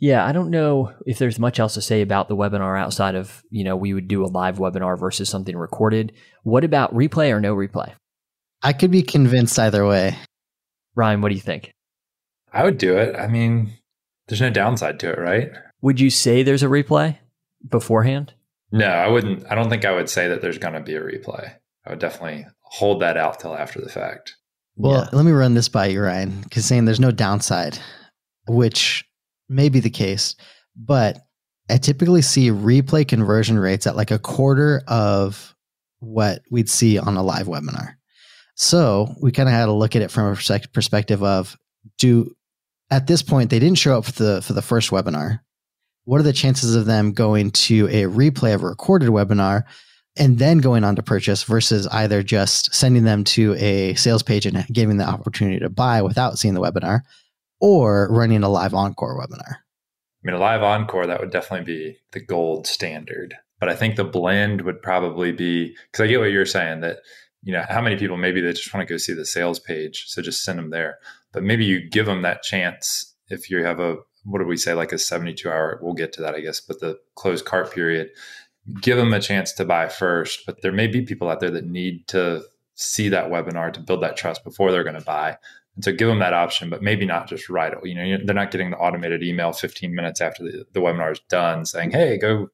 Yeah, 0.00 0.24
I 0.24 0.32
don't 0.32 0.50
know 0.50 0.92
if 1.06 1.18
there's 1.18 1.40
much 1.40 1.58
else 1.58 1.74
to 1.74 1.82
say 1.82 2.02
about 2.02 2.28
the 2.28 2.36
webinar 2.36 2.80
outside 2.80 3.16
of, 3.16 3.42
you 3.50 3.64
know, 3.64 3.74
we 3.74 3.94
would 3.94 4.06
do 4.06 4.24
a 4.24 4.26
live 4.26 4.58
webinar 4.58 4.98
versus 4.98 5.28
something 5.28 5.56
recorded. 5.56 6.12
What 6.44 6.62
about 6.62 6.94
replay 6.94 7.32
or 7.32 7.40
no 7.40 7.54
replay? 7.54 7.92
I 8.62 8.72
could 8.72 8.92
be 8.92 9.02
convinced 9.02 9.58
either 9.58 9.84
way. 9.84 10.16
Ryan, 10.94 11.20
what 11.20 11.30
do 11.30 11.34
you 11.34 11.40
think? 11.40 11.72
I 12.52 12.62
would 12.64 12.78
do 12.78 12.96
it. 12.96 13.16
I 13.16 13.26
mean, 13.26 13.72
there's 14.28 14.40
no 14.40 14.50
downside 14.50 15.00
to 15.00 15.10
it, 15.10 15.18
right? 15.18 15.50
Would 15.80 16.00
you 16.00 16.10
say 16.10 16.42
there's 16.42 16.62
a 16.62 16.68
replay 16.68 17.18
beforehand? 17.68 18.34
No, 18.70 18.86
I 18.86 19.08
wouldn't. 19.08 19.50
I 19.50 19.54
don't 19.54 19.70
think 19.70 19.84
I 19.84 19.94
would 19.94 20.08
say 20.08 20.28
that 20.28 20.42
there's 20.42 20.58
going 20.58 20.74
to 20.74 20.80
be 20.80 20.94
a 20.94 21.00
replay. 21.00 21.54
I 21.86 21.90
would 21.90 21.98
definitely 21.98 22.46
hold 22.60 23.00
that 23.00 23.16
out 23.16 23.40
till 23.40 23.56
after 23.56 23.80
the 23.80 23.88
fact. 23.88 24.36
Well, 24.78 25.02
yeah. 25.02 25.16
let 25.16 25.24
me 25.24 25.32
run 25.32 25.54
this 25.54 25.68
by 25.68 25.86
you, 25.86 26.00
Ryan, 26.00 26.40
because 26.42 26.64
saying 26.64 26.84
there's 26.84 27.00
no 27.00 27.10
downside, 27.10 27.78
which 28.46 29.04
may 29.48 29.68
be 29.68 29.80
the 29.80 29.90
case, 29.90 30.36
but 30.76 31.18
I 31.68 31.78
typically 31.78 32.22
see 32.22 32.50
replay 32.50 33.06
conversion 33.06 33.58
rates 33.58 33.88
at 33.88 33.96
like 33.96 34.12
a 34.12 34.20
quarter 34.20 34.82
of 34.86 35.54
what 35.98 36.42
we'd 36.50 36.70
see 36.70 36.96
on 36.96 37.16
a 37.16 37.22
live 37.22 37.48
webinar. 37.48 37.94
So 38.54 39.14
we 39.20 39.32
kind 39.32 39.48
of 39.48 39.54
had 39.54 39.66
to 39.66 39.72
look 39.72 39.96
at 39.96 40.02
it 40.02 40.12
from 40.12 40.32
a 40.32 40.60
perspective 40.72 41.22
of 41.22 41.56
do 41.98 42.32
at 42.90 43.06
this 43.06 43.22
point 43.22 43.50
they 43.50 43.58
didn't 43.58 43.78
show 43.78 43.98
up 43.98 44.04
for 44.04 44.12
the 44.12 44.42
for 44.42 44.52
the 44.52 44.62
first 44.62 44.90
webinar. 44.90 45.40
What 46.04 46.20
are 46.20 46.24
the 46.24 46.32
chances 46.32 46.74
of 46.74 46.86
them 46.86 47.12
going 47.12 47.50
to 47.50 47.86
a 47.88 48.04
replay 48.04 48.54
of 48.54 48.62
a 48.62 48.68
recorded 48.68 49.10
webinar 49.10 49.64
and 50.18 50.38
then 50.38 50.58
going 50.58 50.84
on 50.84 50.96
to 50.96 51.02
purchase 51.02 51.44
versus 51.44 51.86
either 51.88 52.22
just 52.22 52.74
sending 52.74 53.04
them 53.04 53.24
to 53.24 53.54
a 53.54 53.94
sales 53.94 54.22
page 54.22 54.46
and 54.46 54.66
giving 54.72 54.96
the 54.96 55.08
opportunity 55.08 55.58
to 55.60 55.70
buy 55.70 56.02
without 56.02 56.38
seeing 56.38 56.54
the 56.54 56.60
webinar 56.60 57.00
or 57.60 58.08
running 58.10 58.42
a 58.42 58.48
live 58.48 58.74
encore 58.74 59.18
webinar. 59.18 59.54
I 59.54 60.22
mean, 60.22 60.34
a 60.34 60.38
live 60.38 60.62
encore, 60.62 61.06
that 61.06 61.20
would 61.20 61.30
definitely 61.30 61.64
be 61.64 61.98
the 62.12 62.20
gold 62.20 62.66
standard. 62.66 63.34
But 63.60 63.68
I 63.68 63.74
think 63.74 63.96
the 63.96 64.04
blend 64.04 64.62
would 64.62 64.82
probably 64.82 65.32
be 65.32 65.74
because 65.90 66.04
I 66.04 66.06
get 66.08 66.20
what 66.20 66.30
you're 66.30 66.46
saying 66.46 66.80
that, 66.80 66.98
you 67.42 67.52
know, 67.52 67.64
how 67.68 67.80
many 67.80 67.96
people 67.96 68.16
maybe 68.16 68.40
they 68.40 68.52
just 68.52 68.72
want 68.72 68.86
to 68.86 68.92
go 68.92 68.98
see 68.98 69.12
the 69.12 69.24
sales 69.24 69.58
page. 69.58 70.04
So 70.08 70.22
just 70.22 70.44
send 70.44 70.58
them 70.58 70.70
there. 70.70 70.98
But 71.32 71.42
maybe 71.42 71.64
you 71.64 71.88
give 71.88 72.06
them 72.06 72.22
that 72.22 72.42
chance 72.42 73.14
if 73.28 73.50
you 73.50 73.64
have 73.64 73.80
a, 73.80 73.96
what 74.24 74.40
do 74.40 74.46
we 74.46 74.56
say, 74.56 74.74
like 74.74 74.92
a 74.92 74.98
72 74.98 75.48
hour, 75.48 75.78
we'll 75.82 75.94
get 75.94 76.12
to 76.14 76.22
that, 76.22 76.34
I 76.34 76.40
guess, 76.40 76.60
but 76.60 76.80
the 76.80 76.98
closed 77.14 77.44
cart 77.44 77.72
period 77.72 78.10
give 78.80 78.96
them 78.96 79.12
a 79.12 79.20
chance 79.20 79.52
to 79.54 79.64
buy 79.64 79.88
first. 79.88 80.44
But 80.46 80.62
there 80.62 80.72
may 80.72 80.86
be 80.86 81.02
people 81.02 81.28
out 81.28 81.40
there 81.40 81.50
that 81.50 81.66
need 81.66 82.06
to 82.08 82.42
see 82.74 83.08
that 83.08 83.30
webinar 83.30 83.72
to 83.72 83.80
build 83.80 84.02
that 84.02 84.16
trust 84.16 84.44
before 84.44 84.70
they're 84.70 84.84
going 84.84 84.98
to 84.98 85.04
buy. 85.04 85.36
And 85.74 85.84
so 85.84 85.92
give 85.92 86.08
them 86.08 86.18
that 86.20 86.34
option, 86.34 86.70
but 86.70 86.82
maybe 86.82 87.06
not 87.06 87.28
just 87.28 87.48
right. 87.48 87.72
You 87.84 87.94
know, 87.94 88.18
they're 88.24 88.34
not 88.34 88.50
getting 88.50 88.70
the 88.70 88.76
automated 88.76 89.22
email 89.22 89.52
15 89.52 89.94
minutes 89.94 90.20
after 90.20 90.42
the, 90.42 90.64
the 90.72 90.80
webinar 90.80 91.12
is 91.12 91.20
done 91.28 91.64
saying, 91.64 91.92
"Hey, 91.92 92.18
go, 92.18 92.48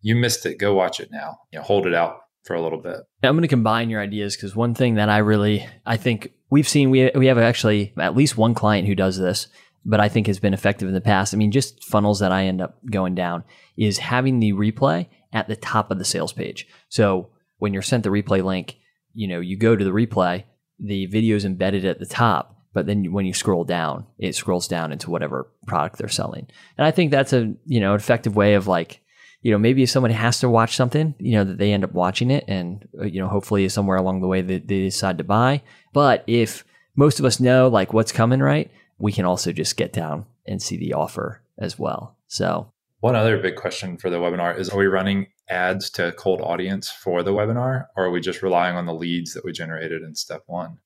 you 0.00 0.16
missed 0.16 0.46
it. 0.46 0.58
Go 0.58 0.74
watch 0.74 1.00
it 1.00 1.10
now. 1.10 1.38
You 1.52 1.58
know, 1.58 1.64
hold 1.64 1.86
it 1.86 1.94
out 1.94 2.18
for 2.44 2.54
a 2.54 2.62
little 2.62 2.80
bit. 2.80 3.00
I'm 3.22 3.34
going 3.34 3.42
to 3.42 3.48
combine 3.48 3.90
your 3.90 4.00
ideas 4.00 4.36
because 4.36 4.56
one 4.56 4.74
thing 4.74 4.94
that 4.94 5.08
I 5.08 5.18
really, 5.18 5.68
I 5.84 5.96
think 5.96 6.32
we've 6.50 6.68
seen, 6.68 6.90
we, 6.90 7.10
we 7.14 7.26
have 7.26 7.38
actually 7.38 7.92
at 7.98 8.16
least 8.16 8.36
one 8.36 8.54
client 8.54 8.88
who 8.88 8.94
does 8.94 9.18
this, 9.18 9.48
but 9.84 10.00
I 10.00 10.08
think 10.08 10.26
has 10.26 10.38
been 10.38 10.54
effective 10.54 10.88
in 10.88 10.94
the 10.94 11.00
past. 11.00 11.34
I 11.34 11.36
mean, 11.36 11.52
just 11.52 11.84
funnels 11.84 12.20
that 12.20 12.32
I 12.32 12.44
end 12.44 12.60
up 12.60 12.78
going 12.90 13.14
down 13.14 13.44
is 13.76 13.98
having 13.98 14.40
the 14.40 14.52
replay 14.52 15.08
at 15.32 15.48
the 15.48 15.56
top 15.56 15.90
of 15.90 15.98
the 15.98 16.04
sales 16.04 16.32
page. 16.32 16.66
So 16.88 17.28
when 17.58 17.72
you're 17.72 17.82
sent 17.82 18.04
the 18.04 18.10
replay 18.10 18.42
link, 18.42 18.78
you 19.14 19.28
know, 19.28 19.40
you 19.40 19.56
go 19.56 19.76
to 19.76 19.84
the 19.84 19.90
replay, 19.90 20.44
the 20.78 21.06
video 21.06 21.36
is 21.36 21.44
embedded 21.44 21.84
at 21.84 21.98
the 21.98 22.06
top, 22.06 22.56
but 22.72 22.86
then 22.86 23.12
when 23.12 23.26
you 23.26 23.34
scroll 23.34 23.64
down, 23.64 24.06
it 24.18 24.34
scrolls 24.34 24.68
down 24.68 24.92
into 24.92 25.10
whatever 25.10 25.50
product 25.66 25.98
they're 25.98 26.08
selling. 26.08 26.46
And 26.76 26.86
I 26.86 26.90
think 26.90 27.10
that's 27.10 27.32
a, 27.32 27.54
you 27.66 27.80
know, 27.80 27.94
effective 27.94 28.36
way 28.36 28.54
of 28.54 28.66
like, 28.66 29.00
you 29.42 29.52
know, 29.52 29.58
maybe 29.58 29.82
if 29.82 29.90
somebody 29.90 30.14
has 30.14 30.40
to 30.40 30.48
watch 30.48 30.76
something, 30.76 31.14
you 31.18 31.32
know, 31.32 31.44
that 31.44 31.58
they 31.58 31.72
end 31.72 31.84
up 31.84 31.92
watching 31.92 32.30
it 32.30 32.44
and, 32.48 32.86
uh, 33.00 33.04
you 33.04 33.20
know, 33.20 33.28
hopefully 33.28 33.68
somewhere 33.68 33.96
along 33.96 34.20
the 34.20 34.26
way 34.26 34.42
that 34.42 34.68
they 34.68 34.82
decide 34.82 35.18
to 35.18 35.24
buy. 35.24 35.62
But 35.92 36.24
if 36.26 36.64
most 36.96 37.18
of 37.18 37.24
us 37.24 37.40
know 37.40 37.68
like 37.68 37.92
what's 37.92 38.12
coming, 38.12 38.40
right, 38.40 38.70
we 38.98 39.12
can 39.12 39.24
also 39.24 39.52
just 39.52 39.76
get 39.76 39.92
down 39.92 40.26
and 40.46 40.60
see 40.60 40.76
the 40.76 40.94
offer 40.94 41.42
as 41.56 41.78
well. 41.78 42.16
So, 42.26 42.72
one 43.00 43.14
other 43.14 43.38
big 43.38 43.56
question 43.56 43.96
for 43.96 44.10
the 44.10 44.18
webinar 44.18 44.58
is 44.58 44.70
Are 44.70 44.78
we 44.78 44.86
running 44.86 45.28
ads 45.48 45.90
to 45.90 46.12
cold 46.12 46.40
audience 46.40 46.90
for 46.90 47.22
the 47.22 47.32
webinar, 47.32 47.86
or 47.96 48.06
are 48.06 48.10
we 48.10 48.20
just 48.20 48.42
relying 48.42 48.76
on 48.76 48.86
the 48.86 48.94
leads 48.94 49.34
that 49.34 49.44
we 49.44 49.52
generated 49.52 50.02
in 50.02 50.14
step 50.14 50.42
one? 50.46 50.78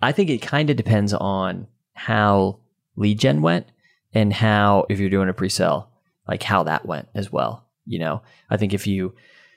I 0.00 0.12
think 0.12 0.30
it 0.30 0.38
kind 0.38 0.70
of 0.70 0.76
depends 0.76 1.12
on 1.12 1.66
how 1.94 2.60
lead 2.96 3.18
gen 3.18 3.42
went 3.42 3.66
and 4.14 4.32
how, 4.32 4.86
if 4.88 5.00
you're 5.00 5.10
doing 5.10 5.28
a 5.28 5.34
pre 5.34 5.48
sale, 5.48 5.90
like 6.28 6.42
how 6.42 6.62
that 6.64 6.86
went 6.86 7.08
as 7.14 7.32
well. 7.32 7.66
You 7.86 7.98
know, 7.98 8.22
I 8.50 8.56
think 8.56 8.72
if 8.72 8.86
you 8.86 9.14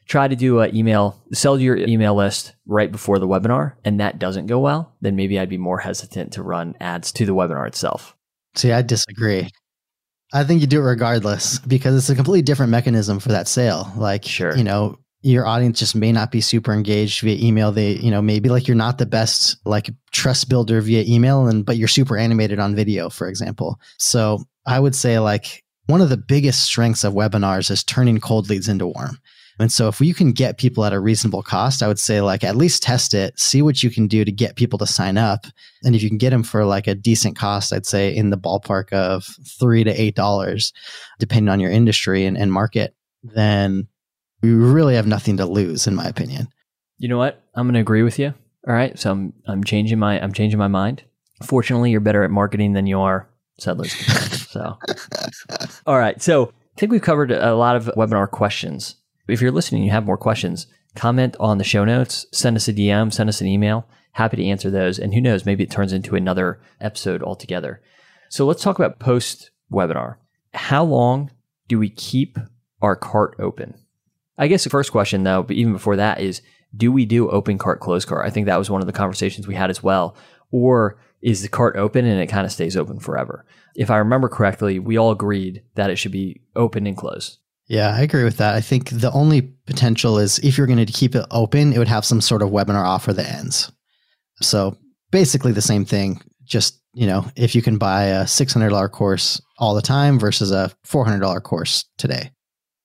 try 0.07 0.27
to 0.27 0.35
do 0.35 0.59
an 0.59 0.75
email, 0.75 1.21
sell 1.31 1.59
your 1.59 1.77
email 1.77 2.15
list 2.15 2.53
right 2.65 2.91
before 2.91 3.19
the 3.19 3.27
webinar 3.27 3.73
and 3.85 3.99
that 3.99 4.19
doesn't 4.19 4.47
go 4.47 4.59
well, 4.59 4.95
then 5.01 5.15
maybe 5.15 5.37
I'd 5.37 5.49
be 5.49 5.57
more 5.57 5.79
hesitant 5.79 6.33
to 6.33 6.43
run 6.43 6.75
ads 6.79 7.11
to 7.13 7.25
the 7.25 7.35
webinar 7.35 7.67
itself. 7.67 8.15
See, 8.55 8.71
I 8.71 8.81
disagree. 8.81 9.49
I 10.33 10.43
think 10.43 10.61
you 10.61 10.67
do 10.67 10.79
it 10.79 10.83
regardless 10.83 11.59
because 11.59 11.95
it's 11.95 12.09
a 12.09 12.15
completely 12.15 12.41
different 12.41 12.71
mechanism 12.71 13.19
for 13.19 13.29
that 13.29 13.47
sale. 13.47 13.91
Like, 13.97 14.25
sure. 14.25 14.55
you 14.55 14.63
know, 14.63 14.97
your 15.21 15.45
audience 15.45 15.79
just 15.79 15.95
may 15.95 16.11
not 16.11 16.31
be 16.31 16.41
super 16.41 16.73
engaged 16.73 17.21
via 17.21 17.37
email. 17.45 17.71
They, 17.71 17.93
you 17.93 18.11
know, 18.11 18.21
maybe 18.21 18.49
like 18.49 18.67
you're 18.67 18.75
not 18.75 18.97
the 18.97 19.05
best 19.05 19.57
like 19.65 19.89
trust 20.11 20.49
builder 20.49 20.81
via 20.81 21.03
email 21.07 21.47
and 21.47 21.65
but 21.65 21.77
you're 21.77 21.87
super 21.87 22.17
animated 22.17 22.59
on 22.59 22.75
video, 22.75 23.09
for 23.09 23.27
example. 23.27 23.79
So 23.97 24.43
I 24.65 24.79
would 24.79 24.95
say 24.95 25.19
like 25.19 25.63
one 25.87 26.01
of 26.01 26.09
the 26.09 26.17
biggest 26.17 26.63
strengths 26.63 27.03
of 27.03 27.13
webinars 27.13 27.69
is 27.69 27.83
turning 27.83 28.19
cold 28.19 28.49
leads 28.49 28.67
into 28.67 28.87
warm. 28.87 29.17
And 29.59 29.71
so 29.71 29.87
if 29.87 30.01
you 30.01 30.13
can 30.13 30.31
get 30.31 30.57
people 30.57 30.85
at 30.85 30.93
a 30.93 30.99
reasonable 30.99 31.43
cost, 31.43 31.83
I 31.83 31.87
would 31.87 31.99
say 31.99 32.21
like 32.21 32.43
at 32.43 32.55
least 32.55 32.83
test 32.83 33.13
it, 33.13 33.39
see 33.39 33.61
what 33.61 33.83
you 33.83 33.89
can 33.89 34.07
do 34.07 34.25
to 34.25 34.31
get 34.31 34.55
people 34.55 34.79
to 34.79 34.87
sign 34.87 35.17
up. 35.17 35.45
And 35.83 35.95
if 35.95 36.01
you 36.01 36.09
can 36.09 36.17
get 36.17 36.31
them 36.31 36.43
for 36.43 36.65
like 36.65 36.87
a 36.87 36.95
decent 36.95 37.35
cost, 37.35 37.73
I'd 37.73 37.85
say 37.85 38.15
in 38.15 38.29
the 38.29 38.37
ballpark 38.37 38.91
of 38.93 39.25
three 39.59 39.83
to 39.83 39.91
eight 39.91 40.15
dollars, 40.15 40.73
depending 41.19 41.49
on 41.49 41.59
your 41.59 41.71
industry 41.71 42.25
and, 42.25 42.37
and 42.37 42.51
market, 42.51 42.95
then 43.23 43.87
we 44.41 44.51
really 44.51 44.95
have 44.95 45.07
nothing 45.07 45.37
to 45.37 45.45
lose, 45.45 45.85
in 45.85 45.95
my 45.95 46.07
opinion. 46.07 46.47
You 46.97 47.07
know 47.07 47.17
what? 47.17 47.43
I'm 47.55 47.65
going 47.65 47.75
to 47.75 47.79
agree 47.79 48.03
with 48.03 48.17
you. 48.19 48.33
All 48.67 48.73
right, 48.75 48.97
so 48.97 49.11
I'm 49.11 49.33
I'm 49.47 49.63
changing 49.63 49.97
my 49.97 50.21
I'm 50.21 50.33
changing 50.33 50.59
my 50.59 50.67
mind. 50.67 51.03
Fortunately, 51.43 51.89
you're 51.89 51.99
better 51.99 52.23
at 52.23 52.29
marketing 52.29 52.73
than 52.73 52.85
you 52.85 52.99
are 52.99 53.27
settlers. 53.57 53.91
so, 54.49 54.77
all 55.87 55.97
right. 55.97 56.21
So 56.21 56.53
I 56.75 56.79
think 56.79 56.91
we've 56.91 57.01
covered 57.01 57.31
a 57.31 57.55
lot 57.55 57.75
of 57.75 57.85
webinar 57.97 58.29
questions. 58.29 58.95
If 59.31 59.41
you're 59.41 59.51
listening, 59.51 59.83
you 59.83 59.91
have 59.91 60.05
more 60.05 60.17
questions. 60.17 60.67
Comment 60.95 61.35
on 61.39 61.57
the 61.57 61.63
show 61.63 61.85
notes. 61.85 62.25
Send 62.31 62.57
us 62.57 62.67
a 62.67 62.73
DM. 62.73 63.13
Send 63.13 63.29
us 63.29 63.41
an 63.41 63.47
email. 63.47 63.87
Happy 64.13 64.37
to 64.37 64.45
answer 64.45 64.69
those. 64.69 64.99
And 64.99 65.13
who 65.13 65.21
knows, 65.21 65.45
maybe 65.45 65.63
it 65.63 65.71
turns 65.71 65.93
into 65.93 66.15
another 66.15 66.59
episode 66.81 67.23
altogether. 67.23 67.81
So 68.29 68.45
let's 68.45 68.61
talk 68.61 68.77
about 68.77 68.99
post 68.99 69.51
webinar. 69.71 70.17
How 70.53 70.83
long 70.83 71.31
do 71.67 71.79
we 71.79 71.89
keep 71.89 72.37
our 72.81 72.95
cart 72.95 73.35
open? 73.39 73.75
I 74.37 74.47
guess 74.47 74.63
the 74.63 74.69
first 74.69 74.91
question, 74.91 75.23
though, 75.23 75.43
but 75.43 75.55
even 75.55 75.73
before 75.73 75.95
that, 75.95 76.19
is 76.19 76.41
do 76.75 76.91
we 76.91 77.05
do 77.05 77.29
open 77.29 77.57
cart, 77.57 77.79
close 77.79 78.05
cart? 78.05 78.25
I 78.25 78.29
think 78.29 78.47
that 78.47 78.59
was 78.59 78.69
one 78.69 78.81
of 78.81 78.87
the 78.87 78.93
conversations 78.93 79.47
we 79.47 79.55
had 79.55 79.69
as 79.69 79.83
well. 79.83 80.15
Or 80.51 80.99
is 81.21 81.41
the 81.41 81.47
cart 81.47 81.77
open 81.77 82.05
and 82.05 82.19
it 82.19 82.27
kind 82.27 82.45
of 82.45 82.51
stays 82.51 82.75
open 82.75 82.99
forever? 82.99 83.45
If 83.75 83.89
I 83.89 83.97
remember 83.97 84.27
correctly, 84.27 84.79
we 84.79 84.97
all 84.97 85.11
agreed 85.11 85.63
that 85.75 85.89
it 85.89 85.97
should 85.97 86.11
be 86.11 86.41
open 86.55 86.87
and 86.87 86.97
closed. 86.97 87.37
Yeah, 87.67 87.95
I 87.95 88.01
agree 88.01 88.23
with 88.23 88.37
that. 88.37 88.55
I 88.55 88.61
think 88.61 88.89
the 88.89 89.11
only 89.11 89.41
potential 89.65 90.17
is 90.17 90.39
if 90.39 90.57
you're 90.57 90.67
going 90.67 90.85
to 90.85 90.91
keep 90.91 91.15
it 91.15 91.25
open, 91.31 91.71
it 91.71 91.77
would 91.77 91.87
have 91.87 92.03
some 92.03 92.19
sort 92.19 92.41
of 92.41 92.49
webinar 92.49 92.83
offer 92.83 93.13
that 93.13 93.29
ends. 93.29 93.71
So 94.41 94.77
basically 95.11 95.51
the 95.51 95.61
same 95.61 95.85
thing. 95.85 96.21
Just, 96.43 96.81
you 96.93 97.07
know, 97.07 97.25
if 97.37 97.55
you 97.55 97.61
can 97.61 97.77
buy 97.77 98.05
a 98.05 98.23
$600 98.23 98.91
course 98.91 99.41
all 99.57 99.73
the 99.73 99.81
time 99.81 100.19
versus 100.19 100.51
a 100.51 100.71
$400 100.85 101.43
course 101.43 101.85
today. 101.97 102.31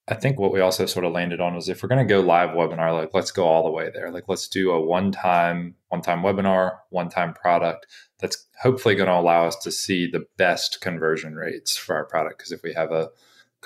I 0.09 0.15
think 0.15 0.39
what 0.39 0.53
we 0.53 0.61
also 0.61 0.87
sort 0.87 1.05
of 1.05 1.13
landed 1.13 1.41
on 1.41 1.57
was 1.57 1.69
if 1.69 1.83
we're 1.83 1.89
going 1.89 2.07
to 2.07 2.15
go 2.15 2.21
live 2.21 2.51
webinar, 2.51 2.93
like 2.93 3.11
let's 3.13 3.33
go 3.33 3.45
all 3.45 3.65
the 3.65 3.73
way 3.73 3.91
there. 3.93 4.13
Like 4.13 4.29
let's 4.29 4.47
do 4.47 4.71
a 4.71 4.81
one-time, 4.81 5.75
one-time 5.89 6.23
webinar, 6.23 6.77
one-time 6.91 7.35
product 7.35 7.89
that's 8.21 8.47
hopefully 8.63 8.95
going 8.95 9.09
to 9.09 9.15
allow 9.15 9.47
us 9.47 9.57
to 9.57 9.73
see 9.73 10.09
the 10.09 10.25
best 10.37 10.81
conversion 10.81 11.35
rates 11.35 11.77
for 11.77 11.97
our 11.97 12.05
product. 12.05 12.39
Because 12.39 12.53
if 12.53 12.63
we 12.63 12.73
have 12.73 12.93
a 12.93 13.09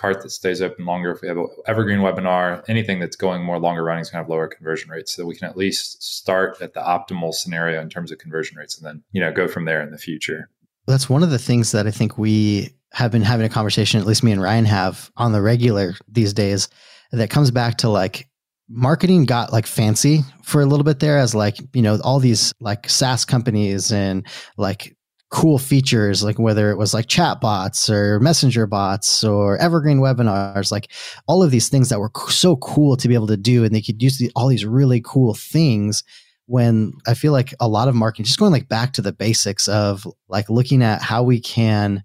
cart 0.00 0.22
that 0.22 0.30
stays 0.30 0.62
open 0.62 0.86
longer, 0.86 1.10
if 1.10 1.20
we 1.20 1.28
have 1.28 1.36
an 1.36 1.46
evergreen 1.66 1.98
webinar, 1.98 2.64
anything 2.68 2.98
that's 2.98 3.16
going 3.16 3.44
more 3.44 3.58
longer 3.58 3.84
running 3.84 4.00
is 4.00 4.10
going 4.10 4.22
to 4.22 4.24
have 4.24 4.30
lower 4.30 4.48
conversion 4.48 4.90
rates. 4.90 5.12
So 5.12 5.26
we 5.26 5.36
can 5.36 5.48
at 5.48 5.56
least 5.56 6.02
start 6.02 6.60
at 6.62 6.72
the 6.72 6.80
optimal 6.80 7.34
scenario 7.34 7.82
in 7.82 7.90
terms 7.90 8.10
of 8.10 8.18
conversion 8.18 8.56
rates 8.56 8.78
and 8.78 8.86
then, 8.86 9.02
you 9.12 9.20
know, 9.20 9.30
go 9.30 9.46
from 9.46 9.66
there 9.66 9.82
in 9.82 9.90
the 9.90 9.98
future. 9.98 10.48
That's 10.86 11.10
one 11.10 11.22
of 11.22 11.30
the 11.30 11.38
things 11.38 11.72
that 11.72 11.86
I 11.86 11.90
think 11.90 12.16
we 12.16 12.74
have 12.92 13.12
been 13.12 13.22
having 13.22 13.44
a 13.44 13.50
conversation, 13.50 14.00
at 14.00 14.06
least 14.06 14.24
me 14.24 14.32
and 14.32 14.42
Ryan 14.42 14.64
have 14.64 15.10
on 15.16 15.32
the 15.32 15.42
regular 15.42 15.94
these 16.08 16.32
days, 16.32 16.68
that 17.12 17.28
comes 17.28 17.50
back 17.50 17.76
to 17.78 17.88
like 17.90 18.26
marketing 18.68 19.26
got 19.26 19.52
like 19.52 19.66
fancy 19.66 20.20
for 20.42 20.62
a 20.62 20.66
little 20.66 20.84
bit 20.84 21.00
there 21.00 21.18
as 21.18 21.34
like, 21.34 21.58
you 21.74 21.82
know, 21.82 22.00
all 22.02 22.20
these 22.20 22.54
like 22.60 22.88
SaaS 22.88 23.24
companies 23.24 23.92
and 23.92 24.26
like 24.56 24.96
cool 25.30 25.58
features, 25.58 26.24
like 26.24 26.38
whether 26.38 26.70
it 26.70 26.76
was 26.76 26.92
like 26.92 27.06
chat 27.06 27.40
bots 27.40 27.88
or 27.88 28.18
messenger 28.20 28.66
bots 28.66 29.22
or 29.22 29.56
evergreen 29.58 30.00
webinars, 30.00 30.72
like 30.72 30.90
all 31.28 31.42
of 31.42 31.52
these 31.52 31.68
things 31.68 31.88
that 31.88 32.00
were 32.00 32.10
so 32.28 32.56
cool 32.56 32.96
to 32.96 33.08
be 33.08 33.14
able 33.14 33.28
to 33.28 33.36
do. 33.36 33.64
And 33.64 33.74
they 33.74 33.80
could 33.80 34.02
use 34.02 34.20
all 34.34 34.48
these 34.48 34.64
really 34.64 35.00
cool 35.04 35.34
things 35.34 36.02
when 36.46 36.92
I 37.06 37.14
feel 37.14 37.32
like 37.32 37.54
a 37.60 37.68
lot 37.68 37.86
of 37.86 37.94
marketing, 37.94 38.24
just 38.24 38.40
going 38.40 38.50
like 38.50 38.68
back 38.68 38.92
to 38.94 39.02
the 39.02 39.12
basics 39.12 39.68
of 39.68 40.04
like 40.28 40.50
looking 40.50 40.82
at 40.82 41.00
how 41.00 41.22
we 41.22 41.40
can 41.40 42.02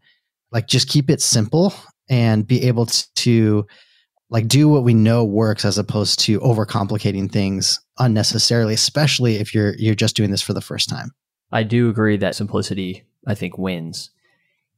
like 0.52 0.68
just 0.68 0.88
keep 0.88 1.10
it 1.10 1.20
simple 1.20 1.74
and 2.10 2.46
be 2.46 2.64
able 2.64 2.86
to 2.86 3.66
like 4.30 4.48
do 4.48 4.70
what 4.70 4.84
we 4.84 4.94
know 4.94 5.24
works 5.24 5.66
as 5.66 5.78
opposed 5.78 6.20
to 6.20 6.40
overcomplicating 6.42 7.32
things 7.32 7.80
unnecessarily 8.00 8.74
especially 8.74 9.36
if 9.36 9.54
you're 9.54 9.76
you're 9.78 9.96
just 9.96 10.16
doing 10.16 10.32
this 10.32 10.42
for 10.42 10.54
the 10.54 10.62
first 10.62 10.90
time 10.90 11.12
i 11.52 11.64
do 11.64 11.90
agree 11.90 12.18
that 12.18 12.36
simplicity 12.36 13.04
i 13.26 13.36
think 13.36 13.58
wins 13.58 14.12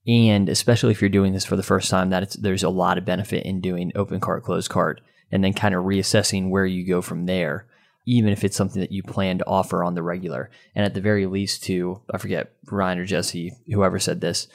and 0.08 0.48
especially 0.48 0.92
if 0.92 1.02
you're 1.02 1.10
doing 1.10 1.34
this 1.34 1.46
for 1.46 1.56
the 1.56 1.64
first 1.64 1.90
time 1.90 2.10
that 2.10 2.36
there's 2.40 2.64
a 2.64 2.70
lot 2.70 2.98
of 2.98 3.06
benefit 3.06 3.46
in 3.46 3.62
doing 3.62 3.92
open 3.96 4.20
cart 4.20 4.44
closed 4.44 4.70
cart 4.70 5.02
and 5.32 5.44
then 5.44 5.54
kind 5.54 5.76
of 5.76 5.84
reassessing 5.84 6.50
where 6.50 6.66
you 6.66 6.86
go 6.86 7.02
from 7.02 7.26
there 7.26 7.66
even 8.06 8.32
if 8.32 8.46
it's 8.46 8.56
something 8.56 8.80
that 8.80 8.92
you 8.92 9.04
plan 9.04 9.38
to 9.38 9.48
offer 9.48 9.84
on 9.84 9.94
the 9.94 10.04
regular 10.04 10.50
and 10.76 10.86
at 10.86 10.94
the 10.94 11.02
very 11.02 11.26
least 11.26 11.64
to 11.64 12.02
i 12.14 12.18
forget 12.18 12.54
ryan 12.72 13.00
or 13.00 13.06
jesse 13.06 13.54
whoever 13.68 14.00
said 14.00 14.22
this 14.22 14.48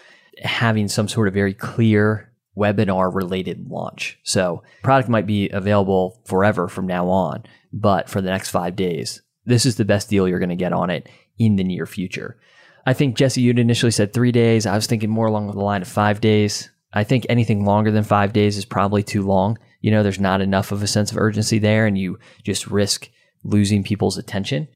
having 0.42 0.88
some 0.88 1.09
sort 1.09 1.28
of 1.28 1.35
very 1.35 1.55
clear 1.55 2.33
webinar 2.57 3.14
related 3.14 3.68
launch. 3.68 4.18
So 4.22 4.62
product 4.83 5.09
might 5.09 5.26
be 5.26 5.48
available 5.50 6.20
forever 6.24 6.68
from 6.68 6.87
now 6.87 7.09
on, 7.09 7.44
but 7.72 8.09
for 8.09 8.20
the 8.20 8.31
next 8.31 8.50
five 8.50 8.76
days, 8.76 9.22
this 9.44 9.66
is 9.66 9.76
the 9.76 9.85
best 9.85 10.09
deal 10.09 10.28
you're 10.28 10.38
going 10.38 10.48
to 10.50 10.57
get 10.57 10.72
on 10.72 10.90
it 10.90 11.09
in 11.38 11.57
the 11.57 11.64
near 11.64 11.87
future. 11.87 12.38
I 12.87 12.93
think 12.93 13.16
Jesse, 13.16 13.41
you'd 13.41 13.59
initially 13.59 13.93
said 13.93 14.12
three 14.12 14.33
days. 14.33 14.66
I 14.66 14.74
was 14.74 14.87
thinking 14.87 15.11
more 15.11 15.26
along 15.26 15.51
the 15.51 15.59
line 15.59 15.83
of 15.83 15.89
five 15.89 16.20
days. 16.20 16.70
I 16.93 17.05
think 17.05 17.24
anything 17.28 17.64
longer 17.64 17.91
than 17.91 18.05
five 18.05 18.33
days 18.33 18.57
is 18.57 18.64
probably 18.64 19.03
too 19.03 19.22
long. 19.22 19.59
You 19.80 19.91
know, 19.91 20.03
there's 20.03 20.20
not 20.20 20.41
enough 20.41 20.72
of 20.72 20.83
a 20.83 20.87
sense 20.87 21.11
of 21.11 21.16
urgency 21.18 21.59
there, 21.59 21.87
and 21.87 21.97
you 21.97 22.18
just 22.45 22.66
risk 22.66 23.09
losing 23.45 23.83
people's 23.83 24.18
attention. 24.18 24.68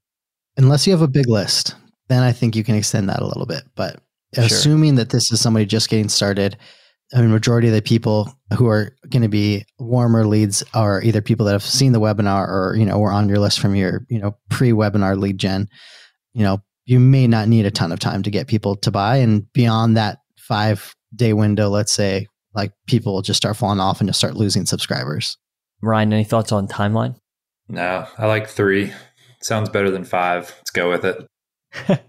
Unless 0.57 0.87
you 0.87 0.93
have 0.93 1.03
a 1.03 1.09
big 1.09 1.29
list, 1.29 1.75
then 2.09 2.23
I 2.23 2.33
think 2.33 2.57
you 2.57 2.65
can 2.65 2.75
extend 2.75 3.09
that 3.09 3.21
a 3.21 3.27
little 3.27 3.47
bit. 3.47 3.65
But 3.75 4.01
Sure. 4.35 4.45
assuming 4.45 4.97
that 4.97 5.11
this 5.11 5.31
is 5.31 5.41
somebody 5.41 5.65
just 5.65 5.89
getting 5.89 6.09
started 6.09 6.57
i 7.15 7.21
mean 7.21 7.31
majority 7.31 7.69
of 7.69 7.75
the 7.75 7.81
people 7.81 8.29
who 8.59 8.67
are 8.67 8.93
going 9.09 9.23
to 9.23 9.29
be 9.29 9.65
warmer 9.79 10.27
leads 10.27 10.65
are 10.75 11.01
either 11.03 11.23
people 11.23 11.47
that 11.47 11.53
have 11.53 11.63
seen 11.63 11.93
the 11.93 12.01
webinar 12.01 12.47
or 12.49 12.75
you 12.77 12.85
know 12.85 12.99
were 12.99 13.13
on 13.13 13.29
your 13.29 13.39
list 13.39 13.61
from 13.61 13.77
your 13.77 14.05
you 14.11 14.19
know 14.19 14.37
pre-webinar 14.51 15.17
lead 15.17 15.39
gen 15.39 15.69
you 16.35 16.43
know 16.43 16.61
you 16.87 16.99
may 16.99 17.27
not 17.27 17.49
need 17.49 17.67
a 17.67 17.71
ton 17.71 17.93
of 17.93 17.99
time 17.99 18.23
to 18.23 18.31
get 18.31 18.47
people 18.47 18.77
to 18.77 18.91
buy 18.91 19.17
and 19.17 19.53
beyond 19.53 19.97
that 19.97 20.19
five 20.39 20.95
day 21.15 21.33
window 21.33 21.69
let's 21.69 21.93
say 21.93 22.27
like 22.55 22.73
people 22.87 23.13
will 23.13 23.23
just 23.23 23.37
start 23.37 23.57
falling 23.57 23.81
off 23.81 24.01
and 24.01 24.09
just 24.09 24.19
start 24.19 24.37
losing 24.37 24.65
subscribers 24.65 25.37
Ryan, 25.83 26.13
any 26.13 26.25
thoughts 26.25 26.53
on 26.53 26.69
timeline? 26.69 27.17
No, 27.69 28.07
I 28.17 28.27
like 28.27 28.49
three. 28.49 28.93
Sounds 29.43 29.69
better 29.69 29.91
than 29.91 30.05
five. 30.05 30.53
Let's 30.59 30.71
go 30.71 30.91
with 30.91 31.05
it. 31.05 31.27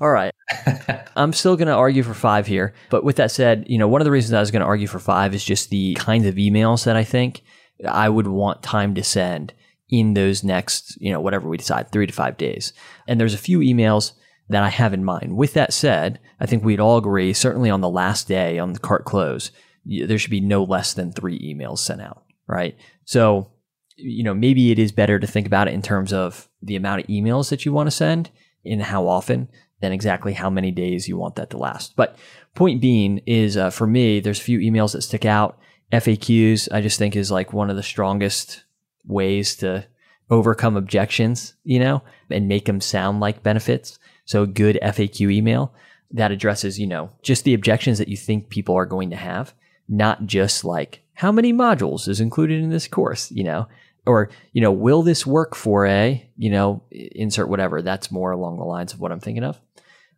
All 0.00 0.10
right. 0.10 0.32
I'm 1.16 1.32
still 1.32 1.56
going 1.56 1.68
to 1.68 1.74
argue 1.74 2.02
for 2.02 2.14
five 2.14 2.46
here. 2.46 2.74
But 2.88 3.04
with 3.04 3.16
that 3.16 3.30
said, 3.30 3.66
you 3.68 3.78
know, 3.78 3.88
one 3.88 4.00
of 4.00 4.04
the 4.04 4.10
reasons 4.10 4.32
I 4.32 4.40
was 4.40 4.50
going 4.50 4.60
to 4.60 4.66
argue 4.66 4.86
for 4.86 4.98
five 4.98 5.34
is 5.34 5.44
just 5.44 5.70
the 5.70 5.94
kinds 5.94 6.26
of 6.26 6.34
emails 6.34 6.84
that 6.84 6.96
I 6.96 7.04
think 7.04 7.42
I 7.86 8.08
would 8.08 8.26
want 8.26 8.62
time 8.62 8.94
to 8.94 9.04
send 9.04 9.52
in 9.90 10.14
those 10.14 10.44
next, 10.44 11.00
you 11.00 11.12
know, 11.12 11.20
whatever 11.20 11.48
we 11.48 11.56
decide, 11.56 11.90
three 11.90 12.06
to 12.06 12.12
five 12.12 12.36
days. 12.36 12.72
And 13.08 13.20
there's 13.20 13.34
a 13.34 13.38
few 13.38 13.58
emails 13.58 14.12
that 14.48 14.62
I 14.62 14.68
have 14.68 14.92
in 14.92 15.04
mind. 15.04 15.36
With 15.36 15.54
that 15.54 15.72
said, 15.72 16.18
I 16.40 16.46
think 16.46 16.64
we'd 16.64 16.80
all 16.80 16.98
agree, 16.98 17.32
certainly 17.32 17.70
on 17.70 17.80
the 17.80 17.88
last 17.88 18.28
day 18.28 18.58
on 18.58 18.72
the 18.72 18.78
cart 18.80 19.04
close, 19.04 19.50
there 19.84 20.18
should 20.18 20.30
be 20.30 20.40
no 20.40 20.64
less 20.64 20.92
than 20.94 21.12
three 21.12 21.38
emails 21.38 21.78
sent 21.78 22.00
out, 22.00 22.24
right? 22.46 22.76
So, 23.04 23.50
you 23.96 24.24
know, 24.24 24.34
maybe 24.34 24.70
it 24.70 24.78
is 24.78 24.92
better 24.92 25.18
to 25.18 25.26
think 25.26 25.46
about 25.46 25.68
it 25.68 25.74
in 25.74 25.82
terms 25.82 26.12
of 26.12 26.48
the 26.62 26.76
amount 26.76 27.02
of 27.02 27.06
emails 27.06 27.50
that 27.50 27.64
you 27.64 27.72
want 27.72 27.86
to 27.86 27.92
send 27.92 28.30
and 28.64 28.82
how 28.82 29.06
often 29.06 29.48
than 29.80 29.92
exactly 29.92 30.34
how 30.34 30.50
many 30.50 30.70
days 30.70 31.08
you 31.08 31.16
want 31.16 31.36
that 31.36 31.50
to 31.50 31.58
last. 31.58 31.96
But 31.96 32.16
point 32.54 32.80
being 32.80 33.18
is 33.26 33.56
uh, 33.56 33.70
for 33.70 33.86
me, 33.86 34.20
there's 34.20 34.40
a 34.40 34.44
few 34.44 34.58
emails 34.58 34.92
that 34.92 35.02
stick 35.02 35.24
out. 35.24 35.58
FAQs, 35.92 36.68
I 36.72 36.80
just 36.80 36.98
think 36.98 37.16
is 37.16 37.30
like 37.30 37.52
one 37.52 37.70
of 37.70 37.76
the 37.76 37.82
strongest 37.82 38.64
ways 39.04 39.56
to 39.56 39.86
overcome 40.30 40.76
objections, 40.76 41.54
you 41.64 41.80
know, 41.80 42.02
and 42.30 42.48
make 42.48 42.66
them 42.66 42.80
sound 42.80 43.20
like 43.20 43.42
benefits. 43.42 43.98
So 44.24 44.42
a 44.42 44.46
good 44.46 44.78
FAQ 44.82 45.32
email 45.32 45.74
that 46.12 46.30
addresses, 46.30 46.78
you 46.78 46.86
know, 46.86 47.10
just 47.22 47.44
the 47.44 47.54
objections 47.54 47.98
that 47.98 48.08
you 48.08 48.16
think 48.16 48.48
people 48.48 48.76
are 48.76 48.86
going 48.86 49.10
to 49.10 49.16
have, 49.16 49.54
not 49.88 50.26
just 50.26 50.64
like 50.64 51.02
how 51.14 51.32
many 51.32 51.52
modules 51.52 52.08
is 52.08 52.20
included 52.20 52.62
in 52.62 52.70
this 52.70 52.88
course, 52.88 53.30
you 53.30 53.44
know, 53.44 53.66
or 54.06 54.30
you 54.52 54.60
know 54.60 54.72
will 54.72 55.02
this 55.02 55.26
work 55.26 55.54
for 55.54 55.86
a? 55.86 56.26
you 56.36 56.50
know 56.50 56.82
insert 56.90 57.48
whatever. 57.48 57.82
That's 57.82 58.10
more 58.10 58.30
along 58.30 58.58
the 58.58 58.64
lines 58.64 58.92
of 58.92 59.00
what 59.00 59.12
i'm 59.12 59.20
thinking 59.20 59.44
of. 59.44 59.60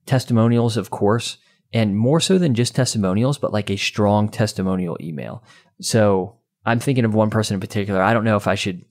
Testimonials 0.07 0.77
of 0.77 0.91
course 0.91 1.39
and 1.73 1.97
more 1.97 2.21
so 2.21 2.39
than 2.39 2.55
just 2.55 2.75
testimonials 2.75 3.39
but 3.39 3.53
like 3.53 3.71
a 3.71 3.77
strong 3.77 4.29
testimonial 4.29 4.97
email. 5.01 5.43
So 5.81 6.37
i'm 6.65 6.81
thinking 6.81 7.05
of 7.05 7.15
one 7.15 7.31
person 7.31 7.55
in 7.55 7.61
particular 7.61 8.03
i 8.03 8.13
don't 8.13 8.25
know 8.25 8.37
if 8.37 8.47
i 8.47 8.55
should 8.55 8.85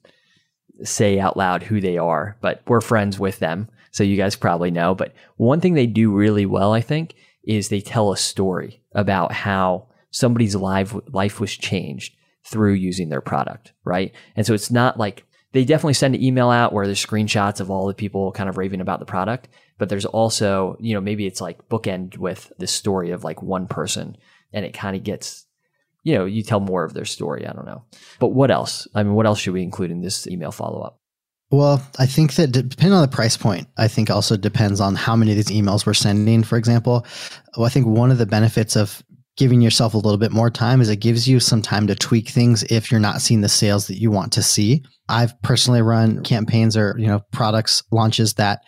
say 0.84 1.20
out 1.20 1.38
loud 1.38 1.64
who 1.64 1.80
they 1.80 1.98
are 1.98 2.38
but 2.42 2.62
we're 2.68 2.82
friends 2.82 3.20
with 3.20 3.40
them 3.40 3.70
so 3.92 4.04
you 4.04 4.18
guys 4.18 4.36
probably 4.36 4.72
know 4.72 4.96
but 4.96 5.14
one 5.38 5.60
thing 5.60 5.74
they 5.74 5.88
do 5.88 6.12
really 6.12 6.46
well 6.46 6.74
i 6.74 6.82
think 6.82 7.16
is 7.44 7.70
they 7.70 7.82
tell 7.82 8.12
a 8.12 8.18
story 8.18 8.82
about 8.94 9.32
how 9.32 9.88
somebody's 10.12 10.56
life 10.56 10.94
life 11.12 11.40
was 11.40 11.56
changed 11.56 12.16
through 12.44 12.74
using 12.74 13.10
their 13.10 13.22
product, 13.22 13.74
right? 13.84 14.14
And 14.36 14.46
so 14.46 14.54
it's 14.54 14.72
not 14.72 14.98
like 14.98 15.26
they 15.54 15.66
definitely 15.66 15.94
send 15.94 16.16
an 16.16 16.24
email 16.24 16.50
out 16.50 16.74
where 16.74 16.86
there's 16.86 17.04
screenshots 17.04 17.60
of 17.60 17.70
all 17.70 17.88
the 17.88 17.94
people 17.94 18.32
kind 18.32 18.50
of 18.50 18.58
raving 18.58 18.82
about 18.82 19.00
the 19.00 19.06
product, 19.06 19.48
but 19.78 19.90
there's 19.90 20.06
also, 20.06 20.78
you 20.80 20.94
know, 20.94 21.02
maybe 21.02 21.26
it's 21.26 21.42
like 21.42 21.68
bookend 21.70 22.18
with 22.18 22.52
the 22.58 22.68
story 22.68 23.12
of 23.12 23.24
like 23.24 23.42
one 23.42 23.68
person 23.68 24.18
and 24.54 24.66
it 24.66 24.74
kind 24.74 24.96
of 24.96 25.04
gets, 25.04 25.46
you 26.04 26.16
know, 26.16 26.26
you 26.26 26.44
tell 26.44 26.60
more 26.60 26.84
of 26.84 26.94
their 26.94 27.06
story. 27.06 27.46
I 27.46 27.54
don't 27.54 27.66
know. 27.66 27.84
But 28.20 28.30
what 28.30 28.52
else? 28.52 28.88
I 28.96 29.04
mean, 29.04 29.14
what 29.14 29.26
else 29.26 29.40
should 29.40 29.54
we 29.54 29.64
include 29.64 29.92
in 29.92 30.02
this 30.02 30.28
email 30.28 30.52
follow 30.52 30.82
up? 30.82 31.00
Well, 31.52 31.86
I 32.00 32.06
think 32.06 32.36
that 32.36 32.52
depending 32.52 32.94
on 32.94 33.02
the 33.02 33.14
price 33.14 33.36
point, 33.36 33.68
I 33.78 33.90
think 33.90 34.10
also 34.10 34.38
depends 34.38 34.80
on 34.80 34.96
how 34.96 35.18
many 35.18 35.32
of 35.32 35.38
these 35.38 35.48
emails 35.48 35.86
we're 35.86 35.94
sending. 35.94 36.44
For 36.44 36.58
example, 36.58 37.06
well, 37.58 37.66
I 37.66 37.70
think 37.70 37.88
one 37.88 38.10
of 38.10 38.18
the 38.18 38.26
benefits 38.26 38.78
of 38.78 39.04
giving 39.36 39.62
yourself 39.62 39.94
a 39.94 39.98
little 39.98 40.18
bit 40.18 40.32
more 40.32 40.50
time 40.50 40.80
is 40.80 40.90
it 40.90 40.98
gives 40.98 41.28
you 41.28 41.40
some 41.40 41.62
time 41.62 41.88
to 41.88 41.96
tweak 41.96 42.30
things 42.30 42.64
if 42.64 42.90
you're 42.90 43.00
not 43.00 43.22
seeing 43.22 43.42
the 43.42 43.50
sales 43.50 43.88
that 43.88 44.00
you 44.00 44.12
want 44.12 44.32
to 44.34 44.44
see. 44.44 44.84
I've 45.10 45.40
personally 45.42 45.82
run 45.82 46.24
campaigns 46.24 46.78
or, 46.78 46.96
you 46.98 47.08
know, 47.08 47.22
products 47.32 47.84
launches 47.92 48.36
that 48.36 48.62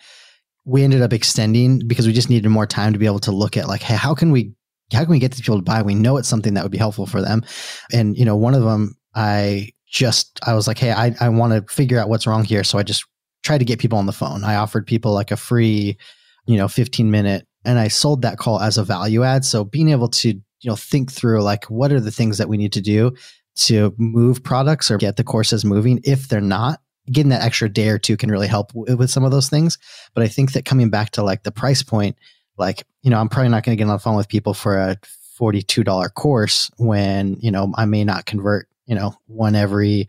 we 0.66 0.82
ended 0.82 1.00
up 1.00 1.12
extending 1.12 1.86
because 1.86 2.06
we 2.06 2.12
just 2.12 2.30
needed 2.30 2.48
more 2.48 2.66
time 2.66 2.92
to 2.92 2.98
be 2.98 3.06
able 3.06 3.18
to 3.20 3.32
look 3.32 3.56
at 3.56 3.68
like, 3.68 3.82
hey, 3.82 3.96
how 3.96 4.14
can 4.14 4.30
we 4.30 4.52
how 4.94 5.02
can 5.02 5.10
we 5.10 5.18
get 5.18 5.32
these 5.32 5.40
people 5.40 5.56
to 5.56 5.62
buy? 5.62 5.82
We 5.82 5.94
know 5.94 6.16
it's 6.16 6.28
something 6.28 6.54
that 6.54 6.62
would 6.62 6.72
be 6.72 6.78
helpful 6.78 7.06
for 7.06 7.20
them. 7.20 7.44
And, 7.92 8.16
you 8.16 8.24
know, 8.24 8.36
one 8.36 8.54
of 8.54 8.62
them 8.62 8.96
I 9.14 9.70
just 9.86 10.40
I 10.44 10.54
was 10.54 10.66
like, 10.66 10.78
hey, 10.78 10.92
I, 10.92 11.14
I 11.20 11.28
want 11.28 11.52
to 11.52 11.72
figure 11.72 11.98
out 11.98 12.08
what's 12.08 12.26
wrong 12.26 12.44
here. 12.44 12.64
So 12.64 12.78
I 12.78 12.82
just 12.82 13.04
tried 13.42 13.58
to 13.58 13.64
get 13.64 13.78
people 13.78 13.98
on 13.98 14.06
the 14.06 14.12
phone. 14.12 14.44
I 14.44 14.56
offered 14.56 14.86
people 14.86 15.12
like 15.12 15.30
a 15.30 15.36
free, 15.36 15.98
you 16.46 16.56
know, 16.56 16.68
15 16.68 17.10
minute 17.10 17.46
and 17.64 17.78
I 17.78 17.88
sold 17.88 18.22
that 18.22 18.38
call 18.38 18.60
as 18.60 18.78
a 18.78 18.84
value 18.84 19.22
add. 19.22 19.44
So 19.44 19.64
being 19.64 19.88
able 19.88 20.08
to 20.08 20.40
you 20.64 20.70
know 20.70 20.76
think 20.76 21.12
through 21.12 21.42
like 21.42 21.64
what 21.66 21.92
are 21.92 22.00
the 22.00 22.10
things 22.10 22.38
that 22.38 22.48
we 22.48 22.56
need 22.56 22.72
to 22.72 22.80
do 22.80 23.12
to 23.56 23.94
move 23.98 24.42
products 24.42 24.90
or 24.90 24.96
get 24.96 25.16
the 25.16 25.24
courses 25.24 25.64
moving 25.64 26.00
if 26.04 26.28
they're 26.28 26.40
not 26.40 26.80
getting 27.12 27.28
that 27.30 27.42
extra 27.42 27.68
day 27.68 27.88
or 27.88 27.98
two 27.98 28.16
can 28.16 28.30
really 28.30 28.48
help 28.48 28.72
with 28.74 29.10
some 29.10 29.24
of 29.24 29.30
those 29.30 29.50
things 29.50 29.78
but 30.14 30.24
i 30.24 30.28
think 30.28 30.52
that 30.52 30.64
coming 30.64 30.88
back 30.88 31.10
to 31.10 31.22
like 31.22 31.42
the 31.42 31.52
price 31.52 31.82
point 31.82 32.16
like 32.56 32.84
you 33.04 33.10
know 33.10 33.20
i'm 33.20 33.28
probably 33.28 33.48
not 33.48 33.62
going 33.62 33.76
to 33.76 33.80
get 33.80 33.88
on 33.88 33.94
the 33.94 34.00
phone 34.00 34.16
with 34.16 34.28
people 34.28 34.54
for 34.54 34.76
a 34.76 34.96
$42 35.38 36.14
course 36.14 36.70
when 36.78 37.36
you 37.40 37.50
know 37.50 37.72
i 37.76 37.84
may 37.84 38.04
not 38.04 38.26
convert 38.26 38.68
you 38.86 38.94
know 38.94 39.14
one 39.26 39.54
every 39.54 40.08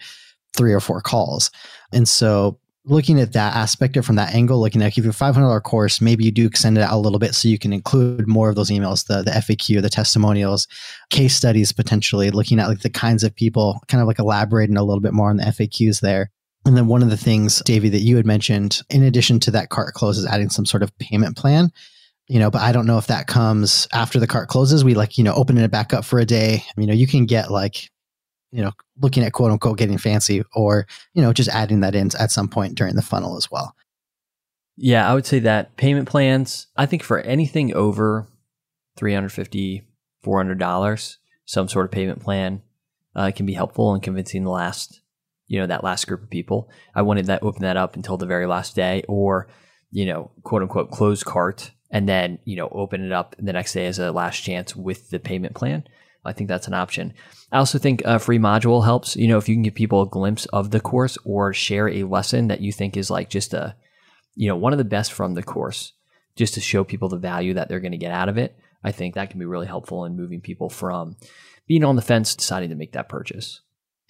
three 0.55 0.73
or 0.73 0.79
four 0.79 1.01
calls 1.01 1.51
and 1.93 2.07
so 2.07 2.57
looking 2.87 3.19
at 3.19 3.33
that 3.33 3.55
aspect 3.55 3.97
of 3.97 4.05
from 4.05 4.15
that 4.15 4.33
angle, 4.33 4.59
looking 4.59 4.81
at 4.81 4.89
if 4.89 4.97
you 4.97 5.03
have 5.03 5.15
a 5.15 5.17
$500 5.17 5.63
course, 5.63 5.99
maybe 5.99 6.23
you 6.23 6.31
do 6.31 6.45
extend 6.45 6.77
it 6.77 6.81
out 6.81 6.93
a 6.93 6.97
little 6.97 7.19
bit 7.19 7.33
so 7.33 7.47
you 7.47 7.57
can 7.57 7.73
include 7.73 8.27
more 8.27 8.49
of 8.49 8.55
those 8.55 8.69
emails, 8.69 9.07
the, 9.07 9.23
the 9.23 9.31
FAQ, 9.31 9.81
the 9.81 9.89
testimonials, 9.89 10.67
case 11.09 11.35
studies, 11.35 11.71
potentially 11.71 12.29
looking 12.29 12.59
at 12.59 12.67
like 12.67 12.81
the 12.81 12.89
kinds 12.89 13.23
of 13.23 13.35
people, 13.35 13.81
kind 13.87 14.01
of 14.01 14.07
like 14.07 14.19
elaborating 14.19 14.77
a 14.77 14.83
little 14.83 15.01
bit 15.01 15.13
more 15.13 15.29
on 15.29 15.37
the 15.37 15.43
FAQs 15.43 16.01
there. 16.01 16.29
And 16.65 16.75
then 16.75 16.87
one 16.87 17.03
of 17.03 17.09
the 17.09 17.17
things, 17.17 17.61
Davey, 17.65 17.89
that 17.89 18.01
you 18.01 18.15
had 18.17 18.25
mentioned, 18.25 18.81
in 18.89 19.03
addition 19.03 19.39
to 19.41 19.51
that 19.51 19.69
cart 19.69 19.93
close, 19.93 20.17
is 20.17 20.25
adding 20.25 20.49
some 20.49 20.65
sort 20.65 20.83
of 20.83 20.95
payment 20.97 21.37
plan. 21.37 21.71
You 22.27 22.39
know, 22.39 22.49
but 22.49 22.61
I 22.61 22.71
don't 22.71 22.87
know 22.87 22.97
if 22.97 23.07
that 23.07 23.27
comes 23.27 23.87
after 23.93 24.19
the 24.19 24.27
cart 24.27 24.49
closes. 24.49 24.83
We 24.83 24.95
like, 24.95 25.17
you 25.17 25.23
know, 25.23 25.33
opening 25.35 25.63
it 25.63 25.71
back 25.71 25.93
up 25.93 26.05
for 26.05 26.17
a 26.19 26.25
day. 26.25 26.63
You 26.75 26.87
know, 26.87 26.93
you 26.93 27.05
can 27.05 27.25
get 27.25 27.51
like 27.51 27.91
you 28.55 28.61
know, 28.61 28.71
looking 29.01 29.21
at 29.21 29.33
quote 29.33 29.51
unquote 29.51 29.77
getting 29.77 29.97
fancy 29.97 30.41
or, 30.55 30.87
you 31.13 31.21
know, 31.21 31.33
just 31.33 31.49
adding 31.49 31.81
that 31.81 31.93
in 31.93 32.09
at 32.17 32.31
some 32.31 32.47
point 32.47 32.75
during 32.75 32.95
the 32.95 33.01
funnel 33.01 33.35
as 33.35 33.51
well. 33.51 33.75
Yeah, 34.77 35.09
I 35.09 35.13
would 35.13 35.25
say 35.25 35.39
that 35.39 35.75
payment 35.75 36.07
plans, 36.07 36.67
I 36.77 36.85
think 36.85 37.03
for 37.03 37.19
anything 37.19 37.73
over 37.73 38.27
350 38.95 39.83
$400, 40.25 41.17
some 41.45 41.67
sort 41.67 41.85
of 41.85 41.91
payment 41.91 42.21
plan 42.21 42.61
uh, 43.13 43.31
can 43.35 43.45
be 43.45 43.53
helpful 43.53 43.93
in 43.93 43.99
convincing 43.99 44.45
the 44.45 44.49
last, 44.49 45.01
you 45.47 45.59
know, 45.59 45.67
that 45.67 45.83
last 45.83 46.07
group 46.07 46.23
of 46.23 46.29
people. 46.29 46.69
I 46.95 47.01
wanted 47.01 47.25
that 47.25 47.43
open 47.43 47.61
that 47.63 47.75
up 47.75 47.97
until 47.97 48.15
the 48.15 48.25
very 48.25 48.47
last 48.47 48.73
day 48.73 49.03
or, 49.09 49.49
you 49.91 50.05
know, 50.05 50.31
quote 50.43 50.61
unquote 50.61 50.91
close 50.91 51.23
cart 51.23 51.71
and 51.95 52.09
then, 52.09 52.39
you 52.43 52.57
know, 52.57 52.67
open 52.73 53.05
it 53.05 53.13
up 53.13 53.37
the 53.39 53.53
next 53.53 53.71
day 53.71 53.85
as 53.85 53.99
a 53.99 54.11
last 54.11 54.41
chance 54.41 54.75
with 54.75 55.11
the 55.11 55.17
payment 55.17 55.55
plan. 55.55 55.85
I 56.25 56.33
think 56.33 56.49
that's 56.49 56.67
an 56.67 56.73
option. 56.73 57.13
I 57.53 57.59
also 57.59 57.77
think 57.77 58.01
a 58.03 58.19
free 58.19 58.37
module 58.37 58.83
helps. 58.83 59.15
You 59.15 59.29
know, 59.29 59.37
if 59.37 59.47
you 59.47 59.55
can 59.55 59.61
give 59.61 59.75
people 59.75 60.01
a 60.01 60.09
glimpse 60.09 60.45
of 60.47 60.71
the 60.71 60.81
course 60.81 61.17
or 61.23 61.53
share 61.53 61.87
a 61.87 62.03
lesson 62.03 62.49
that 62.49 62.59
you 62.59 62.73
think 62.73 62.97
is 62.97 63.09
like 63.09 63.29
just 63.29 63.53
a, 63.53 63.77
you 64.35 64.49
know, 64.49 64.57
one 64.57 64.73
of 64.73 64.77
the 64.77 64.83
best 64.83 65.13
from 65.13 65.35
the 65.35 65.43
course, 65.43 65.93
just 66.35 66.55
to 66.55 66.59
show 66.59 66.83
people 66.83 67.07
the 67.07 67.15
value 67.15 67.53
that 67.53 67.69
they're 67.69 67.79
going 67.79 67.93
to 67.93 67.97
get 67.97 68.11
out 68.11 68.27
of 68.27 68.37
it. 68.37 68.57
I 68.83 68.91
think 68.91 69.15
that 69.15 69.29
can 69.29 69.39
be 69.39 69.45
really 69.45 69.67
helpful 69.67 70.03
in 70.03 70.17
moving 70.17 70.41
people 70.41 70.69
from 70.69 71.15
being 71.65 71.85
on 71.85 71.95
the 71.95 72.01
fence, 72.01 72.35
deciding 72.35 72.71
to 72.71 72.75
make 72.75 72.91
that 72.91 73.07
purchase. 73.07 73.61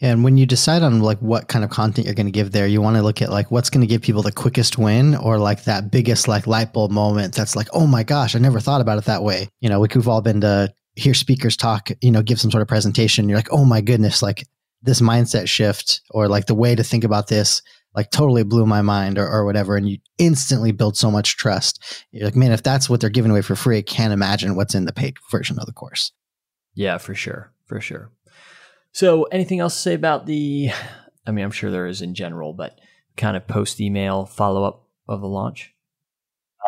And 0.02 0.24
when 0.24 0.38
you 0.38 0.46
decide 0.46 0.82
on 0.82 1.00
like 1.00 1.20
what 1.20 1.48
kind 1.48 1.64
of 1.64 1.72
content 1.72 2.06
you're 2.06 2.16
going 2.16 2.26
to 2.26 2.32
give 2.32 2.52
there, 2.52 2.68
you 2.68 2.82
want 2.82 2.98
to 2.98 3.02
look 3.02 3.22
at 3.22 3.32
like 3.32 3.50
what's 3.50 3.70
going 3.70 3.82
to 3.82 3.88
give 3.88 4.02
people 4.02 4.22
the 4.22 4.32
quickest 4.32 4.78
win 4.78 5.16
or 5.16 5.38
like 5.38 5.64
that 5.64 5.90
biggest 5.90 6.28
like 6.28 6.48
light 6.48 6.74
bulb 6.74 6.92
moment 6.92 7.34
that's 7.34 7.56
like, 7.56 7.68
oh 7.72 7.88
my 7.88 8.04
gosh, 8.04 8.36
I 8.36 8.40
never 8.40 8.60
thought 8.60 8.82
about 8.82 8.98
it 8.98 9.06
that 9.06 9.24
way. 9.24 9.48
You 9.62 9.70
know, 9.70 9.80
we've 9.80 10.08
all 10.08 10.22
been 10.22 10.42
to 10.42 10.74
hear 10.96 11.14
speakers 11.14 11.56
talk, 11.56 11.90
you 12.02 12.12
know, 12.12 12.22
give 12.22 12.42
some 12.42 12.52
sort 12.52 12.62
of 12.62 12.68
presentation, 12.68 13.30
you're 13.30 13.38
like, 13.38 13.52
oh 13.52 13.66
my 13.66 13.82
goodness, 13.82 14.22
like 14.22 14.46
this 14.82 15.02
mindset 15.02 15.48
shift 15.48 16.02
or 16.12 16.28
like 16.28 16.46
the 16.46 16.56
way 16.56 16.76
to 16.76 16.84
think 16.84 17.04
about 17.04 17.28
this 17.28 17.62
like 17.96 18.12
totally 18.12 18.44
blew 18.44 18.66
my 18.66 18.82
mind 18.82 19.18
or, 19.18 19.28
or 19.28 19.46
whatever. 19.46 19.78
And 19.78 19.90
you 19.90 19.98
instantly 20.18 20.72
build 20.72 20.98
so 20.98 21.10
much 21.10 21.38
trust. 21.38 22.06
You're 22.12 22.26
like, 22.26 22.36
man, 22.36 22.52
if 22.52 22.62
that's 22.62 22.90
what 22.90 23.02
they're 23.02 23.10
giving 23.10 23.32
away 23.32 23.42
for 23.42 23.56
free, 23.56 23.78
I 23.78 23.82
can't 23.82 24.14
imagine 24.14 24.56
what's 24.56 24.76
in 24.76 24.86
the 24.86 24.94
paid 24.94 25.16
version 25.32 25.58
of 25.60 25.66
the 25.66 25.72
course. 25.72 26.12
Yeah, 26.74 26.98
for 26.98 27.16
sure. 27.16 27.54
For 27.66 27.80
sure. 27.80 28.12
So 28.96 29.24
anything 29.24 29.60
else 29.60 29.74
to 29.76 29.82
say 29.82 29.94
about 29.94 30.26
the, 30.26 30.70
I 31.28 31.32
mean, 31.32 31.44
I'm 31.44 31.52
sure 31.52 31.70
there 31.70 31.86
is 31.86 32.02
in 32.02 32.14
general, 32.14 32.54
but 32.54 32.80
kind 33.18 33.36
of 33.36 33.46
post 33.46 33.82
email 33.82 34.26
follow 34.26 34.64
up 34.64 34.88
of 35.10 35.20
the 35.20 35.28
launch? 35.28 35.74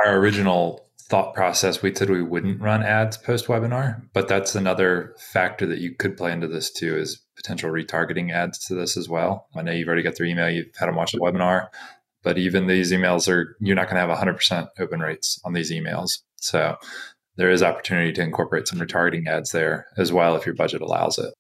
Our 0.05 0.17
original 0.17 0.85
thought 1.03 1.33
process, 1.33 1.81
we 1.81 1.95
said 1.95 2.09
we 2.09 2.21
wouldn't 2.21 2.59
run 2.59 2.83
ads 2.83 3.15
post 3.15 3.47
webinar, 3.47 4.01
but 4.11 4.27
that's 4.27 4.55
another 4.55 5.15
factor 5.31 5.65
that 5.67 5.79
you 5.79 5.95
could 5.95 6.17
play 6.17 6.33
into 6.33 6.49
this 6.49 6.69
too 6.69 6.97
is 6.97 7.23
potential 7.37 7.71
retargeting 7.71 8.33
ads 8.33 8.59
to 8.67 8.75
this 8.75 8.97
as 8.97 9.07
well. 9.07 9.47
I 9.55 9.61
know 9.61 9.71
you've 9.71 9.87
already 9.87 10.03
got 10.03 10.17
their 10.17 10.27
email, 10.27 10.49
you've 10.49 10.75
had 10.77 10.87
them 10.87 10.95
watch 10.95 11.13
the 11.13 11.19
webinar, 11.19 11.69
but 12.23 12.37
even 12.37 12.67
these 12.67 12.91
emails 12.91 13.31
are, 13.31 13.55
you're 13.61 13.75
not 13.75 13.89
going 13.89 13.95
to 13.95 14.05
have 14.05 14.19
100% 14.19 14.67
open 14.79 14.99
rates 14.99 15.39
on 15.45 15.53
these 15.53 15.71
emails. 15.71 16.19
So 16.35 16.75
there 17.37 17.51
is 17.51 17.63
opportunity 17.63 18.11
to 18.11 18.21
incorporate 18.21 18.67
some 18.67 18.79
retargeting 18.79 19.27
ads 19.27 19.51
there 19.51 19.87
as 19.97 20.11
well 20.11 20.35
if 20.35 20.45
your 20.45 20.55
budget 20.55 20.81
allows 20.81 21.17
it. 21.17 21.33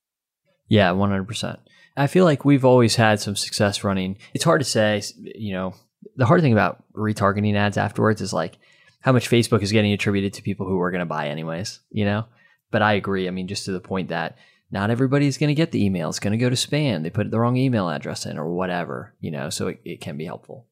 Yeah, 0.67 0.91
100%. 0.91 1.57
I 1.95 2.07
feel 2.07 2.25
like 2.25 2.45
we've 2.45 2.65
always 2.65 2.95
had 2.95 3.19
some 3.19 3.35
success 3.35 3.83
running. 3.83 4.17
It's 4.33 4.43
hard 4.43 4.61
to 4.61 4.65
say, 4.65 5.01
you 5.17 5.53
know, 5.53 5.73
the 6.15 6.25
hard 6.25 6.41
thing 6.41 6.53
about 6.53 6.83
retargeting 6.93 7.55
ads 7.55 7.77
afterwards 7.77 8.21
is 8.21 8.33
like 8.33 8.57
how 9.01 9.11
much 9.11 9.29
Facebook 9.29 9.61
is 9.61 9.71
getting 9.71 9.93
attributed 9.93 10.33
to 10.33 10.43
people 10.43 10.67
who 10.67 10.79
are 10.79 10.91
going 10.91 10.99
to 10.99 11.05
buy 11.05 11.29
anyways, 11.29 11.79
you 11.89 12.05
know? 12.05 12.25
But 12.69 12.81
I 12.81 12.93
agree. 12.93 13.27
I 13.27 13.31
mean, 13.31 13.47
just 13.47 13.65
to 13.65 13.71
the 13.71 13.79
point 13.79 14.09
that 14.09 14.37
not 14.69 14.89
everybody's 14.89 15.37
going 15.37 15.47
to 15.47 15.55
get 15.55 15.71
the 15.71 15.83
email. 15.83 16.09
It's 16.09 16.19
going 16.19 16.31
to 16.31 16.37
go 16.37 16.49
to 16.49 16.55
spam. 16.55 17.03
They 17.03 17.09
put 17.09 17.31
the 17.31 17.39
wrong 17.39 17.55
email 17.55 17.89
address 17.89 18.25
in 18.25 18.37
or 18.37 18.53
whatever, 18.53 19.13
you 19.19 19.31
know, 19.31 19.49
so 19.49 19.67
it, 19.67 19.79
it 19.85 20.01
can 20.01 20.17
be 20.17 20.25
helpful. 20.25 20.67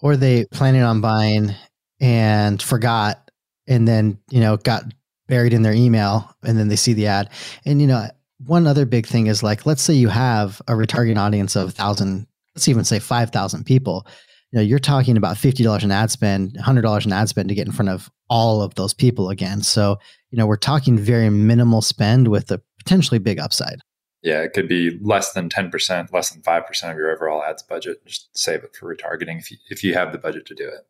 Or 0.00 0.16
they 0.16 0.44
planning 0.52 0.82
on 0.82 1.00
buying 1.00 1.54
and 2.00 2.62
forgot 2.62 3.30
and 3.66 3.88
then, 3.88 4.18
you 4.30 4.40
know, 4.40 4.56
got 4.56 4.84
buried 5.26 5.52
in 5.52 5.62
their 5.62 5.72
email 5.72 6.34
and 6.42 6.58
then 6.58 6.68
they 6.68 6.76
see 6.76 6.92
the 6.92 7.06
ad. 7.06 7.30
And, 7.64 7.80
you 7.80 7.86
know, 7.86 8.08
one 8.44 8.66
other 8.66 8.86
big 8.86 9.06
thing 9.06 9.26
is 9.26 9.42
like, 9.42 9.66
let's 9.66 9.82
say 9.82 9.94
you 9.94 10.08
have 10.08 10.62
a 10.68 10.72
retargeting 10.72 11.18
audience 11.18 11.56
of 11.56 11.66
1,000, 11.66 12.26
let's 12.54 12.68
even 12.68 12.84
say 12.84 12.98
5,000 12.98 13.64
people. 13.64 14.06
You 14.52 14.58
know, 14.58 14.62
you're 14.62 14.78
talking 14.78 15.16
about 15.16 15.36
$50 15.36 15.82
in 15.82 15.90
ad 15.90 16.10
spend, 16.10 16.56
$100 16.58 17.06
in 17.06 17.12
ad 17.12 17.28
spend 17.28 17.48
to 17.48 17.54
get 17.54 17.66
in 17.66 17.72
front 17.72 17.90
of 17.90 18.10
all 18.30 18.62
of 18.62 18.74
those 18.76 18.94
people 18.94 19.28
again. 19.28 19.62
So, 19.62 19.98
you 20.30 20.38
know, 20.38 20.46
we're 20.46 20.56
talking 20.56 20.98
very 20.98 21.30
minimal 21.30 21.82
spend 21.82 22.28
with 22.28 22.50
a 22.50 22.62
potentially 22.78 23.18
big 23.18 23.38
upside. 23.38 23.80
Yeah, 24.22 24.42
it 24.42 24.52
could 24.52 24.68
be 24.68 24.98
less 25.00 25.32
than 25.32 25.48
10%, 25.48 26.12
less 26.12 26.30
than 26.30 26.42
5% 26.42 26.90
of 26.90 26.96
your 26.96 27.10
overall 27.10 27.42
ads 27.44 27.62
budget. 27.62 28.04
Just 28.06 28.36
save 28.36 28.64
it 28.64 28.74
for 28.74 28.94
retargeting 28.94 29.38
if 29.38 29.50
you, 29.50 29.58
if 29.70 29.84
you 29.84 29.94
have 29.94 30.12
the 30.12 30.18
budget 30.18 30.46
to 30.46 30.54
do 30.54 30.66
it. 30.66 30.86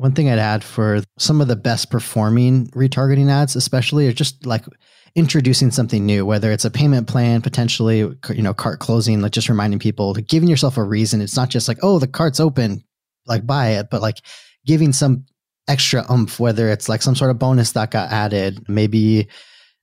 One 0.00 0.12
thing 0.12 0.30
I'd 0.30 0.38
add 0.38 0.64
for 0.64 1.02
some 1.18 1.42
of 1.42 1.48
the 1.48 1.56
best 1.56 1.90
performing 1.90 2.68
retargeting 2.68 3.30
ads, 3.30 3.54
especially, 3.54 4.08
are 4.08 4.14
just 4.14 4.46
like 4.46 4.64
introducing 5.14 5.70
something 5.70 6.06
new, 6.06 6.24
whether 6.24 6.50
it's 6.52 6.64
a 6.64 6.70
payment 6.70 7.06
plan, 7.06 7.42
potentially, 7.42 7.98
you 7.98 8.42
know, 8.42 8.54
cart 8.54 8.80
closing, 8.80 9.20
like 9.20 9.32
just 9.32 9.50
reminding 9.50 9.78
people, 9.78 10.14
giving 10.14 10.48
yourself 10.48 10.78
a 10.78 10.82
reason. 10.82 11.20
It's 11.20 11.36
not 11.36 11.50
just 11.50 11.68
like, 11.68 11.76
oh, 11.82 11.98
the 11.98 12.06
cart's 12.06 12.40
open, 12.40 12.82
like 13.26 13.46
buy 13.46 13.72
it, 13.72 13.88
but 13.90 14.00
like 14.00 14.22
giving 14.64 14.94
some 14.94 15.26
extra 15.68 16.10
oomph, 16.10 16.40
whether 16.40 16.70
it's 16.70 16.88
like 16.88 17.02
some 17.02 17.14
sort 17.14 17.30
of 17.30 17.38
bonus 17.38 17.72
that 17.72 17.90
got 17.90 18.10
added, 18.10 18.70
maybe, 18.70 19.28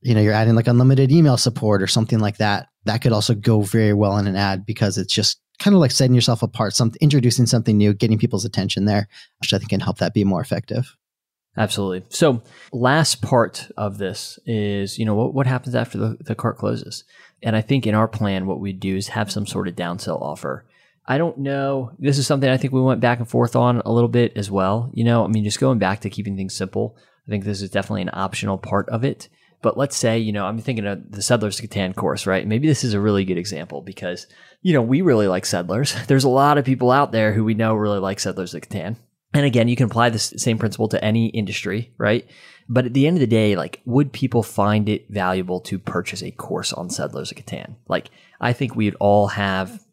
you 0.01 0.15
know, 0.15 0.21
you're 0.21 0.33
adding 0.33 0.55
like 0.55 0.67
unlimited 0.67 1.11
email 1.11 1.37
support 1.37 1.83
or 1.83 1.87
something 1.87 2.17
like 2.17 2.37
that. 2.37 2.69
That 2.85 3.03
could 3.03 3.13
also 3.13 3.35
go 3.35 3.61
very 3.61 3.93
well 3.93 4.17
in 4.17 4.25
an 4.25 4.35
ad 4.35 4.65
because 4.65 4.97
it's 4.97 5.13
just 5.13 5.39
kind 5.59 5.73
of 5.75 5.79
like 5.79 5.91
setting 5.91 6.15
yourself 6.15 6.43
apart, 6.43 6.75
some 6.75 6.91
introducing 7.01 7.45
something 7.45 7.77
new, 7.77 7.93
getting 7.93 8.17
people's 8.17 8.45
attention 8.45 8.85
there, 8.85 9.07
which 9.41 9.53
I 9.53 9.57
think 9.57 9.69
can 9.69 9.79
help 9.79 9.97
that 9.97 10.13
be 10.13 10.23
more 10.23 10.41
effective. 10.41 10.95
Absolutely. 11.57 12.03
So, 12.09 12.43
last 12.71 13.21
part 13.23 13.71
of 13.77 13.97
this 13.97 14.37
is, 14.45 14.99
you 14.99 15.05
know, 15.05 15.15
what, 15.15 15.33
what 15.33 15.47
happens 15.47 15.73
after 15.73 15.97
the, 15.97 16.17
the 16.21 16.35
cart 16.35 16.57
closes? 16.57 17.03
And 17.41 17.55
I 17.55 17.61
think 17.61 17.87
in 17.87 17.95
our 17.95 18.07
plan, 18.07 18.45
what 18.45 18.59
we 18.59 18.73
do 18.73 18.95
is 18.95 19.09
have 19.09 19.31
some 19.31 19.47
sort 19.47 19.67
of 19.67 19.75
downsell 19.75 20.21
offer. 20.21 20.65
I 21.07 21.17
don't 21.17 21.39
know. 21.39 21.91
This 21.97 22.17
is 22.17 22.27
something 22.27 22.49
I 22.49 22.57
think 22.57 22.73
we 22.73 22.81
went 22.81 23.01
back 23.01 23.19
and 23.19 23.29
forth 23.29 23.55
on 23.55 23.81
a 23.85 23.91
little 23.91 24.09
bit 24.09 24.33
as 24.35 24.51
well. 24.51 24.91
You 24.93 25.03
know, 25.03 25.23
I 25.23 25.27
mean, 25.27 25.43
just 25.43 25.59
going 25.59 25.79
back 25.79 26.01
to 26.01 26.09
keeping 26.09 26.35
things 26.35 26.53
simple, 26.53 26.95
I 27.27 27.31
think 27.31 27.43
this 27.43 27.61
is 27.61 27.71
definitely 27.71 28.03
an 28.03 28.11
optional 28.13 28.57
part 28.57 28.87
of 28.89 29.03
it. 29.03 29.29
But 29.61 29.77
let's 29.77 29.97
say, 29.97 30.19
you 30.19 30.31
know, 30.31 30.45
I'm 30.45 30.59
thinking 30.59 30.85
of 30.85 31.11
the 31.11 31.21
Settlers 31.21 31.59
of 31.59 31.69
Catan 31.69 31.95
course, 31.95 32.27
right? 32.27 32.47
Maybe 32.47 32.67
this 32.67 32.83
is 32.83 32.93
a 32.93 32.99
really 32.99 33.25
good 33.25 33.37
example 33.37 33.81
because, 33.81 34.27
you 34.61 34.73
know, 34.73 34.81
we 34.81 35.01
really 35.01 35.27
like 35.27 35.45
Settlers. 35.45 35.95
There's 36.07 36.23
a 36.23 36.29
lot 36.29 36.57
of 36.57 36.65
people 36.65 36.91
out 36.91 37.11
there 37.11 37.33
who 37.33 37.43
we 37.43 37.53
know 37.53 37.73
really 37.73 37.99
like 37.99 38.19
Settlers 38.19 38.53
of 38.53 38.61
Catan. 38.61 38.97
And 39.33 39.45
again, 39.45 39.67
you 39.67 39.75
can 39.75 39.87
apply 39.87 40.09
the 40.09 40.19
same 40.19 40.57
principle 40.57 40.87
to 40.89 41.03
any 41.03 41.27
industry, 41.27 41.91
right? 41.97 42.27
But 42.69 42.85
at 42.85 42.93
the 42.93 43.07
end 43.07 43.17
of 43.17 43.21
the 43.21 43.27
day, 43.27 43.55
like, 43.55 43.81
would 43.85 44.11
people 44.11 44.43
find 44.43 44.89
it 44.89 45.09
valuable 45.09 45.59
to 45.61 45.79
purchase 45.79 46.21
a 46.21 46.31
course 46.31 46.73
on 46.73 46.89
Settlers 46.89 47.31
of 47.31 47.37
Catan? 47.37 47.75
Like, 47.87 48.09
I 48.39 48.53
think 48.53 48.75
we'd 48.75 48.95
all 48.99 49.27
have, 49.27 49.83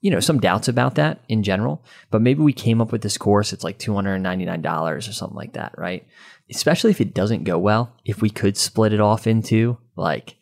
you 0.00 0.10
know, 0.10 0.20
some 0.20 0.40
doubts 0.40 0.68
about 0.68 0.96
that 0.96 1.20
in 1.28 1.42
general, 1.42 1.84
but 2.10 2.22
maybe 2.22 2.42
we 2.42 2.52
came 2.52 2.80
up 2.80 2.92
with 2.92 3.02
this 3.02 3.18
course. 3.18 3.52
It's 3.52 3.64
like 3.64 3.78
$299 3.78 4.90
or 4.90 5.00
something 5.00 5.36
like 5.36 5.54
that, 5.54 5.74
right? 5.78 6.06
Especially 6.50 6.90
if 6.90 7.00
it 7.00 7.14
doesn't 7.14 7.44
go 7.44 7.58
well, 7.58 7.92
if 8.04 8.22
we 8.22 8.30
could 8.30 8.56
split 8.56 8.92
it 8.92 9.00
off 9.00 9.26
into 9.26 9.78
like, 9.96 10.36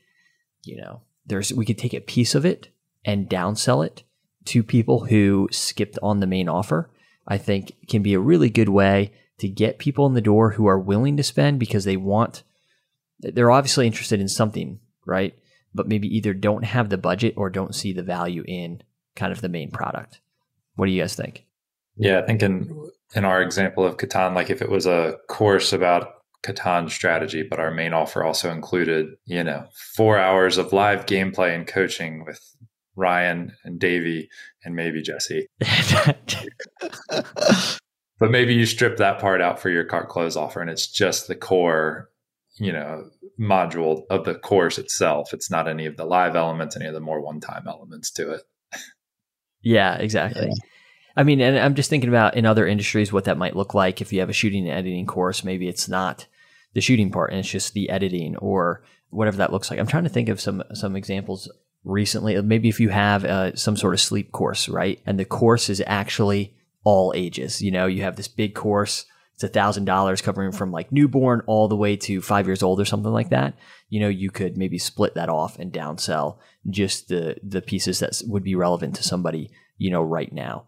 you 0.63 0.77
know, 0.77 1.01
there's, 1.27 1.53
we 1.53 1.65
could 1.65 1.79
take 1.79 1.95
a 1.95 2.01
piece 2.01 2.35
of 2.35 2.45
it 2.45 2.69
and 3.05 3.29
downsell 3.29 3.85
it 3.85 4.03
to 4.47 4.63
people 4.63 5.07
who 5.07 5.49
skipped 5.51 5.99
on 6.03 6.21
the 6.21 6.27
main 6.27 6.49
offer 6.49 6.91
I 7.27 7.39
think 7.39 7.73
can 7.89 8.03
be 8.03 8.15
a 8.15 8.21
really 8.21 8.51
good 8.51 8.69
way 8.69 9.13
to 9.39 9.49
get 9.49 9.79
people 9.79 10.07
in 10.07 10.15
the 10.15 10.21
door 10.21 10.53
who 10.53 10.67
are 10.67 10.79
willing 10.79 11.17
to 11.17 11.23
spend 11.23 11.59
because 11.59 11.85
they 11.85 11.97
want, 11.97 12.43
they're 13.21 13.51
obviously 13.51 13.87
interested 13.87 14.21
in 14.21 14.29
something, 14.29 14.81
right? 15.07 15.35
But 15.75 15.89
maybe 15.89 16.15
either 16.15 16.35
don't 16.35 16.65
have 16.65 16.89
the 16.89 16.99
budget 16.99 17.35
or 17.37 17.51
don't 17.51 17.75
see 17.75 17.93
the 17.93 18.03
value 18.03 18.45
in 18.47 18.83
kind 19.17 19.33
of 19.33 19.41
the 19.41 19.49
main 19.49 19.71
product. 19.71 20.21
What 20.77 20.87
do 20.87 20.93
you 20.93 21.01
guys 21.01 21.15
think? 21.15 21.45
Yeah, 21.97 22.21
I 22.21 22.27
think 22.27 22.43
in 22.43 22.84
in 23.15 23.25
our 23.25 23.41
example 23.41 23.85
of 23.85 23.97
Catan, 23.97 24.35
like 24.35 24.51
if 24.51 24.61
it 24.61 24.71
was 24.71 24.87
a 24.87 25.17
course 25.29 25.73
about 25.73 26.09
Catan 26.45 26.91
strategy, 26.91 27.43
but 27.49 27.61
our 27.61 27.71
main 27.71 27.93
offer 27.93 28.23
also 28.23 28.51
included, 28.51 29.07
you 29.25 29.43
know, 29.43 29.67
four 29.95 30.19
hours 30.19 30.59
of 30.59 30.73
live 30.73 31.07
gameplay 31.07 31.55
and 31.55 31.67
coaching 31.67 32.25
with 32.25 32.41
Ryan 32.97 33.57
and 33.65 33.79
Davey 33.79 34.29
and 34.65 34.75
maybe 34.75 35.01
Jesse. 35.03 35.47
but 37.09 38.31
maybe 38.31 38.55
you 38.55 38.67
strip 38.67 38.99
that 38.99 39.21
part 39.21 39.41
out 39.41 39.59
for 39.59 39.71
your 39.71 39.85
cart 39.85 40.09
close 40.09 40.37
offer 40.37 40.61
and 40.61 40.71
it's 40.71 40.87
just 40.87 41.29
the 41.29 41.35
core, 41.35 42.11
you 42.57 42.73
know, 42.73 43.09
module 43.41 44.03
of 44.11 44.25
the 44.25 44.35
course 44.35 44.77
itself. 44.79 45.33
It's 45.33 45.51
not 45.51 45.67
any 45.69 45.87
of 45.87 45.97
the 45.97 46.05
live 46.05 46.37
elements, 46.37 46.77
any 46.77 46.87
of 46.87 46.95
the 46.95 47.01
more 47.01 47.21
one-time 47.21 47.65
elements 47.67 48.11
to 48.13 48.33
it. 48.33 48.43
yeah, 49.63 49.97
exactly. 49.97 50.49
Yeah. 50.49 50.69
I 51.17 51.23
mean, 51.23 51.41
and 51.41 51.59
I'm 51.59 51.75
just 51.75 51.91
thinking 51.91 52.09
about 52.09 52.37
in 52.37 52.45
other 52.45 52.67
industries 52.67 53.13
what 53.13 53.25
that 53.25 53.39
might 53.39 53.57
look 53.57 53.75
like 53.75 54.01
if 54.01 54.13
you 54.13 54.21
have 54.21 54.31
a 54.31 54.35
shooting 54.35 54.69
and 54.69 54.77
editing 54.77 55.07
course. 55.07 55.45
Maybe 55.45 55.69
it's 55.69 55.89
not 55.89 56.27
the 56.75 56.81
shooting 56.81 57.11
part 57.11 57.31
and 57.31 57.41
it's 57.41 57.51
just 57.51 57.73
the 57.73 57.89
editing 57.89 58.37
or 58.37 58.83
whatever 59.11 59.37
that 59.39 59.53
looks 59.53 59.71
like. 59.71 59.79
I'm 59.79 59.87
trying 59.87 60.05
to 60.05 60.11
think 60.11 60.29
of 60.29 60.41
some 60.41 60.63
some 60.75 60.97
examples 60.97 61.51
recently. 61.85 62.41
Maybe 62.43 62.69
if 62.69 62.81
you 62.81 62.89
have 62.89 63.25
uh, 63.25 63.55
some 63.55 63.77
sort 63.77 63.95
of 63.95 64.01
sleep 64.01 64.33
course, 64.33 64.69
right? 64.69 65.01
And 65.07 65.19
the 65.19 65.25
course 65.25 65.71
is 65.71 65.83
actually 65.87 66.57
all 66.83 67.13
ages. 67.15 67.63
You 67.63 67.71
know, 67.71 67.87
you 67.87 68.03
have 68.03 68.17
this 68.17 68.29
big 68.29 68.55
course. 68.55 69.07
It's 69.35 69.45
a 69.45 69.49
thousand 69.49 69.85
dollars 69.85 70.23
covering 70.23 70.53
from 70.53 70.71
like 70.71 70.93
newborn 70.93 71.43
all 71.47 71.69
the 71.69 71.77
way 71.77 71.97
to 71.97 72.23
five 72.23 72.47
years 72.47 72.63
old 72.63 72.81
or 72.81 72.85
something 72.85 73.13
like 73.13 73.31
that. 73.31 73.55
You 73.89 74.01
know, 74.01 74.09
you 74.09 74.31
could 74.31 74.57
maybe 74.57 74.79
split 74.79 75.15
that 75.15 75.29
off 75.29 75.59
and 75.59 75.73
downsell 75.73 76.39
just 76.69 77.09
the 77.09 77.37
the 77.43 77.63
pieces 77.63 78.01
that 78.01 78.21
would 78.27 78.45
be 78.45 78.55
relevant 78.55 78.97
to 78.97 79.03
somebody, 79.03 79.51
you 79.79 79.91
know, 79.91 80.03
right 80.03 80.33
now. 80.33 80.67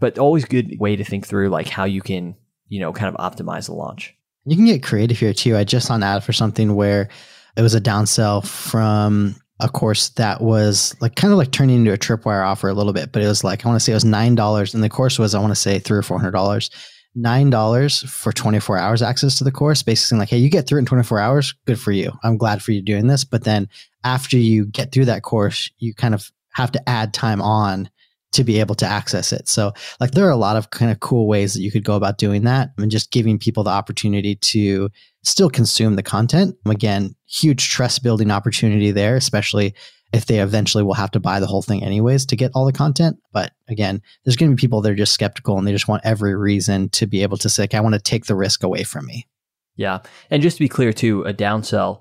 But 0.00 0.18
always 0.18 0.44
good 0.44 0.76
way 0.78 0.96
to 0.96 1.04
think 1.04 1.26
through 1.26 1.48
like 1.48 1.68
how 1.68 1.84
you 1.84 2.02
can, 2.02 2.36
you 2.68 2.80
know, 2.80 2.92
kind 2.92 3.14
of 3.14 3.20
optimize 3.20 3.66
the 3.66 3.74
launch. 3.74 4.14
You 4.44 4.56
can 4.56 4.66
get 4.66 4.82
creative 4.82 5.18
here 5.18 5.32
too. 5.32 5.56
I 5.56 5.64
just 5.64 5.90
on 5.90 6.02
ad 6.02 6.22
for 6.22 6.32
something 6.32 6.74
where 6.74 7.08
it 7.56 7.62
was 7.62 7.74
a 7.74 7.80
downsell 7.80 8.46
from 8.46 9.36
a 9.60 9.68
course 9.68 10.10
that 10.10 10.42
was 10.42 10.94
like 11.00 11.16
kind 11.16 11.32
of 11.32 11.38
like 11.38 11.50
turning 11.50 11.76
into 11.76 11.92
a 11.92 11.98
tripwire 11.98 12.46
offer 12.46 12.68
a 12.68 12.74
little 12.74 12.92
bit, 12.92 13.12
but 13.12 13.22
it 13.22 13.26
was 13.26 13.42
like 13.42 13.64
I 13.64 13.68
want 13.68 13.80
to 13.80 13.84
say 13.84 13.92
it 13.92 13.96
was 13.96 14.04
nine 14.04 14.34
dollars, 14.34 14.74
and 14.74 14.84
the 14.84 14.90
course 14.90 15.18
was 15.18 15.34
I 15.34 15.40
want 15.40 15.50
to 15.52 15.60
say 15.60 15.78
three 15.78 15.98
or 15.98 16.02
four 16.02 16.18
hundred 16.18 16.32
dollars. 16.32 16.70
Nine 17.14 17.48
dollars 17.48 18.02
for 18.02 18.32
twenty 18.32 18.60
four 18.60 18.76
hours 18.76 19.00
access 19.00 19.38
to 19.38 19.44
the 19.44 19.50
course, 19.50 19.82
basically 19.82 20.18
like, 20.18 20.28
hey, 20.28 20.36
you 20.36 20.50
get 20.50 20.66
through 20.66 20.78
it 20.78 20.80
in 20.80 20.86
twenty 20.86 21.04
four 21.04 21.18
hours, 21.18 21.54
good 21.64 21.80
for 21.80 21.92
you. 21.92 22.12
I'm 22.22 22.36
glad 22.36 22.62
for 22.62 22.72
you 22.72 22.82
doing 22.82 23.06
this. 23.06 23.24
But 23.24 23.44
then 23.44 23.70
after 24.04 24.36
you 24.36 24.66
get 24.66 24.92
through 24.92 25.06
that 25.06 25.22
course, 25.22 25.70
you 25.78 25.94
kind 25.94 26.14
of 26.14 26.30
have 26.52 26.70
to 26.72 26.88
add 26.88 27.14
time 27.14 27.40
on 27.40 27.88
to 28.36 28.44
be 28.44 28.60
able 28.60 28.74
to 28.76 28.86
access 28.86 29.32
it. 29.32 29.48
So 29.48 29.72
like 30.00 30.12
there 30.12 30.26
are 30.26 30.30
a 30.30 30.36
lot 30.36 30.56
of 30.56 30.70
kind 30.70 30.90
of 30.90 31.00
cool 31.00 31.26
ways 31.26 31.54
that 31.54 31.62
you 31.62 31.70
could 31.70 31.84
go 31.84 31.96
about 31.96 32.18
doing 32.18 32.44
that 32.44 32.70
and 32.78 32.90
just 32.90 33.10
giving 33.10 33.38
people 33.38 33.64
the 33.64 33.70
opportunity 33.70 34.36
to 34.36 34.88
still 35.24 35.50
consume 35.50 35.96
the 35.96 36.02
content. 36.02 36.54
Again, 36.66 37.14
huge 37.26 37.68
trust 37.68 38.02
building 38.02 38.30
opportunity 38.30 38.90
there, 38.92 39.16
especially 39.16 39.74
if 40.12 40.26
they 40.26 40.40
eventually 40.40 40.84
will 40.84 40.94
have 40.94 41.10
to 41.10 41.20
buy 41.20 41.40
the 41.40 41.46
whole 41.46 41.62
thing 41.62 41.82
anyways 41.82 42.26
to 42.26 42.36
get 42.36 42.52
all 42.54 42.64
the 42.64 42.72
content. 42.72 43.18
But 43.32 43.52
again, 43.68 44.00
there's 44.24 44.36
going 44.36 44.50
to 44.50 44.56
be 44.56 44.60
people 44.60 44.80
that 44.80 44.92
are 44.92 44.96
just 44.96 45.12
skeptical 45.12 45.58
and 45.58 45.66
they 45.66 45.72
just 45.72 45.88
want 45.88 46.02
every 46.04 46.36
reason 46.36 46.88
to 46.90 47.06
be 47.06 47.22
able 47.22 47.36
to 47.38 47.48
say, 47.48 47.66
I 47.72 47.80
want 47.80 47.94
to 47.94 48.00
take 48.00 48.26
the 48.26 48.36
risk 48.36 48.62
away 48.62 48.84
from 48.84 49.06
me. 49.06 49.26
Yeah. 49.74 50.00
And 50.30 50.42
just 50.42 50.58
to 50.58 50.64
be 50.64 50.68
clear 50.68 50.92
too, 50.92 51.22
a 51.24 51.34
downsell, 51.34 52.00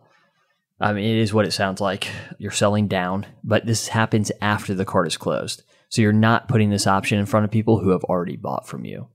I 0.79 0.93
mean, 0.93 1.05
it 1.05 1.17
is 1.17 1.33
what 1.33 1.45
it 1.45 1.51
sounds 1.51 1.81
like. 1.81 2.07
You're 2.38 2.51
selling 2.51 2.88
down, 2.88 3.25
but 3.43 3.65
this 3.65 3.88
happens 3.88 4.31
after 4.41 4.73
the 4.73 4.86
cart 4.86 5.07
is 5.07 5.17
closed. 5.17 5.63
So 5.95 6.01
you're 6.01 6.11
not 6.11 6.49
putting 6.49 6.71
this 6.71 6.87
option 6.87 7.19
in 7.19 7.25
front 7.25 7.45
of 7.45 7.51
people 7.51 7.79
who 7.79 7.91
have 7.91 8.03
already 8.03 8.35
bought 8.35 8.67
from 8.67 8.83
you. 8.83 9.07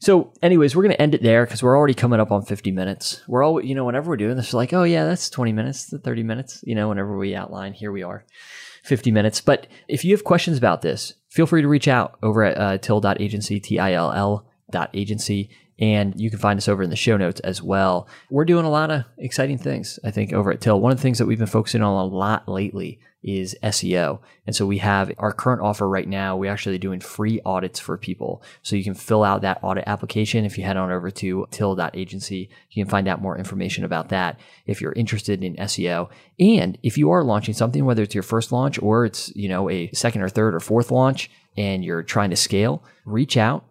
So, 0.00 0.32
anyways, 0.40 0.74
we're 0.74 0.84
going 0.84 0.94
to 0.94 1.02
end 1.02 1.14
it 1.14 1.22
there 1.22 1.44
because 1.44 1.62
we're 1.62 1.76
already 1.76 1.92
coming 1.92 2.20
up 2.20 2.32
on 2.32 2.40
50 2.40 2.70
minutes. 2.70 3.20
We're 3.28 3.42
all, 3.42 3.62
you 3.62 3.74
know, 3.74 3.84
whenever 3.84 4.08
we're 4.08 4.16
doing 4.16 4.34
this, 4.34 4.50
we're 4.54 4.60
like, 4.60 4.72
oh, 4.72 4.84
yeah, 4.84 5.04
that's 5.04 5.28
20 5.28 5.52
minutes 5.52 5.90
to 5.90 5.98
30 5.98 6.22
minutes. 6.22 6.64
You 6.66 6.74
know, 6.74 6.88
whenever 6.88 7.18
we 7.18 7.34
outline, 7.34 7.74
here 7.74 7.92
we 7.92 8.02
are, 8.02 8.24
50 8.84 9.10
minutes. 9.10 9.42
But 9.42 9.66
if 9.88 10.06
you 10.06 10.12
have 10.14 10.24
questions 10.24 10.56
about 10.56 10.80
this, 10.80 11.12
feel 11.28 11.44
free 11.44 11.60
to 11.60 11.68
reach 11.68 11.86
out 11.86 12.18
over 12.22 12.44
at 12.44 12.56
uh, 12.56 12.78
till.agency, 12.78 13.60
T 13.60 13.78
I 13.78 13.92
L 13.92 14.10
L 14.10 14.46
dot 14.70 14.88
agency. 14.94 15.50
And 15.78 16.18
you 16.18 16.30
can 16.30 16.38
find 16.38 16.56
us 16.56 16.68
over 16.68 16.82
in 16.82 16.90
the 16.90 16.96
show 16.96 17.16
notes 17.16 17.40
as 17.40 17.62
well. 17.62 18.08
We're 18.30 18.46
doing 18.46 18.64
a 18.64 18.70
lot 18.70 18.90
of 18.90 19.04
exciting 19.18 19.58
things, 19.58 19.98
I 20.02 20.10
think, 20.10 20.32
over 20.32 20.50
at 20.50 20.60
Till. 20.60 20.80
One 20.80 20.92
of 20.92 20.98
the 20.98 21.02
things 21.02 21.18
that 21.18 21.26
we've 21.26 21.38
been 21.38 21.46
focusing 21.46 21.82
on 21.82 21.92
a 21.92 22.06
lot 22.06 22.48
lately 22.48 22.98
is 23.26 23.56
SEO. 23.62 24.20
And 24.46 24.54
so 24.54 24.64
we 24.64 24.78
have 24.78 25.10
our 25.18 25.32
current 25.32 25.60
offer 25.60 25.88
right 25.88 26.08
now. 26.08 26.36
We're 26.36 26.52
actually 26.52 26.78
doing 26.78 27.00
free 27.00 27.40
audits 27.44 27.80
for 27.80 27.98
people. 27.98 28.42
So 28.62 28.76
you 28.76 28.84
can 28.84 28.94
fill 28.94 29.24
out 29.24 29.42
that 29.42 29.58
audit 29.62 29.84
application. 29.86 30.44
If 30.44 30.56
you 30.56 30.64
head 30.64 30.76
on 30.76 30.92
over 30.92 31.10
to 31.10 31.46
till.agency, 31.50 32.48
you 32.70 32.84
can 32.84 32.88
find 32.88 33.08
out 33.08 33.20
more 33.20 33.36
information 33.36 33.84
about 33.84 34.10
that 34.10 34.38
if 34.64 34.80
you're 34.80 34.92
interested 34.92 35.42
in 35.42 35.56
SEO. 35.56 36.08
And 36.38 36.78
if 36.84 36.96
you 36.96 37.10
are 37.10 37.24
launching 37.24 37.54
something, 37.54 37.84
whether 37.84 38.04
it's 38.04 38.14
your 38.14 38.22
first 38.22 38.52
launch 38.52 38.80
or 38.80 39.04
it's, 39.04 39.34
you 39.34 39.48
know, 39.48 39.68
a 39.68 39.90
second 39.92 40.22
or 40.22 40.28
third 40.28 40.54
or 40.54 40.60
fourth 40.60 40.92
launch 40.92 41.28
and 41.56 41.84
you're 41.84 42.04
trying 42.04 42.30
to 42.30 42.36
scale, 42.36 42.84
reach 43.04 43.36
out 43.36 43.64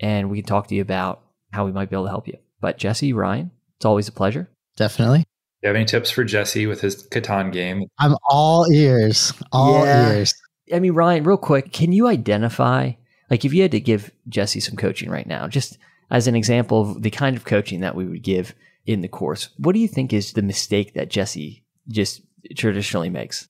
and 0.00 0.30
we 0.30 0.38
can 0.38 0.46
talk 0.46 0.68
to 0.68 0.74
you 0.74 0.80
about 0.80 1.22
how 1.52 1.64
we 1.64 1.72
might 1.72 1.90
be 1.90 1.96
able 1.96 2.04
to 2.04 2.10
help 2.10 2.26
you. 2.26 2.38
But 2.60 2.78
Jesse, 2.78 3.12
Ryan, 3.12 3.50
it's 3.76 3.84
always 3.84 4.08
a 4.08 4.12
pleasure. 4.12 4.48
Definitely 4.76 5.20
Do 5.20 5.24
you 5.62 5.66
have 5.68 5.76
any 5.76 5.84
tips 5.84 6.10
for 6.10 6.24
Jesse 6.24 6.66
with 6.66 6.80
his 6.80 7.06
Catan 7.08 7.52
game? 7.52 7.84
I'm 7.98 8.16
all 8.28 8.70
ears. 8.72 9.32
All 9.52 9.84
yeah. 9.84 10.12
ears. 10.12 10.34
I 10.72 10.80
mean, 10.80 10.92
Ryan, 10.92 11.24
real 11.24 11.36
quick, 11.36 11.72
can 11.72 11.92
you 11.92 12.06
identify, 12.06 12.92
like, 13.30 13.44
if 13.44 13.52
you 13.52 13.62
had 13.62 13.72
to 13.72 13.80
give 13.80 14.10
Jesse 14.28 14.60
some 14.60 14.76
coaching 14.76 15.10
right 15.10 15.26
now, 15.26 15.46
just 15.48 15.76
as 16.10 16.26
an 16.26 16.34
example 16.34 16.80
of 16.80 17.02
the 17.02 17.10
kind 17.10 17.36
of 17.36 17.44
coaching 17.44 17.80
that 17.80 17.94
we 17.94 18.06
would 18.06 18.22
give 18.22 18.54
in 18.86 19.00
the 19.00 19.08
course, 19.08 19.50
what 19.58 19.74
do 19.74 19.80
you 19.80 19.88
think 19.88 20.12
is 20.12 20.32
the 20.32 20.42
mistake 20.42 20.94
that 20.94 21.10
Jesse 21.10 21.64
just 21.88 22.22
traditionally 22.56 23.10
makes? 23.10 23.48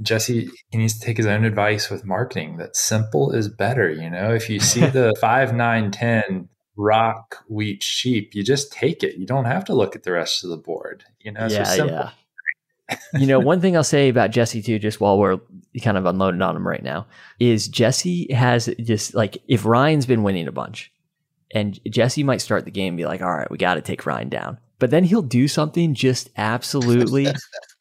Jesse, 0.00 0.48
he 0.70 0.78
needs 0.78 0.98
to 0.98 1.04
take 1.04 1.16
his 1.16 1.26
own 1.26 1.44
advice 1.44 1.90
with 1.90 2.04
marketing. 2.04 2.56
That 2.58 2.76
simple 2.76 3.32
is 3.32 3.48
better. 3.48 3.90
You 3.90 4.10
know, 4.10 4.32
if 4.34 4.48
you 4.48 4.60
see 4.60 4.80
the 4.86 5.14
five, 5.20 5.54
nine, 5.54 5.90
ten 5.90 6.48
rock, 6.76 7.44
wheat, 7.48 7.82
sheep, 7.82 8.34
you 8.34 8.42
just 8.42 8.72
take 8.72 9.02
it. 9.02 9.16
You 9.16 9.26
don't 9.26 9.44
have 9.44 9.64
to 9.66 9.74
look 9.74 9.94
at 9.94 10.02
the 10.02 10.12
rest 10.12 10.44
of 10.44 10.50
the 10.50 10.56
board. 10.56 11.04
You 11.20 11.32
know, 11.32 11.46
yeah, 11.46 11.64
so 11.64 11.86
yeah. 11.86 12.10
you 13.14 13.26
know, 13.26 13.38
one 13.38 13.60
thing 13.60 13.76
I'll 13.76 13.84
say 13.84 14.08
about 14.08 14.30
Jesse 14.30 14.62
too, 14.62 14.78
just 14.78 15.00
while 15.00 15.18
we're 15.18 15.38
kind 15.82 15.96
of 15.96 16.06
unloading 16.06 16.42
on 16.42 16.56
him 16.56 16.66
right 16.66 16.82
now, 16.82 17.06
is 17.38 17.68
Jesse 17.68 18.32
has 18.32 18.68
just 18.80 19.14
like 19.14 19.38
if 19.48 19.64
Ryan's 19.64 20.06
been 20.06 20.22
winning 20.22 20.48
a 20.48 20.52
bunch, 20.52 20.92
and 21.54 21.78
Jesse 21.90 22.24
might 22.24 22.40
start 22.40 22.64
the 22.64 22.70
game 22.70 22.92
and 22.92 22.98
be 22.98 23.06
like, 23.06 23.22
"All 23.22 23.32
right, 23.32 23.50
we 23.50 23.58
got 23.58 23.74
to 23.74 23.82
take 23.82 24.06
Ryan 24.06 24.28
down," 24.28 24.58
but 24.78 24.90
then 24.90 25.04
he'll 25.04 25.22
do 25.22 25.48
something 25.48 25.94
just 25.94 26.30
absolutely 26.36 27.26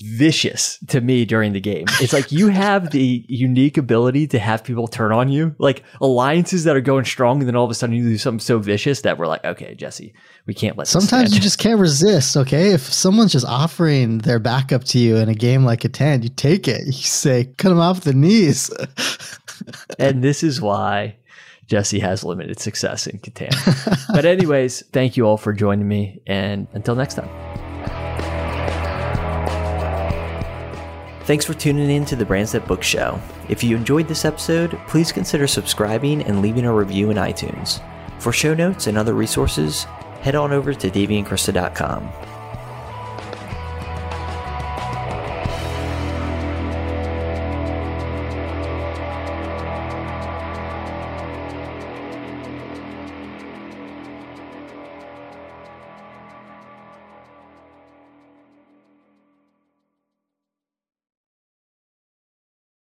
vicious 0.00 0.78
to 0.88 1.00
me 1.00 1.24
during 1.24 1.52
the 1.52 1.60
game. 1.60 1.84
It's 2.00 2.12
like 2.12 2.32
you 2.32 2.48
have 2.48 2.90
the 2.90 3.24
unique 3.28 3.76
ability 3.76 4.26
to 4.28 4.38
have 4.38 4.64
people 4.64 4.88
turn 4.88 5.12
on 5.12 5.28
you, 5.28 5.54
like 5.58 5.84
alliances 6.00 6.64
that 6.64 6.76
are 6.76 6.80
going 6.80 7.04
strong, 7.04 7.40
and 7.40 7.48
then 7.48 7.56
all 7.56 7.64
of 7.64 7.70
a 7.70 7.74
sudden 7.74 7.94
you 7.94 8.02
do 8.02 8.18
something 8.18 8.40
so 8.40 8.58
vicious 8.58 9.02
that 9.02 9.18
we're 9.18 9.26
like, 9.26 9.44
okay, 9.44 9.74
Jesse, 9.74 10.14
we 10.46 10.54
can't 10.54 10.76
let. 10.76 10.88
Sometimes 10.88 11.34
you 11.34 11.40
just 11.40 11.58
can't 11.58 11.80
resist. 11.80 12.36
Okay, 12.36 12.72
if 12.72 12.80
someone's 12.80 13.32
just 13.32 13.46
offering 13.46 14.18
their 14.18 14.38
backup 14.38 14.84
to 14.84 14.98
you 14.98 15.16
in 15.16 15.28
a 15.28 15.34
game 15.34 15.64
like 15.64 15.84
a 15.84 15.88
ten, 15.88 16.22
you 16.22 16.28
take 16.28 16.68
it. 16.68 16.86
You 16.86 16.92
say, 16.92 17.44
cut 17.56 17.68
them 17.68 17.80
off 17.80 18.02
the 18.02 18.14
knees. 18.14 18.70
and 19.98 20.22
this 20.22 20.42
is 20.42 20.60
why 20.60 21.16
Jesse 21.66 22.00
has 22.00 22.24
limited 22.24 22.60
success 22.60 23.06
in 23.06 23.18
Catan. 23.18 23.52
but 24.12 24.24
anyways, 24.24 24.82
thank 24.92 25.16
you 25.16 25.26
all 25.26 25.36
for 25.36 25.52
joining 25.52 25.88
me, 25.88 26.20
and 26.26 26.66
until 26.72 26.94
next 26.94 27.14
time. 27.14 27.63
Thanks 31.24 31.46
for 31.46 31.54
tuning 31.54 31.88
in 31.90 32.04
to 32.06 32.16
the 32.16 32.26
Brands 32.26 32.52
That 32.52 32.66
Book 32.66 32.82
Show. 32.82 33.18
If 33.48 33.64
you 33.64 33.76
enjoyed 33.76 34.08
this 34.08 34.26
episode, 34.26 34.78
please 34.86 35.10
consider 35.10 35.46
subscribing 35.46 36.22
and 36.24 36.42
leaving 36.42 36.66
a 36.66 36.74
review 36.74 37.10
in 37.10 37.16
iTunes. 37.16 37.80
For 38.18 38.30
show 38.30 38.52
notes 38.52 38.88
and 38.88 38.98
other 38.98 39.14
resources, 39.14 39.84
head 40.20 40.34
on 40.34 40.52
over 40.52 40.74
to 40.74 40.90
daveyandkrista.com. 40.90 42.12